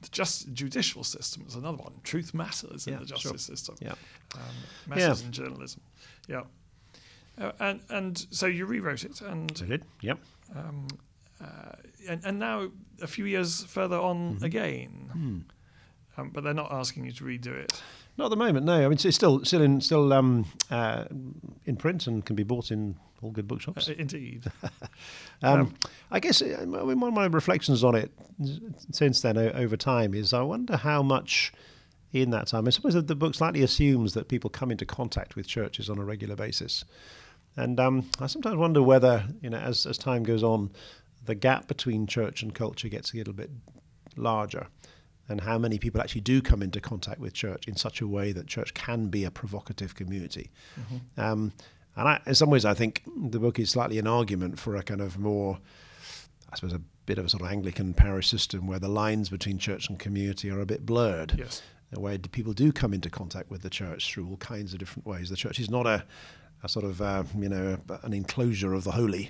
the 0.01 0.09
just 0.09 0.51
judicial 0.53 1.05
system 1.05 1.45
is 1.47 1.55
another 1.55 1.77
one. 1.77 1.93
Truth 2.03 2.33
matters 2.33 2.87
in 2.87 2.93
Yeah, 2.93 2.99
the 2.99 3.07
sure. 3.07 3.17
justice 3.31 3.43
system. 3.43 3.75
Yeah. 3.79 3.93
Um, 4.35 4.41
matters 4.87 5.21
in 5.21 5.31
journalism. 5.31 5.79
Yeah. 6.27 6.41
Uh, 7.39 7.53
and 7.61 7.79
and 7.89 8.25
so 8.31 8.47
you 8.47 8.65
rewrote 8.65 9.05
it, 9.05 9.21
and 9.21 9.57
So 9.57 9.65
did. 9.65 9.85
Yep. 10.01 10.19
um, 10.57 10.87
uh, 11.41 11.73
and, 12.07 12.21
and 12.25 12.39
now 12.39 12.69
a 13.01 13.07
few 13.07 13.25
years 13.25 13.63
further 13.65 13.97
on 13.97 14.35
Mm-hmm. 14.35 14.45
again. 14.45 15.09
Hmm. 15.13 15.39
Um, 16.21 16.31
but 16.31 16.43
they're 16.43 16.53
not 16.53 16.71
asking 16.71 17.05
you 17.05 17.11
to 17.13 17.23
redo 17.23 17.47
it. 17.55 17.81
Not 18.17 18.25
at 18.25 18.29
the 18.31 18.35
moment, 18.35 18.65
no. 18.65 18.75
I 18.75 18.81
mean, 18.81 18.93
it's 19.01 19.15
still 19.15 19.45
still 19.45 19.61
in 19.61 19.79
still 19.79 20.11
um, 20.11 20.45
uh, 20.69 21.05
in 21.65 21.77
print 21.77 22.07
and 22.07 22.25
can 22.25 22.35
be 22.35 22.43
bought 22.43 22.71
in 22.71 22.95
all 23.21 23.31
good 23.31 23.47
bookshops. 23.47 23.87
Uh, 23.89 23.93
indeed. 23.97 24.43
Um, 25.41 25.59
um, 25.61 25.73
I 26.11 26.19
guess 26.19 26.41
uh, 26.41 26.57
I 26.61 26.65
mean, 26.65 26.99
one 26.99 27.07
of 27.07 27.13
my 27.13 27.25
reflections 27.27 27.81
on 27.85 27.95
it 27.95 28.11
since 28.91 29.21
then 29.21 29.37
o- 29.37 29.51
over 29.51 29.77
time 29.77 30.13
is 30.13 30.33
I 30.33 30.41
wonder 30.41 30.75
how 30.75 31.01
much 31.01 31.53
in 32.11 32.31
that 32.31 32.47
time. 32.47 32.67
I 32.67 32.71
suppose 32.71 32.93
that 32.95 33.07
the 33.07 33.15
book 33.15 33.33
slightly 33.35 33.61
assumes 33.63 34.13
that 34.15 34.27
people 34.27 34.49
come 34.49 34.69
into 34.69 34.85
contact 34.85 35.37
with 35.37 35.47
churches 35.47 35.89
on 35.89 35.97
a 35.97 36.03
regular 36.03 36.35
basis, 36.35 36.83
and 37.55 37.79
um, 37.79 38.09
I 38.19 38.27
sometimes 38.27 38.57
wonder 38.57 38.83
whether 38.83 39.23
you 39.41 39.49
know 39.49 39.59
as 39.59 39.85
as 39.85 39.97
time 39.97 40.23
goes 40.23 40.43
on, 40.43 40.71
the 41.29 41.35
gap 41.35 41.67
between 41.67 42.07
church 42.07 42.41
and 42.41 42.55
culture 42.55 42.89
gets 42.89 43.13
a 43.13 43.17
little 43.17 43.35
bit 43.35 43.51
larger. 44.17 44.65
And 45.27 45.41
how 45.41 45.59
many 45.59 45.77
people 45.77 46.01
actually 46.01 46.21
do 46.21 46.41
come 46.41 46.63
into 46.63 46.81
contact 46.81 47.19
with 47.19 47.33
church 47.33 47.67
in 47.67 47.75
such 47.75 48.01
a 48.01 48.07
way 48.07 48.31
that 48.31 48.47
church 48.47 48.73
can 48.73 49.09
be 49.09 49.25
a 49.25 49.29
provocative 49.29 49.93
community? 49.93 50.49
Um, 51.21 51.53
and 51.95 52.07
I, 52.07 52.21
in 52.25 52.33
some 52.33 52.49
ways, 52.49 52.65
I 52.65 52.73
think 52.73 53.03
the 53.15 53.39
book 53.39 53.59
is 53.59 53.69
slightly 53.69 53.99
an 53.99 54.07
argument 54.07 54.57
for 54.57 54.75
a 54.75 54.81
kind 54.81 55.01
of 55.01 55.19
more, 55.19 55.59
I 56.51 56.55
suppose, 56.55 56.73
a 56.73 56.81
bit 57.05 57.19
of 57.19 57.25
a 57.25 57.29
sort 57.29 57.43
of 57.43 57.51
Anglican 57.51 57.93
parish 57.93 58.27
system 58.27 58.65
where 58.65 58.79
the 58.79 58.89
lines 58.89 59.29
between 59.29 59.59
church 59.59 59.87
and 59.87 59.99
community 59.99 60.49
are 60.49 60.61
a 60.61 60.65
bit 60.65 60.83
blurred. 60.83 61.35
yes. 61.37 61.61
Where 61.91 62.17
people 62.17 62.53
do 62.53 62.71
come 62.71 62.91
into 62.91 63.11
contact 63.11 63.51
with 63.51 63.61
the 63.61 63.69
church 63.69 64.11
through 64.11 64.27
all 64.27 64.37
kinds 64.37 64.73
of 64.73 64.79
different 64.79 65.05
ways. 65.05 65.29
The 65.29 65.35
church 65.35 65.59
is 65.59 65.69
not 65.69 65.85
a, 65.85 66.05
a 66.63 66.69
sort 66.69 66.85
of, 66.85 67.01
uh, 67.03 67.23
you 67.37 67.49
know, 67.49 67.77
an 68.01 68.13
enclosure 68.13 68.73
of 68.73 68.83
the 68.83 68.91
holy. 68.91 69.29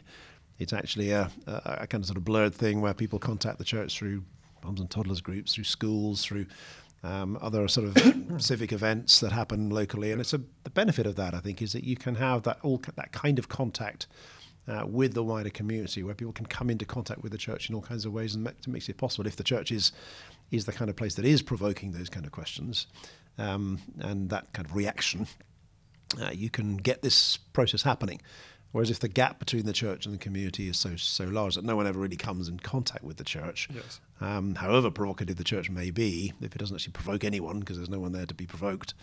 It's 0.59 0.73
actually 0.73 1.11
a, 1.11 1.31
a, 1.47 1.87
kind 1.87 2.03
of 2.03 2.05
sort 2.05 2.17
of 2.17 2.25
blurred 2.25 2.53
thing 2.53 2.81
where 2.81 2.93
people 2.93 3.17
contact 3.17 3.57
the 3.57 3.63
church 3.63 3.97
through 3.97 4.23
mums 4.63 4.79
and 4.79 4.89
toddlers 4.89 5.21
groups, 5.21 5.55
through 5.55 5.63
schools, 5.63 6.23
through 6.23 6.45
um, 7.03 7.37
other 7.41 7.67
sort 7.67 7.87
of 7.87 8.41
civic 8.41 8.73
events 8.73 9.19
that 9.21 9.31
happen 9.31 9.69
locally. 9.69 10.11
And 10.11 10.19
it's 10.19 10.33
a 10.33 10.41
the 10.63 10.69
benefit 10.69 11.05
of 11.05 11.15
that, 11.15 11.33
I 11.33 11.39
think, 11.39 11.61
is 11.61 11.73
that 11.73 11.83
you 11.83 11.95
can 11.95 12.15
have 12.15 12.43
that 12.43 12.59
all 12.61 12.81
that 12.95 13.11
kind 13.11 13.39
of 13.39 13.47
contact 13.49 14.07
uh, 14.67 14.85
with 14.85 15.13
the 15.13 15.23
wider 15.23 15.49
community, 15.49 16.03
where 16.03 16.13
people 16.13 16.33
can 16.33 16.45
come 16.45 16.69
into 16.69 16.85
contact 16.85 17.23
with 17.23 17.31
the 17.31 17.37
church 17.37 17.69
in 17.69 17.75
all 17.75 17.81
kinds 17.81 18.05
of 18.05 18.13
ways, 18.13 18.35
and 18.35 18.43
make, 18.43 18.67
makes 18.67 18.89
it 18.89 18.97
possible 18.97 19.25
if 19.25 19.35
the 19.35 19.43
church 19.43 19.71
is 19.71 19.91
is 20.51 20.65
the 20.65 20.73
kind 20.73 20.89
of 20.89 20.95
place 20.95 21.15
that 21.15 21.25
is 21.25 21.41
provoking 21.41 21.91
those 21.91 22.09
kind 22.09 22.25
of 22.25 22.31
questions 22.31 22.87
um, 23.37 23.79
and 23.99 24.29
that 24.29 24.51
kind 24.53 24.67
of 24.67 24.75
reaction. 24.75 25.27
Uh, 26.19 26.31
you 26.33 26.49
can 26.49 26.77
get 26.77 27.01
this 27.01 27.37
process 27.37 27.83
happening. 27.83 28.19
Whereas 28.71 28.91
if 28.91 28.99
the 28.99 29.07
gap 29.07 29.39
between 29.39 29.65
the 29.65 29.73
church 29.73 30.05
and 30.05 30.13
the 30.13 30.19
community 30.19 30.67
is 30.69 30.77
so 30.77 30.95
so 30.95 31.23
large 31.25 31.55
that 31.55 31.63
no 31.65 31.75
one 31.75 31.87
ever 31.87 31.99
really 31.99 32.15
comes 32.15 32.47
in 32.47 32.59
contact 32.59 33.03
with 33.03 33.17
the 33.17 33.23
church, 33.23 33.67
Yes. 33.73 33.99
um, 34.21 34.55
however 34.55 34.91
provocative 34.91 35.37
the 35.37 35.43
church 35.43 35.69
may 35.69 35.89
be, 35.89 36.33
if 36.41 36.55
it 36.55 36.59
doesn't 36.59 36.75
actually 36.75 36.93
provoke 36.93 37.23
anyone 37.23 37.59
because 37.59 37.77
there's 37.77 37.89
no 37.89 37.99
one 37.99 38.11
there 38.11 38.27
to 38.27 38.33
be 38.35 38.45
provoked, 38.45 38.93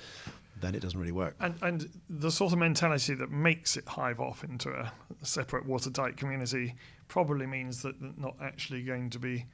then 0.60 0.74
it 0.74 0.80
doesn't 0.80 0.98
really 0.98 1.12
work. 1.12 1.34
And, 1.40 1.54
and 1.62 1.88
the 2.08 2.30
sort 2.30 2.52
of 2.52 2.58
mentality 2.60 3.14
that 3.14 3.30
makes 3.30 3.76
it 3.76 3.86
hive 3.88 4.20
off 4.20 4.44
into 4.44 4.70
a 4.70 4.92
separate 5.22 5.66
watertight 5.66 6.16
community 6.16 6.74
probably 7.08 7.46
means 7.46 7.82
that 7.82 8.00
they're 8.00 8.12
not 8.16 8.36
actually 8.40 8.82
going 8.82 9.10
to 9.10 9.18
be 9.18 9.46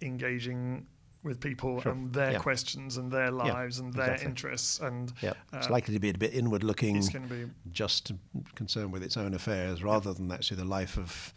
engaging 0.00 0.86
with 1.26 1.40
people 1.40 1.80
Sure. 1.82 1.92
and 1.92 2.12
their 2.12 2.32
Yeah. 2.32 2.38
questions 2.38 2.96
and 2.96 3.10
their 3.12 3.30
lives 3.30 3.78
and 3.78 3.92
their 3.92 4.04
exactly. 4.12 4.26
interests. 4.28 4.80
And 4.80 5.12
Yeah, 5.20 5.34
it's 5.52 5.66
uh, 5.66 5.70
likely 5.70 5.92
to 5.94 6.00
be 6.00 6.08
a 6.10 6.14
bit 6.14 6.32
inward 6.32 6.62
looking, 6.64 6.96
it's 6.96 7.08
going 7.10 7.28
to 7.28 7.34
be 7.46 7.50
just 7.72 8.12
concerned 8.54 8.92
with 8.92 9.02
its 9.02 9.16
own 9.16 9.34
affairs 9.34 9.82
rather 9.82 10.14
than 10.14 10.30
actually 10.32 10.56
the 10.58 10.64
life 10.64 10.96
of 10.96 11.34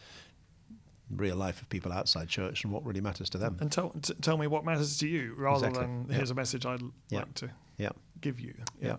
real 1.09 1.35
life 1.35 1.59
of 1.61 1.67
people 1.69 1.91
outside 1.91 2.29
church 2.29 2.63
and 2.63 2.71
what 2.71 2.85
really 2.85 3.01
matters 3.01 3.29
to 3.31 3.37
them. 3.39 3.57
and 3.59 3.71
tell 3.71 3.89
t- 4.01 4.13
tell 4.21 4.37
me 4.37 4.45
what 4.45 4.63
matters 4.63 4.97
to 4.99 5.07
you 5.07 5.33
rather 5.35 5.67
Exactly. 5.67 5.81
than 5.87 6.05
Yeah. 6.07 6.15
here's 6.17 6.29
a 6.31 6.35
message 6.35 6.65
I'd 6.67 6.81
Yeah. 7.09 7.19
like 7.19 7.33
to 7.35 7.49
Yeah. 7.77 7.89
give 8.21 8.39
you. 8.39 8.53
Yeah. 8.79 8.97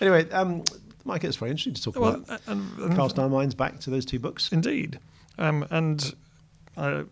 Anyway, 0.00 0.28
um, 0.30 0.64
Mike, 1.04 1.24
it's 1.24 1.36
very 1.36 1.50
interesting 1.50 1.74
to 1.74 1.82
talk 1.82 1.96
Well, 1.96 2.14
about. 2.16 2.40
and, 2.46 2.78
and 2.78 2.96
Cast 2.96 3.18
our 3.18 3.28
minds 3.28 3.54
back 3.54 3.78
to 3.80 3.90
those 3.90 4.04
two 4.04 4.18
books. 4.18 4.50
Indeed. 4.52 4.98
Um, 5.38 5.66
and 5.70 6.14
I, 6.80 7.04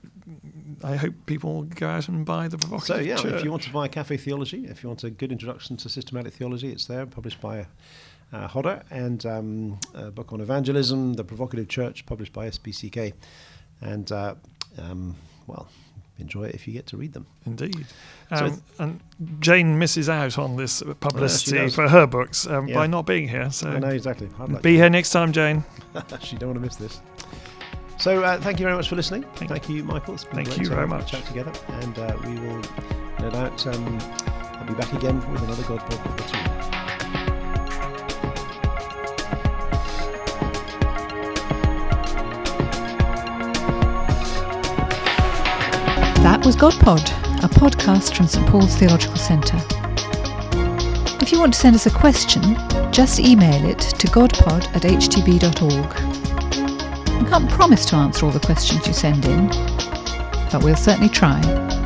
I 0.83 0.96
hope 0.96 1.14
people 1.26 1.62
go 1.64 1.88
out 1.88 2.09
and 2.09 2.24
buy 2.24 2.48
the 2.48 2.57
provocative 2.59 2.96
So 2.96 3.02
yeah, 3.02 3.16
Church. 3.16 3.33
if 3.35 3.44
you 3.44 3.50
want 3.50 3.62
to 3.64 3.70
buy 3.70 3.88
Cafe 3.88 4.16
Theology, 4.16 4.66
if 4.66 4.83
you 4.83 4.88
want 4.88 5.04
a 5.04 5.11
good 5.11 5.31
introduction 5.33 5.76
to 5.78 5.88
systematic 5.88 6.33
theology, 6.33 6.70
it's 6.72 6.87
there, 6.87 7.04
published 7.07 7.40
by 7.40 7.66
uh, 8.33 8.46
Hodder, 8.46 8.83
and 8.90 9.24
um, 9.26 9.78
a 9.94 10.11
book 10.11 10.33
on 10.33 10.40
evangelism, 10.40 11.14
The 11.14 11.24
Provocative 11.24 11.68
Church, 11.68 12.07
published 12.07 12.33
by 12.33 12.48
SPCK, 12.48 13.12
and 13.81 14.11
uh, 14.12 14.35
um, 14.78 15.16
well, 15.46 15.68
enjoy 16.18 16.44
it 16.44 16.54
if 16.54 16.66
you 16.66 16.72
get 16.74 16.87
to 16.88 16.96
read 16.96 17.12
them. 17.12 17.26
Indeed. 17.46 17.87
So 18.31 18.37
Um, 18.44 18.50
th- 18.50 18.62
and 18.78 19.00
Jane 19.40 19.78
misses 19.78 20.09
out 20.09 20.37
on 20.38 20.57
this 20.57 20.83
publicity 21.00 21.68
for 21.70 21.88
her 21.88 22.07
books 22.07 22.46
um, 22.46 22.68
Yeah. 22.68 22.74
by 22.74 22.87
not 22.87 23.07
being 23.07 23.28
here. 23.28 23.50
So 23.50 23.68
I 23.70 23.78
know 23.78 23.88
exactly. 23.88 24.28
Like 24.38 24.62
be 24.62 24.76
here 24.76 24.90
next 24.90 25.11
time, 25.11 25.33
Jane. 25.33 25.64
she 26.20 26.37
don't 26.37 26.50
want 26.50 26.57
to 26.57 26.61
miss 26.66 26.76
this. 26.76 27.00
So 27.98 28.22
uh, 28.22 28.40
thank 28.40 28.61
you 28.61 28.64
very 28.64 28.76
much 28.76 28.88
for 28.88 28.96
listening. 28.96 29.22
Thank- 29.34 29.50
Thank, 29.50 29.68
you, 29.68 29.82
Michael. 29.82 30.14
It's 30.14 30.24
been 30.24 30.37
Thank 30.37 30.48
great 30.48 30.58
you 30.61 30.64
to 30.68 30.74
very 30.74 30.87
much. 30.87 31.11
Chat 31.11 31.24
together, 31.26 31.52
and 31.80 31.98
uh, 31.98 32.16
we 32.24 32.34
will 32.38 32.62
no 33.20 33.30
doubt 33.30 33.66
um, 33.66 33.98
I'll 34.54 34.66
be 34.66 34.74
back 34.74 34.92
again 34.92 35.16
with 35.32 35.42
another 35.42 35.62
GodPod 35.64 36.14
or 36.14 36.28
two. 36.28 37.49
That 46.22 46.42
was 46.44 46.57
GodPod, 46.57 47.05
a 47.44 47.49
podcast 47.49 48.14
from 48.16 48.26
St 48.26 48.46
Paul's 48.49 48.76
Theological 48.76 49.16
Centre. 49.16 49.59
If 51.22 51.32
you 51.32 51.40
want 51.40 51.55
to 51.55 51.59
send 51.59 51.74
us 51.76 51.86
a 51.86 51.90
question, 51.90 52.42
just 52.92 53.20
email 53.20 53.64
it 53.68 53.78
to 53.80 54.07
godpod 54.09 54.66
at 54.74 54.82
htb.org. 54.82 56.07
We 57.18 57.24
can't 57.28 57.50
promise 57.50 57.84
to 57.86 57.96
answer 57.96 58.26
all 58.26 58.32
the 58.32 58.40
questions 58.40 58.86
you 58.86 58.92
send 58.92 59.24
in, 59.24 59.48
but 60.50 60.62
we'll 60.62 60.76
certainly 60.76 61.08
try. 61.08 61.78